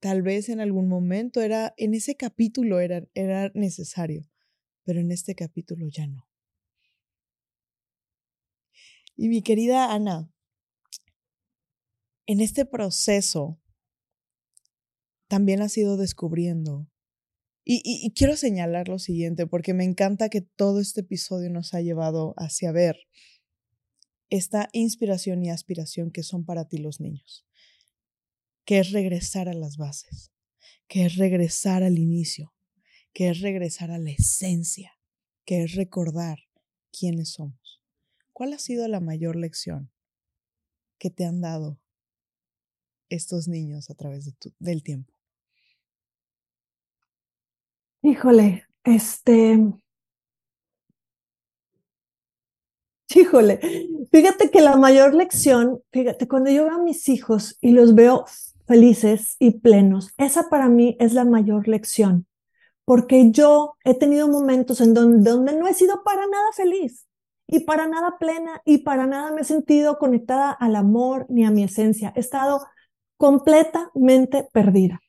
Tal 0.00 0.22
vez 0.22 0.48
en 0.48 0.60
algún 0.60 0.88
momento 0.88 1.42
era, 1.42 1.74
en 1.76 1.92
ese 1.92 2.16
capítulo 2.16 2.78
era, 2.78 3.06
era 3.14 3.50
necesario, 3.54 4.30
pero 4.84 5.00
en 5.00 5.10
este 5.10 5.34
capítulo 5.34 5.88
ya 5.88 6.06
no. 6.06 6.28
Y 9.16 9.28
mi 9.28 9.42
querida 9.42 9.92
Ana, 9.92 10.32
en 12.28 12.40
este 12.40 12.66
proceso 12.66 13.58
también 15.28 15.62
has 15.62 15.76
ido 15.78 15.96
descubriendo. 15.96 16.86
Y, 17.64 18.12
quiero 18.14 18.36
señalar 18.36 18.88
lo 18.88 18.98
siguiente, 18.98 19.46
porque 19.46 19.74
me 19.74 19.84
encanta 19.84 20.30
que 20.30 20.40
todo 20.40 20.80
este 20.80 21.02
episodio 21.02 21.50
nos 21.50 21.74
ha 21.74 21.82
llevado 21.82 22.34
hacia 22.38 22.72
ver 22.72 22.96
esta 24.30 24.68
inspiración 24.72 25.42
y 25.42 25.50
aspiración 25.50 26.10
que 26.10 26.22
son 26.22 26.44
para 26.44 26.66
ti 26.66 26.78
los 26.78 27.00
niños, 27.00 27.46
que 28.64 28.78
es 28.78 28.92
regresar 28.92 29.48
a 29.48 29.54
las 29.54 29.76
bases, 29.76 30.30
que 30.86 31.04
es 31.04 31.16
regresar 31.16 31.82
al 31.82 31.98
inicio, 31.98 32.54
que 33.12 33.28
es 33.28 33.40
regresar 33.40 33.90
a 33.90 33.98
la 33.98 34.10
esencia, 34.10 34.92
que 35.44 35.62
es 35.62 35.74
recordar 35.74 36.38
quiénes 36.90 37.32
somos. 37.32 37.82
¿Cuál 38.32 38.54
ha 38.54 38.58
sido 38.58 38.86
la 38.88 39.00
mayor 39.00 39.36
lección 39.36 39.90
que 40.98 41.10
te 41.10 41.26
han 41.26 41.42
dado 41.42 41.78
estos 43.08 43.48
niños 43.48 43.90
a 43.90 43.94
través 43.94 44.32
del 44.58 44.82
tiempo? 44.82 45.12
Híjole, 48.02 48.64
este, 48.84 49.58
híjole, 53.14 53.60
fíjate 54.10 54.50
que 54.50 54.60
la 54.60 54.76
mayor 54.76 55.14
lección, 55.14 55.82
fíjate, 55.92 56.28
cuando 56.28 56.50
yo 56.50 56.64
veo 56.64 56.74
a 56.74 56.82
mis 56.82 57.08
hijos 57.08 57.56
y 57.60 57.72
los 57.72 57.94
veo 57.94 58.24
felices 58.66 59.36
y 59.38 59.58
plenos, 59.58 60.14
esa 60.16 60.48
para 60.48 60.68
mí 60.68 60.96
es 61.00 61.12
la 61.14 61.24
mayor 61.24 61.68
lección, 61.68 62.26
porque 62.84 63.30
yo 63.30 63.76
he 63.84 63.94
tenido 63.94 64.28
momentos 64.28 64.80
en 64.80 64.94
donde, 64.94 65.30
donde 65.30 65.54
no 65.54 65.66
he 65.66 65.74
sido 65.74 66.02
para 66.04 66.26
nada 66.26 66.52
feliz 66.54 67.06
y 67.46 67.60
para 67.60 67.88
nada 67.88 68.18
plena 68.18 68.60
y 68.64 68.78
para 68.78 69.06
nada 69.06 69.32
me 69.32 69.40
he 69.40 69.44
sentido 69.44 69.98
conectada 69.98 70.52
al 70.52 70.76
amor 70.76 71.26
ni 71.28 71.44
a 71.44 71.50
mi 71.50 71.64
esencia. 71.64 72.12
He 72.14 72.20
estado 72.20 72.60
completamente 73.18 74.48
perdida. 74.52 75.00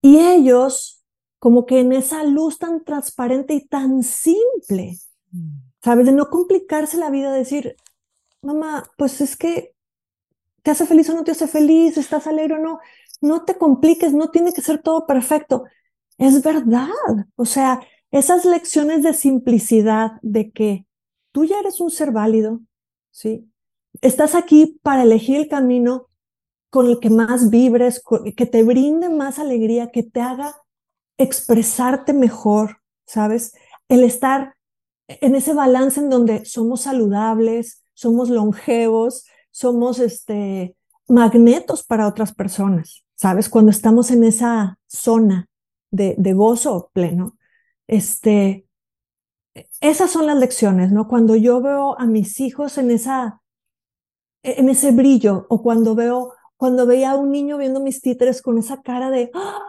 Y 0.00 0.18
ellos 0.18 1.04
como 1.40 1.66
que 1.66 1.80
en 1.80 1.92
esa 1.92 2.22
luz 2.22 2.58
tan 2.58 2.84
transparente 2.84 3.54
y 3.54 3.66
tan 3.66 4.02
simple. 4.02 4.98
¿sabes? 5.84 6.06
De 6.06 6.12
no 6.12 6.30
complicarse 6.30 6.96
la 6.96 7.10
vida, 7.10 7.30
decir, 7.30 7.76
mamá, 8.40 8.84
pues 8.96 9.20
es 9.20 9.36
que 9.36 9.74
te 10.62 10.70
hace 10.70 10.86
feliz 10.86 11.10
o 11.10 11.14
no 11.14 11.24
te 11.24 11.32
hace 11.32 11.46
feliz, 11.46 11.98
estás 11.98 12.26
alegre 12.26 12.54
o 12.54 12.58
no, 12.58 12.78
no 13.20 13.44
te 13.44 13.58
compliques, 13.58 14.14
no 14.14 14.30
tiene 14.30 14.54
que 14.54 14.62
ser 14.62 14.80
todo 14.80 15.06
perfecto. 15.06 15.64
Es 16.16 16.42
verdad, 16.42 16.88
o 17.36 17.44
sea, 17.44 17.80
esas 18.10 18.46
lecciones 18.46 19.02
de 19.02 19.12
simplicidad, 19.12 20.12
de 20.22 20.52
que 20.52 20.86
tú 21.32 21.44
ya 21.44 21.58
eres 21.60 21.80
un 21.80 21.90
ser 21.90 22.12
válido, 22.12 22.60
¿sí? 23.10 23.50
Estás 24.00 24.34
aquí 24.34 24.78
para 24.82 25.02
elegir 25.02 25.36
el 25.36 25.48
camino 25.48 26.08
con 26.74 26.88
el 26.88 26.98
que 26.98 27.08
más 27.08 27.50
vibres, 27.50 28.02
que 28.36 28.46
te 28.46 28.64
brinde 28.64 29.08
más 29.08 29.38
alegría, 29.38 29.92
que 29.92 30.02
te 30.02 30.20
haga 30.20 30.56
expresarte 31.18 32.12
mejor, 32.12 32.78
¿sabes? 33.06 33.54
El 33.88 34.02
estar 34.02 34.56
en 35.06 35.36
ese 35.36 35.54
balance 35.54 36.00
en 36.00 36.10
donde 36.10 36.44
somos 36.44 36.80
saludables, 36.80 37.84
somos 37.94 38.28
longevos, 38.28 39.24
somos 39.52 40.00
este, 40.00 40.74
magnetos 41.06 41.84
para 41.84 42.08
otras 42.08 42.34
personas, 42.34 43.04
¿sabes? 43.14 43.48
Cuando 43.48 43.70
estamos 43.70 44.10
en 44.10 44.24
esa 44.24 44.76
zona 44.88 45.46
de, 45.92 46.16
de 46.18 46.32
gozo 46.32 46.90
pleno, 46.92 47.38
este, 47.86 48.66
esas 49.80 50.10
son 50.10 50.26
las 50.26 50.38
lecciones, 50.38 50.90
¿no? 50.90 51.06
Cuando 51.06 51.36
yo 51.36 51.62
veo 51.62 51.96
a 52.00 52.06
mis 52.06 52.40
hijos 52.40 52.78
en 52.78 52.90
esa, 52.90 53.42
en 54.42 54.68
ese 54.68 54.90
brillo, 54.90 55.46
o 55.48 55.62
cuando 55.62 55.94
veo, 55.94 56.32
cuando 56.64 56.86
veía 56.86 57.10
a 57.10 57.16
un 57.16 57.30
niño 57.30 57.58
viendo 57.58 57.78
mis 57.78 58.00
títeres 58.00 58.40
con 58.40 58.56
esa 58.56 58.80
cara 58.80 59.10
de, 59.10 59.30
¡ah! 59.34 59.60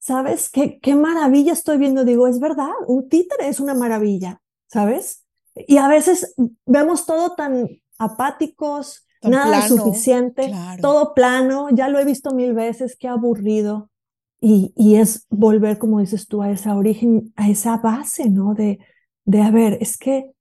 ¿sabes? 0.00 0.50
¿Qué, 0.50 0.80
qué 0.80 0.96
maravilla 0.96 1.52
estoy 1.52 1.78
viendo. 1.78 2.04
Digo, 2.04 2.26
es 2.26 2.40
verdad, 2.40 2.72
un 2.88 3.08
títere 3.08 3.46
es 3.46 3.60
una 3.60 3.74
maravilla, 3.74 4.42
¿sabes? 4.66 5.24
Y 5.54 5.76
a 5.76 5.86
veces 5.86 6.34
vemos 6.66 7.06
todo 7.06 7.36
tan 7.36 7.68
apáticos, 7.96 9.06
nada 9.22 9.68
suficiente, 9.68 10.52
todo 10.80 11.14
plano, 11.14 11.68
ya 11.70 11.88
lo 11.88 12.00
he 12.00 12.04
visto 12.04 12.34
mil 12.34 12.54
veces, 12.54 12.96
qué 12.98 13.06
aburrido. 13.06 13.92
Y, 14.40 14.72
y, 14.74 14.96
es 14.96 15.24
volver, 15.30 15.78
como 15.78 16.00
dices 16.00 16.26
tú, 16.26 16.42
a 16.42 16.50
esa 16.50 16.74
origen, 16.74 17.32
a 17.36 17.48
esa 17.48 17.76
base, 17.76 18.28
¿no? 18.30 18.54
De, 18.54 18.80
de, 19.24 19.42
a 19.42 19.52
ver, 19.52 19.78
es 19.80 19.96
que 19.96 20.32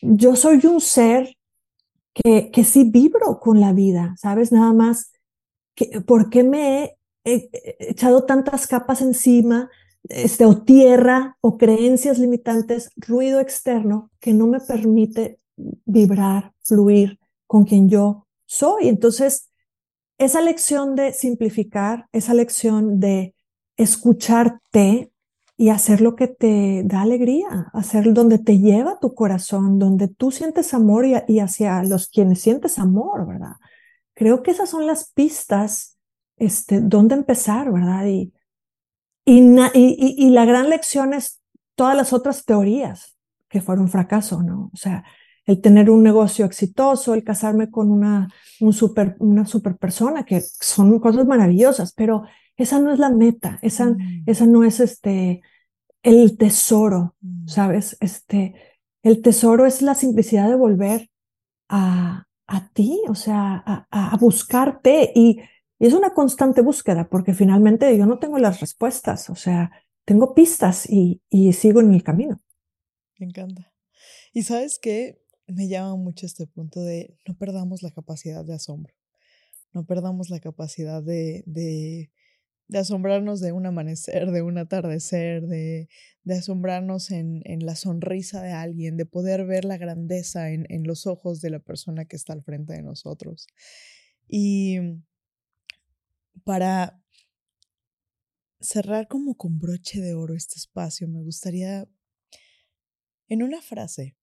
yo 0.00 0.36
soy 0.36 0.64
un 0.64 0.80
ser 0.80 1.36
que, 2.22 2.64
sí 2.64 2.84
vibro 2.84 3.40
con 3.40 3.60
la 3.60 3.72
vida, 3.72 4.14
¿sabes? 4.18 4.52
Nada 4.52 4.72
más, 4.72 5.12
que, 5.74 6.00
¿por 6.00 6.30
qué 6.30 6.42
me 6.44 6.84
he 6.84 6.98
he 7.28 7.50
echado 7.78 8.24
tantas 8.24 8.66
capas 8.66 9.02
encima, 9.02 9.70
este, 10.08 10.46
o 10.46 10.62
tierra, 10.62 11.36
o 11.40 11.58
creencias 11.58 12.18
limitantes, 12.18 12.90
ruido 12.96 13.40
externo 13.40 14.10
que 14.20 14.32
no 14.32 14.46
me 14.46 14.60
permite 14.60 15.38
vibrar, 15.56 16.52
fluir 16.62 17.18
con 17.46 17.64
quien 17.64 17.88
yo 17.88 18.26
soy. 18.46 18.88
Entonces, 18.88 19.50
esa 20.18 20.40
lección 20.40 20.96
de 20.96 21.12
simplificar, 21.12 22.08
esa 22.12 22.34
lección 22.34 23.00
de 23.00 23.34
escucharte 23.76 25.12
y 25.60 25.70
hacer 25.70 26.00
lo 26.00 26.14
que 26.14 26.28
te 26.28 26.82
da 26.84 27.02
alegría, 27.02 27.66
hacer 27.74 28.14
donde 28.14 28.38
te 28.38 28.58
lleva 28.60 29.00
tu 29.00 29.14
corazón, 29.14 29.80
donde 29.80 30.06
tú 30.06 30.30
sientes 30.30 30.72
amor 30.72 31.04
y, 31.04 31.14
y 31.26 31.40
hacia 31.40 31.82
los 31.82 32.06
quienes 32.06 32.40
sientes 32.40 32.78
amor, 32.78 33.26
¿verdad? 33.26 33.56
Creo 34.14 34.44
que 34.44 34.52
esas 34.52 34.70
son 34.70 34.86
las 34.86 35.12
pistas 35.12 35.98
este, 36.36 36.80
dónde 36.80 37.16
empezar, 37.16 37.72
¿verdad? 37.72 38.06
Y, 38.06 38.32
y, 39.24 39.56
y, 39.74 40.30
la 40.30 40.44
gran 40.44 40.70
lección 40.70 41.12
es 41.12 41.40
todas 41.74 41.96
las 41.96 42.12
otras 42.12 42.44
teorías 42.44 43.18
que 43.48 43.60
fueron 43.60 43.88
fracaso, 43.88 44.42
¿no? 44.42 44.70
O 44.72 44.76
sea, 44.76 45.04
el 45.44 45.60
tener 45.60 45.90
un 45.90 46.04
negocio 46.04 46.46
exitoso, 46.46 47.14
el 47.14 47.24
casarme 47.24 47.68
con 47.68 47.90
una, 47.90 48.28
un 48.60 48.72
super, 48.72 49.16
una 49.18 49.44
super 49.44 49.76
persona, 49.76 50.24
que 50.24 50.40
son 50.40 50.98
cosas 51.00 51.26
maravillosas, 51.26 51.92
pero 51.94 52.22
esa 52.58 52.78
no 52.80 52.92
es 52.92 52.98
la 52.98 53.08
meta, 53.08 53.58
esa, 53.62 53.86
mm. 53.86 54.24
esa 54.26 54.46
no 54.46 54.64
es 54.64 54.80
este, 54.80 55.40
el 56.02 56.36
tesoro, 56.36 57.16
mm. 57.22 57.48
¿sabes? 57.48 57.96
Este, 58.00 58.54
el 59.02 59.22
tesoro 59.22 59.64
es 59.64 59.80
la 59.80 59.94
simplicidad 59.94 60.48
de 60.48 60.56
volver 60.56 61.08
a, 61.70 62.26
a 62.46 62.68
ti, 62.72 63.00
o 63.08 63.14
sea, 63.14 63.62
a, 63.64 63.86
a 63.90 64.16
buscarte 64.18 65.10
y 65.14 65.40
y 65.78 65.86
es 65.86 65.94
una 65.94 66.12
constante 66.12 66.60
búsqueda 66.60 67.08
porque 67.08 67.34
finalmente 67.34 67.96
yo 67.96 68.06
no 68.06 68.18
tengo 68.18 68.38
las 68.38 68.60
respuestas, 68.60 69.30
o 69.30 69.36
sea, 69.36 69.70
tengo 70.04 70.34
pistas 70.34 70.88
y, 70.88 71.22
sigo 71.52 71.80
en 71.80 71.90
mi 71.90 72.00
camino. 72.00 72.40
Me 73.18 73.26
encanta. 73.26 73.72
Y 74.32 74.42
sabes 74.42 74.78
qué, 74.80 75.22
me 75.46 75.68
llama 75.68 75.96
mucho 75.96 76.26
este 76.26 76.46
punto 76.46 76.80
de 76.80 77.16
no 77.26 77.36
perdamos 77.36 77.82
la 77.82 77.90
capacidad 77.90 78.44
de 78.44 78.54
asombro, 78.54 78.92
no 79.72 79.86
perdamos 79.86 80.30
la 80.30 80.40
capacidad 80.40 81.02
de, 81.02 81.44
de, 81.46 82.10
asombrarnos 82.76 83.40
de 83.40 83.52
un 83.52 83.64
amanecer, 83.64 84.30
de 84.30 84.42
un 84.42 84.58
atardecer, 84.58 85.46
de, 85.46 85.88
de 86.24 86.34
asombrarnos 86.34 87.10
en, 87.10 87.40
en, 87.44 87.64
la 87.64 87.76
sonrisa 87.76 88.42
de 88.42 88.52
alguien, 88.52 88.98
de 88.98 89.06
poder 89.06 89.46
ver 89.46 89.64
la 89.64 89.78
grandeza 89.78 90.50
en, 90.50 90.66
en 90.68 90.82
los 90.86 91.06
ojos 91.06 91.40
de 91.40 91.50
la 91.50 91.60
persona 91.60 92.04
que 92.04 92.16
está 92.16 92.34
al 92.34 92.42
frente 92.42 92.74
de 92.74 92.82
nosotros. 92.82 93.46
Y 94.26 94.78
para 96.44 97.02
cerrar 98.60 99.08
como 99.08 99.36
con 99.36 99.58
broche 99.58 100.00
de 100.00 100.14
oro 100.14 100.34
este 100.34 100.56
espacio, 100.56 101.08
me 101.08 101.22
gustaría, 101.22 101.88
en 103.28 103.42
una 103.42 103.62
frase, 103.62 104.16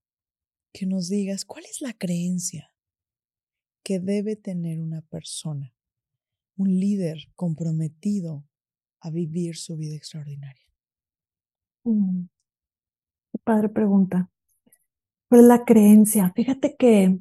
que 0.74 0.86
nos 0.86 1.08
digas 1.08 1.46
cuál 1.46 1.66
es 1.66 1.82
la 1.82 1.94
creencia 1.94 2.74
que 3.84 4.00
debe 4.00 4.36
tener 4.36 4.82
una 4.82 5.02
persona, 5.02 5.75
un 6.58 6.80
líder 6.80 7.30
comprometido 7.36 8.44
a 9.02 9.10
vivir 9.10 9.56
su 9.58 9.76
vida 9.78 9.96
extraordinaria. 9.96 10.66
Mm, 11.84 12.26
padre 13.44 13.70
pregunta. 13.70 14.30
¿Cuál 15.30 15.42
es 15.42 15.48
la 15.48 15.66
creencia? 15.66 16.32
Fíjate 16.36 16.76
que 16.76 17.20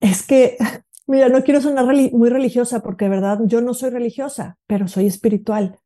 es 0.00 0.26
que 0.26 0.56
Mira, 1.10 1.28
no 1.28 1.42
quiero 1.42 1.60
sonar 1.60 1.86
muy 2.12 2.28
religiosa 2.28 2.84
porque 2.84 3.06
de 3.06 3.10
verdad 3.10 3.40
yo 3.44 3.60
no 3.60 3.74
soy 3.74 3.90
religiosa, 3.90 4.58
pero 4.68 4.86
soy 4.86 5.08
espiritual. 5.08 5.80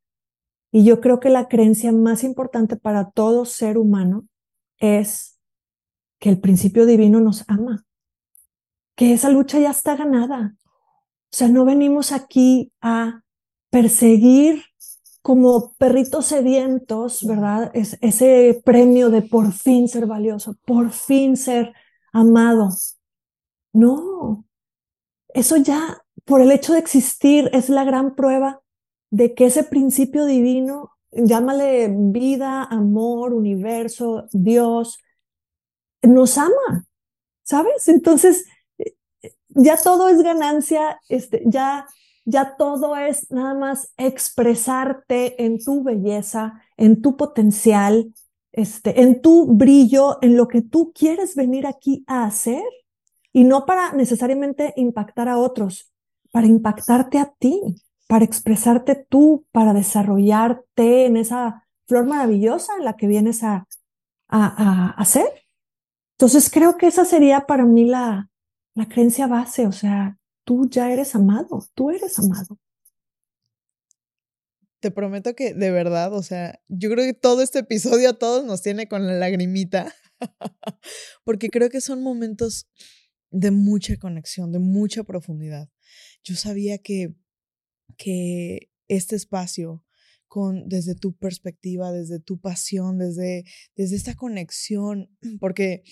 Y 0.70 0.84
yo 0.84 1.00
creo 1.00 1.18
que 1.18 1.30
la 1.30 1.48
creencia 1.48 1.92
más 1.92 2.24
importante 2.24 2.76
para 2.76 3.10
todo 3.10 3.46
ser 3.46 3.78
humano 3.78 4.28
es 4.78 5.40
que 6.20 6.28
el 6.28 6.40
principio 6.40 6.84
divino 6.84 7.20
nos 7.20 7.48
ama. 7.48 7.86
Que 8.96 9.12
esa 9.12 9.28
lucha 9.30 9.58
ya 9.58 9.70
está 9.70 9.96
ganada. 9.96 10.56
O 10.60 11.36
sea, 11.36 11.48
no 11.48 11.64
venimos 11.64 12.12
aquí 12.12 12.72
a 12.80 13.22
perseguir 13.70 14.62
como 15.22 15.74
perritos 15.78 16.26
sedientos, 16.26 17.26
¿verdad? 17.26 17.70
Es, 17.74 17.98
ese 18.02 18.60
premio 18.64 19.10
de 19.10 19.22
por 19.22 19.52
fin 19.52 19.88
ser 19.88 20.06
valioso, 20.06 20.56
por 20.66 20.90
fin 20.90 21.36
ser 21.36 21.72
amado. 22.12 22.68
No, 23.72 24.44
eso 25.28 25.56
ya, 25.56 26.04
por 26.24 26.40
el 26.40 26.52
hecho 26.52 26.74
de 26.74 26.78
existir, 26.78 27.50
es 27.52 27.68
la 27.68 27.84
gran 27.84 28.14
prueba 28.14 28.60
de 29.10 29.34
que 29.34 29.46
ese 29.46 29.64
principio 29.64 30.26
divino, 30.26 30.92
llámale 31.10 31.88
vida, 31.88 32.62
amor, 32.64 33.32
universo, 33.32 34.28
Dios, 34.30 34.98
nos 36.02 36.38
ama, 36.38 36.86
¿sabes? 37.42 37.88
Entonces, 37.88 38.44
ya 39.54 39.76
todo 39.76 40.08
es 40.08 40.22
ganancia, 40.22 41.00
este, 41.08 41.42
ya, 41.46 41.86
ya 42.24 42.56
todo 42.56 42.96
es 42.96 43.30
nada 43.30 43.54
más 43.54 43.92
expresarte 43.96 45.42
en 45.44 45.62
tu 45.62 45.82
belleza, 45.82 46.60
en 46.76 47.02
tu 47.02 47.16
potencial, 47.16 48.12
este, 48.52 49.00
en 49.02 49.20
tu 49.20 49.46
brillo, 49.46 50.18
en 50.22 50.36
lo 50.36 50.48
que 50.48 50.62
tú 50.62 50.92
quieres 50.94 51.34
venir 51.34 51.66
aquí 51.66 52.04
a 52.06 52.24
hacer 52.24 52.62
y 53.32 53.44
no 53.44 53.66
para 53.66 53.92
necesariamente 53.92 54.72
impactar 54.76 55.28
a 55.28 55.38
otros, 55.38 55.92
para 56.30 56.46
impactarte 56.46 57.18
a 57.18 57.32
ti, 57.38 57.60
para 58.06 58.24
expresarte 58.24 58.94
tú, 58.94 59.44
para 59.50 59.72
desarrollarte 59.72 61.06
en 61.06 61.16
esa 61.16 61.66
flor 61.86 62.06
maravillosa 62.06 62.74
en 62.78 62.84
la 62.84 62.96
que 62.96 63.06
vienes 63.06 63.42
a, 63.42 63.66
a, 64.28 64.46
a 64.46 64.90
hacer. 64.90 65.26
Entonces 66.16 66.48
creo 66.48 66.76
que 66.76 66.86
esa 66.86 67.04
sería 67.04 67.46
para 67.46 67.64
mí 67.64 67.86
la, 67.86 68.30
la 68.74 68.88
creencia 68.88 69.26
base, 69.26 69.66
o 69.66 69.72
sea, 69.72 70.18
tú 70.44 70.68
ya 70.68 70.92
eres 70.92 71.14
amado, 71.14 71.66
tú 71.74 71.90
eres 71.90 72.18
amado. 72.18 72.58
Te 74.80 74.90
prometo 74.90 75.34
que 75.34 75.54
de 75.54 75.70
verdad, 75.70 76.12
o 76.12 76.22
sea, 76.22 76.60
yo 76.68 76.90
creo 76.90 77.06
que 77.06 77.14
todo 77.14 77.40
este 77.40 77.60
episodio 77.60 78.10
a 78.10 78.18
todos 78.18 78.44
nos 78.44 78.60
tiene 78.62 78.86
con 78.86 79.06
la 79.06 79.14
lagrimita, 79.14 79.94
porque 81.24 81.48
creo 81.48 81.70
que 81.70 81.80
son 81.80 82.02
momentos 82.02 82.68
de 83.30 83.50
mucha 83.50 83.96
conexión, 83.96 84.52
de 84.52 84.58
mucha 84.58 85.04
profundidad. 85.04 85.68
Yo 86.22 86.36
sabía 86.36 86.78
que, 86.78 87.14
que 87.96 88.70
este 88.88 89.16
espacio, 89.16 89.84
con, 90.28 90.68
desde 90.68 90.94
tu 90.94 91.16
perspectiva, 91.16 91.92
desde 91.92 92.20
tu 92.20 92.40
pasión, 92.40 92.98
desde, 92.98 93.44
desde 93.76 93.96
esta 93.96 94.14
conexión, 94.14 95.16
porque 95.40 95.84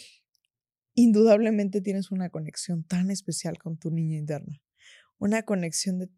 indudablemente 0.95 1.81
tienes 1.81 2.11
una 2.11 2.31
conexión 2.31 2.85
tan 2.85 3.11
especial 3.11 3.59
con 3.59 3.79
tu 3.79 3.91
niña 3.91 4.19
interna, 4.19 4.63
una 5.19 5.43
conexión 5.45 5.99
de 5.99 6.11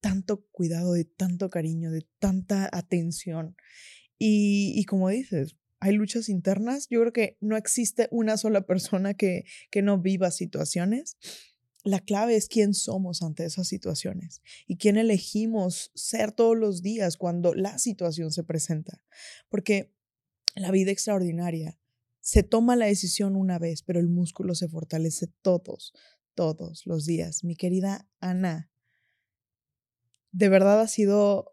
tanto 0.00 0.44
cuidado, 0.52 0.92
de 0.92 1.06
tanto 1.06 1.48
cariño, 1.48 1.90
de 1.90 2.06
tanta 2.18 2.68
atención. 2.70 3.56
Y, 4.18 4.84
como 4.84 5.08
dices, 5.08 5.56
hay 5.80 5.94
luchas 5.94 6.28
internas. 6.28 6.88
Yo 6.90 7.00
creo 7.00 7.12
que 7.12 7.38
no 7.40 7.56
existe 7.56 8.08
una 8.10 8.36
sola 8.36 8.66
persona 8.66 9.14
que, 9.14 9.44
que 9.70 9.80
no 9.80 9.98
viva 9.98 10.30
situaciones. 10.30 11.16
La 11.84 12.00
clave 12.00 12.36
es 12.36 12.48
quién 12.48 12.74
somos 12.74 13.22
ante 13.22 13.46
esas 13.46 13.66
situaciones 13.66 14.42
y 14.66 14.76
quién 14.76 14.98
elegimos 14.98 15.90
ser 15.94 16.32
todos 16.32 16.56
los 16.56 16.82
días 16.82 17.16
cuando 17.16 17.54
la 17.54 17.78
situación 17.78 18.30
se 18.30 18.44
presenta. 18.44 19.02
Porque 19.48 19.90
la 20.54 20.70
vida 20.70 20.90
extraordinaria 20.90 21.78
se 22.24 22.42
toma 22.42 22.74
la 22.74 22.86
decisión 22.86 23.36
una 23.36 23.58
vez, 23.58 23.82
pero 23.82 24.00
el 24.00 24.08
músculo 24.08 24.54
se 24.54 24.66
fortalece 24.66 25.26
todos, 25.42 25.92
todos 26.34 26.86
los 26.86 27.04
días. 27.04 27.44
Mi 27.44 27.54
querida 27.54 28.08
Ana, 28.18 28.70
de 30.32 30.48
verdad 30.48 30.80
ha 30.80 30.88
sido 30.88 31.52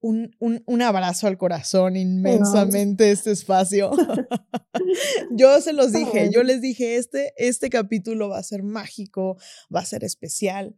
un, 0.00 0.36
un, 0.38 0.82
abrazo 0.82 1.26
al 1.26 1.38
corazón 1.38 1.96
inmensamente 1.96 3.10
este 3.10 3.30
espacio. 3.30 3.90
yo 5.30 5.62
se 5.62 5.72
los 5.72 5.92
dije, 5.92 6.28
yo 6.30 6.42
les 6.42 6.60
dije, 6.60 6.96
este, 6.96 7.32
este 7.38 7.70
capítulo 7.70 8.28
va 8.28 8.38
a 8.38 8.42
ser 8.42 8.62
mágico, 8.62 9.38
va 9.74 9.80
a 9.80 9.86
ser 9.86 10.04
especial. 10.04 10.76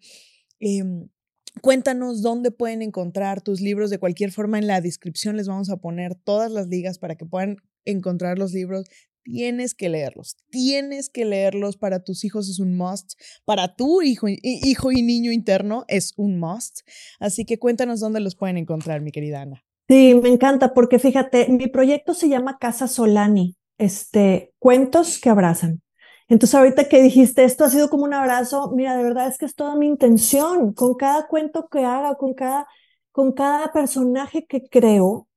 Em, 0.60 1.08
cuéntanos 1.60 2.22
dónde 2.22 2.52
pueden 2.52 2.82
encontrar 2.82 3.42
tus 3.42 3.60
libros. 3.60 3.90
De 3.90 3.98
cualquier 3.98 4.30
forma, 4.30 4.60
en 4.60 4.68
la 4.68 4.80
descripción 4.80 5.36
les 5.36 5.48
vamos 5.48 5.70
a 5.70 5.78
poner 5.78 6.14
todas 6.14 6.52
las 6.52 6.68
ligas 6.68 7.00
para 7.00 7.16
que 7.16 7.26
puedan 7.26 7.56
encontrar 7.84 8.38
los 8.38 8.52
libros 8.52 8.84
tienes 9.30 9.74
que 9.74 9.88
leerlos, 9.88 10.36
tienes 10.50 11.10
que 11.10 11.24
leerlos 11.24 11.76
para 11.76 12.02
tus 12.02 12.24
hijos 12.24 12.48
es 12.48 12.58
un 12.58 12.76
must, 12.76 13.12
para 13.44 13.74
tu 13.74 14.00
hijo, 14.00 14.26
hijo 14.28 14.90
y 14.90 15.02
niño 15.02 15.32
interno 15.32 15.84
es 15.88 16.14
un 16.16 16.38
must. 16.38 16.80
Así 17.20 17.44
que 17.44 17.58
cuéntanos 17.58 18.00
dónde 18.00 18.20
los 18.20 18.36
pueden 18.36 18.56
encontrar, 18.56 19.02
mi 19.02 19.12
querida 19.12 19.42
Ana. 19.42 19.62
Sí, 19.88 20.14
me 20.14 20.28
encanta 20.28 20.74
porque 20.74 20.98
fíjate, 20.98 21.48
mi 21.48 21.66
proyecto 21.66 22.14
se 22.14 22.28
llama 22.28 22.58
Casa 22.58 22.88
Solani, 22.88 23.56
este, 23.78 24.52
cuentos 24.58 25.18
que 25.18 25.30
abrazan. 25.30 25.82
Entonces 26.28 26.54
ahorita 26.54 26.88
que 26.88 27.02
dijiste 27.02 27.44
esto 27.44 27.64
ha 27.64 27.70
sido 27.70 27.88
como 27.88 28.04
un 28.04 28.14
abrazo, 28.14 28.72
mira, 28.74 28.96
de 28.96 29.02
verdad 29.02 29.28
es 29.28 29.38
que 29.38 29.46
es 29.46 29.54
toda 29.54 29.76
mi 29.76 29.86
intención 29.86 30.72
con 30.72 30.94
cada 30.94 31.26
cuento 31.26 31.68
que 31.68 31.84
haga, 31.84 32.16
con 32.16 32.34
cada, 32.34 32.66
con 33.12 33.32
cada 33.32 33.72
personaje 33.72 34.46
que 34.46 34.68
creo, 34.68 35.27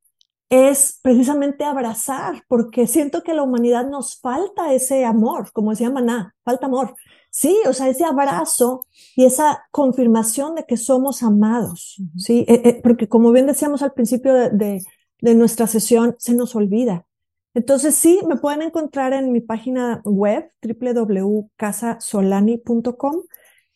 es 0.51 0.99
precisamente 1.01 1.63
abrazar, 1.63 2.43
porque 2.49 2.85
siento 2.85 3.23
que 3.23 3.31
a 3.31 3.35
la 3.35 3.43
humanidad 3.43 3.89
nos 3.89 4.19
falta 4.19 4.73
ese 4.73 5.05
amor, 5.05 5.53
como 5.53 5.71
decía 5.71 5.89
Maná, 5.89 6.35
falta 6.43 6.65
amor. 6.65 6.97
Sí, 7.29 7.57
o 7.65 7.71
sea, 7.71 7.87
ese 7.87 8.03
abrazo 8.03 8.85
y 9.15 9.23
esa 9.23 9.63
confirmación 9.71 10.55
de 10.55 10.65
que 10.65 10.75
somos 10.75 11.23
amados, 11.23 12.01
¿sí? 12.17 12.43
Eh, 12.49 12.61
eh, 12.65 12.81
porque 12.83 13.07
como 13.07 13.31
bien 13.31 13.47
decíamos 13.47 13.81
al 13.81 13.93
principio 13.93 14.33
de, 14.33 14.81
de, 15.21 15.35
nuestra 15.35 15.67
sesión, 15.67 16.17
se 16.19 16.33
nos 16.33 16.53
olvida. 16.53 17.05
Entonces, 17.53 17.95
sí, 17.95 18.19
me 18.27 18.35
pueden 18.35 18.61
encontrar 18.61 19.13
en 19.13 19.31
mi 19.31 19.39
página 19.39 20.01
web, 20.03 20.51
www.casasolani.com, 20.61 23.21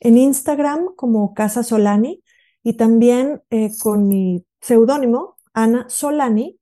en 0.01 0.17
Instagram 0.17 0.93
como 0.97 1.33
Casa 1.33 1.63
Solani 1.63 2.21
y 2.63 2.73
también 2.73 3.43
eh, 3.49 3.71
con 3.81 4.09
mi 4.09 4.43
seudónimo, 4.59 5.37
Ana 5.53 5.85
Solani, 5.87 6.59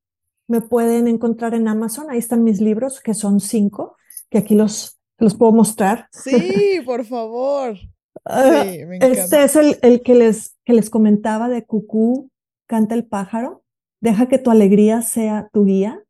me 0.48 0.62
pueden 0.62 1.08
encontrar 1.08 1.54
en 1.54 1.68
Amazon. 1.68 2.10
Ahí 2.10 2.20
están 2.20 2.44
mis 2.44 2.62
libros, 2.62 3.02
que 3.02 3.14
son 3.14 3.40
cinco, 3.40 3.98
que 4.30 4.40
aquí 4.40 4.56
los, 4.56 5.00
los 5.18 5.36
puedo 5.36 5.52
mostrar. 5.52 6.08
Sí, 6.12 6.82
por 6.86 7.06
favor. 7.06 7.78
Ah, 8.26 8.64
este 8.64 9.44
es 9.44 9.58
el, 9.58 9.80
el, 9.82 10.02
que, 10.02 10.16
les, 10.16 10.56
que 10.64 10.72
les 10.72 10.90
comentaba 10.90 11.50
de 11.50 11.66
Cucú, 11.66 12.32
Canta 12.68 12.96
el 12.96 13.06
pájaro. 13.06 13.64
Deja 14.00 14.28
que 14.28 14.38
tu 14.38 14.50
alegría 14.50 15.02
sea 15.02 15.50
tu 15.52 15.66
guía. 15.66 16.02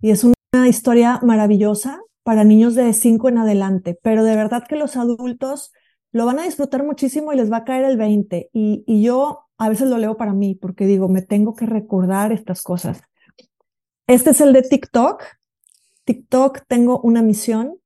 Y 0.00 0.10
es 0.10 0.24
una 0.24 0.68
historia 0.68 1.20
maravillosa 1.22 2.00
para 2.22 2.44
niños 2.44 2.74
de 2.74 2.92
cinco 2.92 3.28
en 3.28 3.38
adelante, 3.38 3.98
pero 4.02 4.24
de 4.24 4.36
verdad 4.36 4.64
que 4.68 4.76
los 4.76 4.96
adultos 4.96 5.72
lo 6.12 6.26
van 6.26 6.38
a 6.38 6.44
disfrutar 6.44 6.84
muchísimo 6.84 7.32
y 7.32 7.36
les 7.36 7.50
va 7.50 7.58
a 7.58 7.64
caer 7.64 7.84
el 7.84 7.96
20. 7.96 8.50
Y, 8.52 8.84
y 8.86 9.02
yo 9.02 9.46
a 9.58 9.68
veces 9.68 9.88
lo 9.88 9.98
leo 9.98 10.16
para 10.16 10.32
mí 10.32 10.54
porque 10.54 10.86
digo, 10.86 11.08
me 11.08 11.22
tengo 11.22 11.54
que 11.54 11.66
recordar 11.66 12.32
estas 12.32 12.62
cosas. 12.62 13.02
Este 14.06 14.30
es 14.30 14.40
el 14.40 14.52
de 14.52 14.62
TikTok. 14.62 15.22
TikTok 16.04 16.62
tengo 16.66 17.00
una 17.00 17.22
misión 17.22 17.78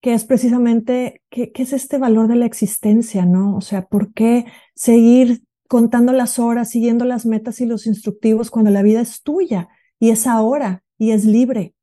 que 0.00 0.14
es 0.14 0.24
precisamente 0.24 1.22
qué, 1.28 1.52
es 1.54 1.72
este 1.72 1.98
valor 1.98 2.28
de 2.28 2.36
la 2.36 2.46
existencia, 2.46 3.26
¿no? 3.26 3.56
O 3.56 3.60
sea, 3.60 3.86
¿por 3.86 4.12
qué 4.14 4.46
seguir 4.74 5.42
contando 5.68 6.12
las 6.12 6.38
horas, 6.38 6.70
siguiendo 6.70 7.04
las 7.04 7.26
metas 7.26 7.60
y 7.60 7.66
los 7.66 7.86
instructivos 7.86 8.50
cuando 8.50 8.70
la 8.70 8.82
vida 8.82 9.00
es 9.00 9.22
tuya 9.22 9.68
y 9.98 10.10
es 10.10 10.26
ahora 10.26 10.84
y 10.96 11.10
es 11.10 11.24
libre? 11.24 11.74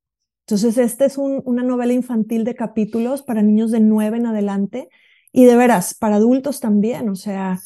Entonces, 0.48 0.78
esta 0.78 1.06
es 1.06 1.18
una 1.18 1.64
novela 1.64 1.94
infantil 1.94 2.44
de 2.44 2.56
capítulos 2.56 3.24
para 3.24 3.42
niños 3.42 3.72
de 3.72 3.80
nueve 3.80 4.18
en 4.18 4.28
adelante 4.28 4.90
y 5.32 5.46
de 5.46 5.56
veras, 5.56 5.94
para 5.96 6.16
adultos 6.16 6.60
también, 6.60 7.10
o 7.10 7.16
sea, 7.16 7.60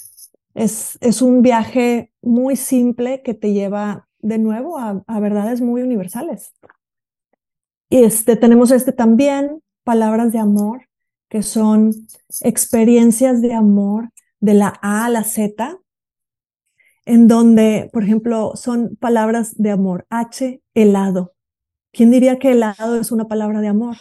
es, 0.55 0.97
es 1.01 1.21
un 1.21 1.41
viaje 1.41 2.11
muy 2.21 2.55
simple 2.55 3.21
que 3.21 3.33
te 3.33 3.53
lleva 3.53 4.08
de 4.19 4.37
nuevo 4.37 4.77
a, 4.77 5.19
verdades 5.19 5.61
muy 5.61 5.81
universales. 5.81 6.53
Y 7.89 8.03
este, 8.03 8.35
tenemos 8.35 8.71
este 8.71 8.91
también, 8.91 9.61
palabras 9.83 10.31
de 10.31 10.39
amor, 10.39 10.87
que 11.29 11.43
son 11.43 11.93
experiencias 12.41 13.41
de 13.41 13.53
amor 13.53 14.09
de 14.39 14.53
la 14.53 14.79
A 14.81 15.05
a 15.05 15.09
la 15.09 15.23
Z, 15.23 15.79
en 17.05 17.27
donde, 17.27 17.89
por 17.91 18.03
ejemplo, 18.03 18.53
son 18.55 18.95
palabras 18.97 19.55
de 19.57 19.71
amor. 19.71 20.05
H, 20.09 20.61
helado. 20.73 21.33
¿Quién 21.91 22.11
diría 22.11 22.37
que 22.37 22.51
helado 22.51 22.99
es 22.99 23.11
una 23.11 23.27
palabra 23.27 23.61
de 23.61 23.67
amor? 23.67 23.97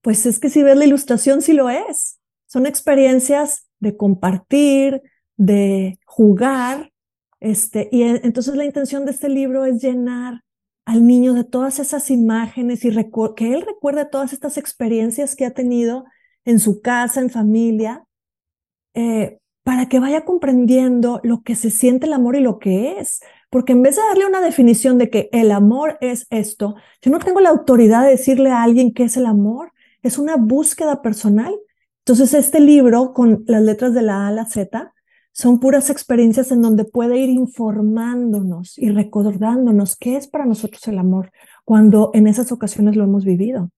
Pues 0.00 0.24
es 0.24 0.38
que 0.38 0.48
si 0.48 0.62
ves 0.62 0.76
la 0.76 0.86
ilustración, 0.86 1.42
sí 1.42 1.52
lo 1.52 1.68
es. 1.68 2.18
Son 2.46 2.64
experiencias 2.64 3.68
de 3.78 3.96
compartir, 3.96 5.02
de 5.36 5.98
jugar, 6.06 6.92
este, 7.40 7.88
y 7.92 8.02
entonces 8.02 8.56
la 8.56 8.64
intención 8.64 9.04
de 9.04 9.12
este 9.12 9.28
libro 9.28 9.64
es 9.64 9.82
llenar 9.82 10.42
al 10.86 11.06
niño 11.06 11.34
de 11.34 11.44
todas 11.44 11.78
esas 11.80 12.10
imágenes 12.10 12.84
y 12.84 12.90
que 13.34 13.52
él 13.52 13.62
recuerde 13.62 14.06
todas 14.06 14.32
estas 14.32 14.56
experiencias 14.56 15.34
que 15.34 15.44
ha 15.44 15.50
tenido 15.50 16.04
en 16.44 16.60
su 16.60 16.80
casa, 16.80 17.20
en 17.20 17.28
familia, 17.28 18.04
eh, 18.94 19.38
para 19.64 19.88
que 19.88 19.98
vaya 19.98 20.24
comprendiendo 20.24 21.20
lo 21.24 21.42
que 21.42 21.56
se 21.56 21.70
siente 21.70 22.06
el 22.06 22.12
amor 22.12 22.36
y 22.36 22.40
lo 22.40 22.60
que 22.60 23.00
es. 23.00 23.20
Porque 23.50 23.72
en 23.72 23.82
vez 23.82 23.96
de 23.96 24.02
darle 24.02 24.26
una 24.26 24.40
definición 24.40 24.96
de 24.96 25.10
que 25.10 25.28
el 25.32 25.50
amor 25.50 25.98
es 26.00 26.26
esto, 26.30 26.76
yo 27.02 27.10
no 27.10 27.18
tengo 27.18 27.40
la 27.40 27.50
autoridad 27.50 28.04
de 28.04 28.10
decirle 28.10 28.50
a 28.50 28.62
alguien 28.62 28.94
qué 28.94 29.04
es 29.04 29.16
el 29.16 29.26
amor. 29.26 29.72
Es 30.02 30.18
una 30.18 30.36
búsqueda 30.36 31.02
personal. 31.02 31.52
Entonces, 32.04 32.32
este 32.34 32.60
libro, 32.60 33.12
con 33.12 33.44
las 33.48 33.62
letras 33.62 33.92
de 33.92 34.02
la 34.02 34.26
A 34.26 34.28
a 34.28 34.32
la 34.32 34.46
Z, 34.46 34.94
son 35.36 35.60
puras 35.60 35.90
experiencias 35.90 36.50
en 36.50 36.62
donde 36.62 36.86
puede 36.86 37.18
ir 37.18 37.28
informándonos 37.28 38.78
y 38.78 38.88
recordándonos 38.88 39.94
qué 39.94 40.16
es 40.16 40.28
para 40.28 40.46
nosotros 40.46 40.88
el 40.88 40.98
amor 40.98 41.30
cuando 41.66 42.10
en 42.14 42.26
esas 42.26 42.52
ocasiones 42.52 42.96
lo 42.96 43.04
hemos 43.04 43.26
vivido. 43.26 43.68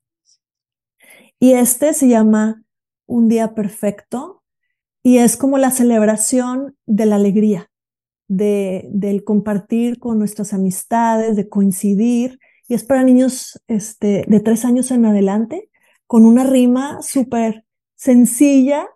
Y 1.40 1.54
este 1.54 1.94
se 1.94 2.06
llama 2.06 2.62
Un 3.06 3.26
día 3.28 3.56
perfecto 3.56 4.44
y 5.02 5.18
es 5.18 5.36
como 5.36 5.58
la 5.58 5.72
celebración 5.72 6.76
de 6.86 7.06
la 7.06 7.16
alegría, 7.16 7.68
de, 8.28 8.88
del 8.92 9.24
compartir 9.24 9.98
con 9.98 10.16
nuestras 10.16 10.52
amistades, 10.52 11.34
de 11.34 11.48
coincidir. 11.48 12.38
Y 12.68 12.74
es 12.74 12.84
para 12.84 13.02
niños 13.02 13.60
este, 13.66 14.24
de 14.28 14.38
tres 14.38 14.64
años 14.64 14.92
en 14.92 15.06
adelante, 15.06 15.70
con 16.06 16.24
una 16.24 16.44
rima 16.44 17.02
súper 17.02 17.64
sencilla 17.96 18.86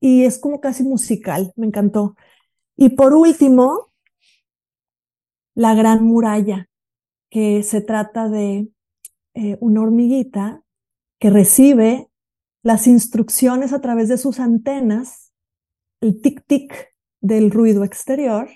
y 0.00 0.24
es 0.24 0.38
como 0.38 0.60
casi 0.60 0.82
musical, 0.82 1.52
me 1.56 1.66
encantó. 1.66 2.16
Y 2.76 2.90
por 2.90 3.14
último, 3.14 3.92
La 5.54 5.74
Gran 5.74 6.04
Muralla, 6.04 6.68
que 7.30 7.62
se 7.62 7.80
trata 7.80 8.28
de 8.28 8.68
eh, 9.34 9.56
una 9.60 9.82
hormiguita 9.82 10.62
que 11.18 11.30
recibe 11.30 12.08
las 12.62 12.86
instrucciones 12.86 13.72
a 13.72 13.80
través 13.80 14.08
de 14.08 14.18
sus 14.18 14.40
antenas, 14.40 15.32
el 16.00 16.20
tic-tic 16.20 16.72
del 17.20 17.50
ruido 17.50 17.84
exterior, 17.84 18.48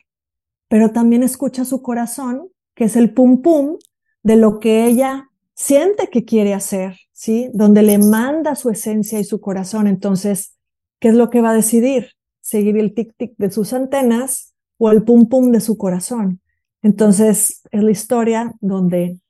pero 0.68 0.92
también 0.92 1.22
escucha 1.22 1.64
su 1.64 1.82
corazón, 1.82 2.50
que 2.74 2.84
es 2.84 2.96
el 2.96 3.14
pum-pum 3.14 3.78
de 4.22 4.36
lo 4.36 4.60
que 4.60 4.86
ella 4.86 5.30
siente 5.54 6.08
que 6.08 6.24
quiere 6.24 6.54
hacer, 6.54 6.98
¿sí? 7.12 7.50
Donde 7.52 7.82
le 7.82 7.98
manda 7.98 8.54
su 8.54 8.70
esencia 8.70 9.18
y 9.18 9.24
su 9.24 9.40
corazón. 9.40 9.86
Entonces, 9.86 10.57
¿qué 10.98 11.08
es 11.08 11.14
lo 11.14 11.30
que 11.30 11.40
va 11.40 11.50
a 11.50 11.54
decidir? 11.54 12.12
¿Seguir 12.40 12.76
el 12.78 12.94
tic-tic 12.94 13.34
de 13.36 13.50
sus 13.50 13.72
antenas 13.72 14.54
o 14.78 14.90
el 14.90 15.02
pum-pum 15.02 15.52
de 15.52 15.60
su 15.60 15.76
corazón? 15.76 16.40
Entonces, 16.82 17.62
es 17.70 17.82
la 17.82 17.90
historia 17.90 18.54
donde 18.60 19.20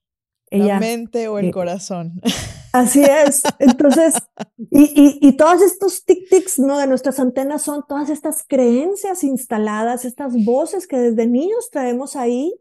ella... 0.51 0.75
La 0.75 0.81
mente 0.81 1.29
o 1.29 1.39
el 1.39 1.47
eh, 1.47 1.51
corazón. 1.51 2.21
Así 2.73 3.03
es. 3.03 3.43
Entonces, 3.59 4.15
y, 4.71 5.19
y, 5.21 5.33
todos 5.37 5.63
estos 5.63 6.05
tic-tics 6.07 6.59
¿no? 6.59 6.79
de 6.79 6.87
nuestras 6.87 7.19
antenas 7.19 7.63
son 7.63 7.85
todas 7.89 8.11
estas 8.11 8.45
creencias 8.47 9.25
instaladas, 9.25 10.05
estas 10.05 10.35
voces 10.45 10.87
que 10.87 10.99
desde 10.99 11.27
niños 11.27 11.71
traemos 11.71 12.15
ahí 12.15 12.55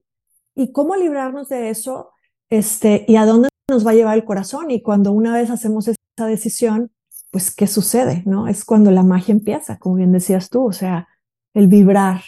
y 0.56 0.72
cómo 0.72 0.96
librarnos 0.96 1.50
de 1.50 1.70
eso 1.70 2.12
este, 2.50 3.06
y 3.08 3.18
a 3.18 3.26
dónde 3.26 3.50
nos 3.70 3.86
va 3.86 3.92
a 3.92 3.96
llevar 3.96 4.18
el 4.18 4.26
corazón. 4.26 4.72
Y 4.72 4.82
cuando 4.82 5.12
una 5.12 5.34
vez 5.34 5.50
hacemos 5.50 5.88
esa 5.88 6.26
decisión, 6.26 6.92
pues, 7.32 7.54
¿qué 7.54 7.68
sucede? 7.68 8.24
¿no? 8.26 8.48
Es 8.48 8.66
cuando 8.66 8.92
la 8.92 9.04
magia 9.04 9.34
empieza, 9.34 9.78
como 9.78 9.96
bien 9.96 10.12
decías 10.12 10.50
tú, 10.50 10.66
o 10.66 10.74
sea, 10.74 11.08
el 11.54 11.68
vibrar. 11.68 12.22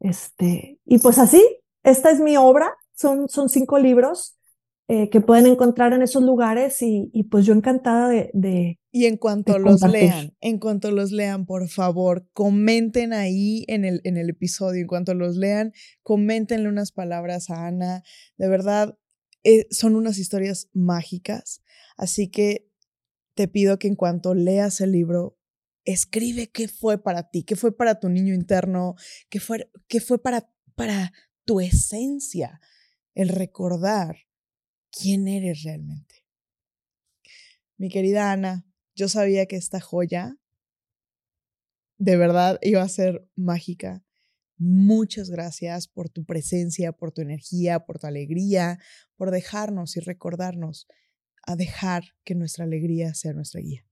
Este, 0.00 0.78
y 0.84 0.98
pues 0.98 1.18
así, 1.18 1.42
esta 1.82 2.10
es 2.10 2.20
mi 2.20 2.36
obra, 2.36 2.74
son, 2.94 3.28
son 3.28 3.48
cinco 3.48 3.78
libros 3.78 4.36
eh, 4.88 5.10
que 5.10 5.20
pueden 5.20 5.46
encontrar 5.46 5.92
en 5.94 6.02
esos 6.02 6.22
lugares 6.22 6.80
y, 6.80 7.10
pues 7.28 7.44
yo 7.44 7.54
encantada 7.54 8.08
de... 8.08 8.78
y 8.92 9.06
en 9.06 9.16
cuanto 9.16 9.58
los 9.58 9.82
lean, 9.82 10.36
en 10.40 10.60
cuanto 10.60 10.92
los 10.92 11.10
lean, 11.10 11.44
por 11.44 11.68
favor, 11.68 12.28
comenten 12.32 13.12
ahí 13.12 13.64
en 13.66 13.84
el, 13.84 14.00
en 14.04 14.16
el 14.16 14.30
episodio, 14.30 14.82
en 14.82 14.86
cuanto 14.86 15.12
los 15.14 15.36
lean, 15.36 15.72
coméntenle 16.04 16.68
unas 16.68 16.92
palabras 16.92 17.50
a 17.50 17.66
Ana. 17.66 18.04
De 18.36 18.48
verdad, 18.48 18.96
eh, 19.42 19.66
son 19.70 19.96
unas 19.96 20.18
historias 20.18 20.68
mágicas, 20.72 21.62
así 21.96 22.30
que 22.30 22.65
te 23.36 23.48
pido 23.48 23.78
que 23.78 23.86
en 23.86 23.96
cuanto 23.96 24.34
leas 24.34 24.80
el 24.80 24.92
libro, 24.92 25.38
escribe 25.84 26.48
qué 26.48 26.68
fue 26.68 27.00
para 27.00 27.28
ti, 27.28 27.44
qué 27.44 27.54
fue 27.54 27.76
para 27.76 28.00
tu 28.00 28.08
niño 28.08 28.34
interno, 28.34 28.94
qué 29.28 29.40
fue, 29.40 29.70
qué 29.88 30.00
fue 30.00 30.20
para, 30.20 30.50
para 30.74 31.12
tu 31.44 31.60
esencia, 31.60 32.60
el 33.14 33.28
recordar 33.28 34.16
quién 34.90 35.28
eres 35.28 35.62
realmente. 35.62 36.24
Mi 37.76 37.90
querida 37.90 38.32
Ana, 38.32 38.66
yo 38.94 39.06
sabía 39.06 39.44
que 39.44 39.56
esta 39.56 39.80
joya 39.80 40.38
de 41.98 42.16
verdad 42.16 42.58
iba 42.62 42.80
a 42.80 42.88
ser 42.88 43.28
mágica. 43.36 44.02
Muchas 44.56 45.28
gracias 45.28 45.88
por 45.88 46.08
tu 46.08 46.24
presencia, 46.24 46.92
por 46.92 47.12
tu 47.12 47.20
energía, 47.20 47.80
por 47.80 47.98
tu 47.98 48.06
alegría, 48.06 48.78
por 49.16 49.30
dejarnos 49.30 49.98
y 49.98 50.00
recordarnos 50.00 50.86
a 51.46 51.56
dejar 51.56 52.04
que 52.24 52.34
nuestra 52.34 52.64
alegría 52.64 53.14
sea 53.14 53.32
nuestra 53.32 53.60
guía. 53.60 53.84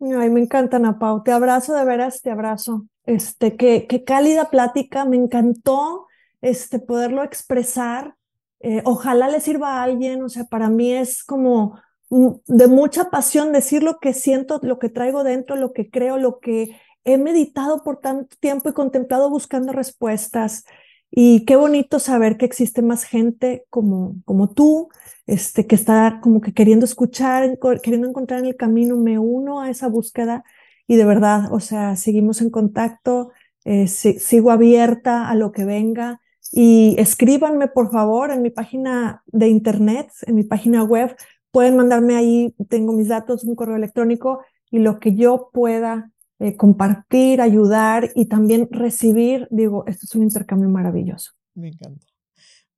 Ay, 0.00 0.30
me 0.30 0.40
encanta, 0.40 0.76
Ana. 0.76 0.98
Te 1.24 1.32
abrazo 1.32 1.74
de 1.74 1.84
veras, 1.84 2.22
te 2.22 2.30
abrazo. 2.30 2.86
Este, 3.04 3.56
qué, 3.56 3.86
qué 3.88 4.04
cálida 4.04 4.50
plática. 4.50 5.04
Me 5.04 5.16
encantó 5.16 6.06
este, 6.40 6.78
poderlo 6.78 7.24
expresar 7.24 8.14
eh, 8.60 8.82
ojalá 8.84 9.28
le 9.28 9.40
sirva 9.40 9.74
a 9.78 9.82
alguien, 9.84 10.22
o 10.22 10.28
sea, 10.28 10.44
para 10.44 10.68
mí 10.68 10.92
es 10.92 11.22
como 11.22 11.80
de 12.10 12.68
mucha 12.68 13.10
pasión 13.10 13.52
decir 13.52 13.82
lo 13.82 13.98
que 13.98 14.14
siento, 14.14 14.60
lo 14.62 14.78
que 14.78 14.88
traigo 14.88 15.24
dentro, 15.24 15.56
lo 15.56 15.72
que 15.72 15.90
creo, 15.90 16.16
lo 16.16 16.40
que 16.40 16.80
he 17.04 17.18
meditado 17.18 17.82
por 17.84 18.00
tanto 18.00 18.36
tiempo 18.40 18.70
y 18.70 18.72
contemplado 18.72 19.30
buscando 19.30 19.72
respuestas. 19.72 20.64
Y 21.10 21.44
qué 21.46 21.56
bonito 21.56 21.98
saber 21.98 22.36
que 22.36 22.44
existe 22.44 22.82
más 22.82 23.04
gente 23.04 23.64
como, 23.70 24.16
como 24.24 24.50
tú, 24.50 24.88
este, 25.26 25.66
que 25.66 25.74
está 25.74 26.20
como 26.22 26.40
que 26.40 26.52
queriendo 26.52 26.84
escuchar, 26.84 27.58
queriendo 27.82 28.08
encontrar 28.08 28.40
en 28.40 28.46
el 28.46 28.56
camino. 28.56 28.96
Me 28.96 29.18
uno 29.18 29.60
a 29.60 29.70
esa 29.70 29.88
búsqueda 29.88 30.44
y 30.86 30.96
de 30.96 31.04
verdad, 31.04 31.52
o 31.52 31.60
sea, 31.60 31.96
seguimos 31.96 32.40
en 32.40 32.50
contacto, 32.50 33.30
eh, 33.64 33.88
sigo 33.88 34.50
abierta 34.50 35.28
a 35.28 35.34
lo 35.34 35.52
que 35.52 35.64
venga 35.64 36.20
y 36.52 36.96
escríbanme, 36.98 37.68
por 37.68 37.90
favor, 37.90 38.30
en 38.30 38.42
mi 38.42 38.50
página 38.50 39.22
de 39.26 39.48
internet, 39.48 40.10
en 40.26 40.34
mi 40.34 40.44
página 40.44 40.82
web. 40.84 41.14
Pueden 41.50 41.76
mandarme 41.76 42.16
ahí, 42.16 42.54
tengo 42.68 42.92
mis 42.92 43.08
datos, 43.08 43.44
un 43.44 43.54
correo 43.54 43.76
electrónico 43.76 44.40
y 44.70 44.78
lo 44.78 44.98
que 44.98 45.14
yo 45.14 45.50
pueda 45.52 46.10
eh, 46.38 46.56
compartir, 46.56 47.40
ayudar 47.40 48.10
y 48.14 48.26
también 48.26 48.68
recibir. 48.70 49.48
Digo, 49.50 49.84
esto 49.86 50.06
es 50.06 50.14
un 50.14 50.22
intercambio 50.22 50.68
maravilloso. 50.68 51.32
Me 51.54 51.68
encanta. 51.68 52.06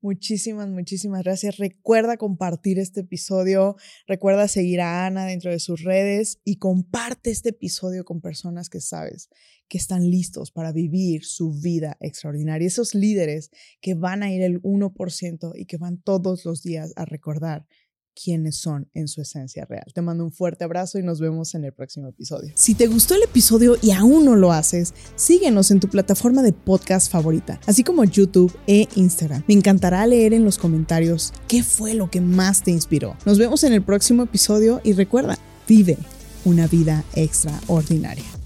Muchísimas, 0.02 0.68
muchísimas 0.70 1.22
gracias. 1.22 1.58
Recuerda 1.58 2.16
compartir 2.16 2.78
este 2.78 3.00
episodio, 3.00 3.76
recuerda 4.06 4.48
seguir 4.48 4.80
a 4.80 5.04
Ana 5.04 5.26
dentro 5.26 5.50
de 5.50 5.58
sus 5.58 5.84
redes 5.84 6.40
y 6.42 6.56
comparte 6.56 7.30
este 7.30 7.50
episodio 7.50 8.04
con 8.06 8.22
personas 8.22 8.70
que 8.70 8.80
sabes 8.80 9.28
que 9.68 9.76
están 9.76 10.10
listos 10.10 10.52
para 10.52 10.72
vivir 10.72 11.26
su 11.26 11.52
vida 11.52 11.98
extraordinaria. 12.00 12.66
Esos 12.66 12.94
líderes 12.94 13.50
que 13.82 13.94
van 13.94 14.22
a 14.22 14.32
ir 14.32 14.42
el 14.42 14.62
1% 14.62 15.52
y 15.54 15.66
que 15.66 15.76
van 15.76 16.00
todos 16.00 16.46
los 16.46 16.62
días 16.62 16.94
a 16.96 17.04
recordar 17.04 17.66
quiénes 18.14 18.56
son 18.56 18.88
en 18.94 19.08
su 19.08 19.20
esencia 19.20 19.64
real. 19.64 19.84
Te 19.94 20.02
mando 20.02 20.24
un 20.24 20.32
fuerte 20.32 20.64
abrazo 20.64 20.98
y 20.98 21.02
nos 21.02 21.20
vemos 21.20 21.54
en 21.54 21.64
el 21.64 21.72
próximo 21.72 22.08
episodio. 22.08 22.52
Si 22.54 22.74
te 22.74 22.86
gustó 22.86 23.14
el 23.14 23.22
episodio 23.22 23.76
y 23.80 23.92
aún 23.92 24.24
no 24.24 24.36
lo 24.36 24.52
haces, 24.52 24.94
síguenos 25.16 25.70
en 25.70 25.80
tu 25.80 25.88
plataforma 25.88 26.42
de 26.42 26.52
podcast 26.52 27.10
favorita, 27.10 27.60
así 27.66 27.84
como 27.84 28.04
YouTube 28.04 28.52
e 28.66 28.88
Instagram. 28.94 29.44
Me 29.48 29.54
encantará 29.54 30.06
leer 30.06 30.34
en 30.34 30.44
los 30.44 30.58
comentarios 30.58 31.32
qué 31.48 31.62
fue 31.62 31.94
lo 31.94 32.10
que 32.10 32.20
más 32.20 32.62
te 32.62 32.70
inspiró. 32.70 33.16
Nos 33.26 33.38
vemos 33.38 33.64
en 33.64 33.72
el 33.72 33.82
próximo 33.82 34.22
episodio 34.22 34.80
y 34.84 34.92
recuerda, 34.92 35.38
vive 35.68 35.96
una 36.44 36.66
vida 36.66 37.04
extraordinaria. 37.14 38.39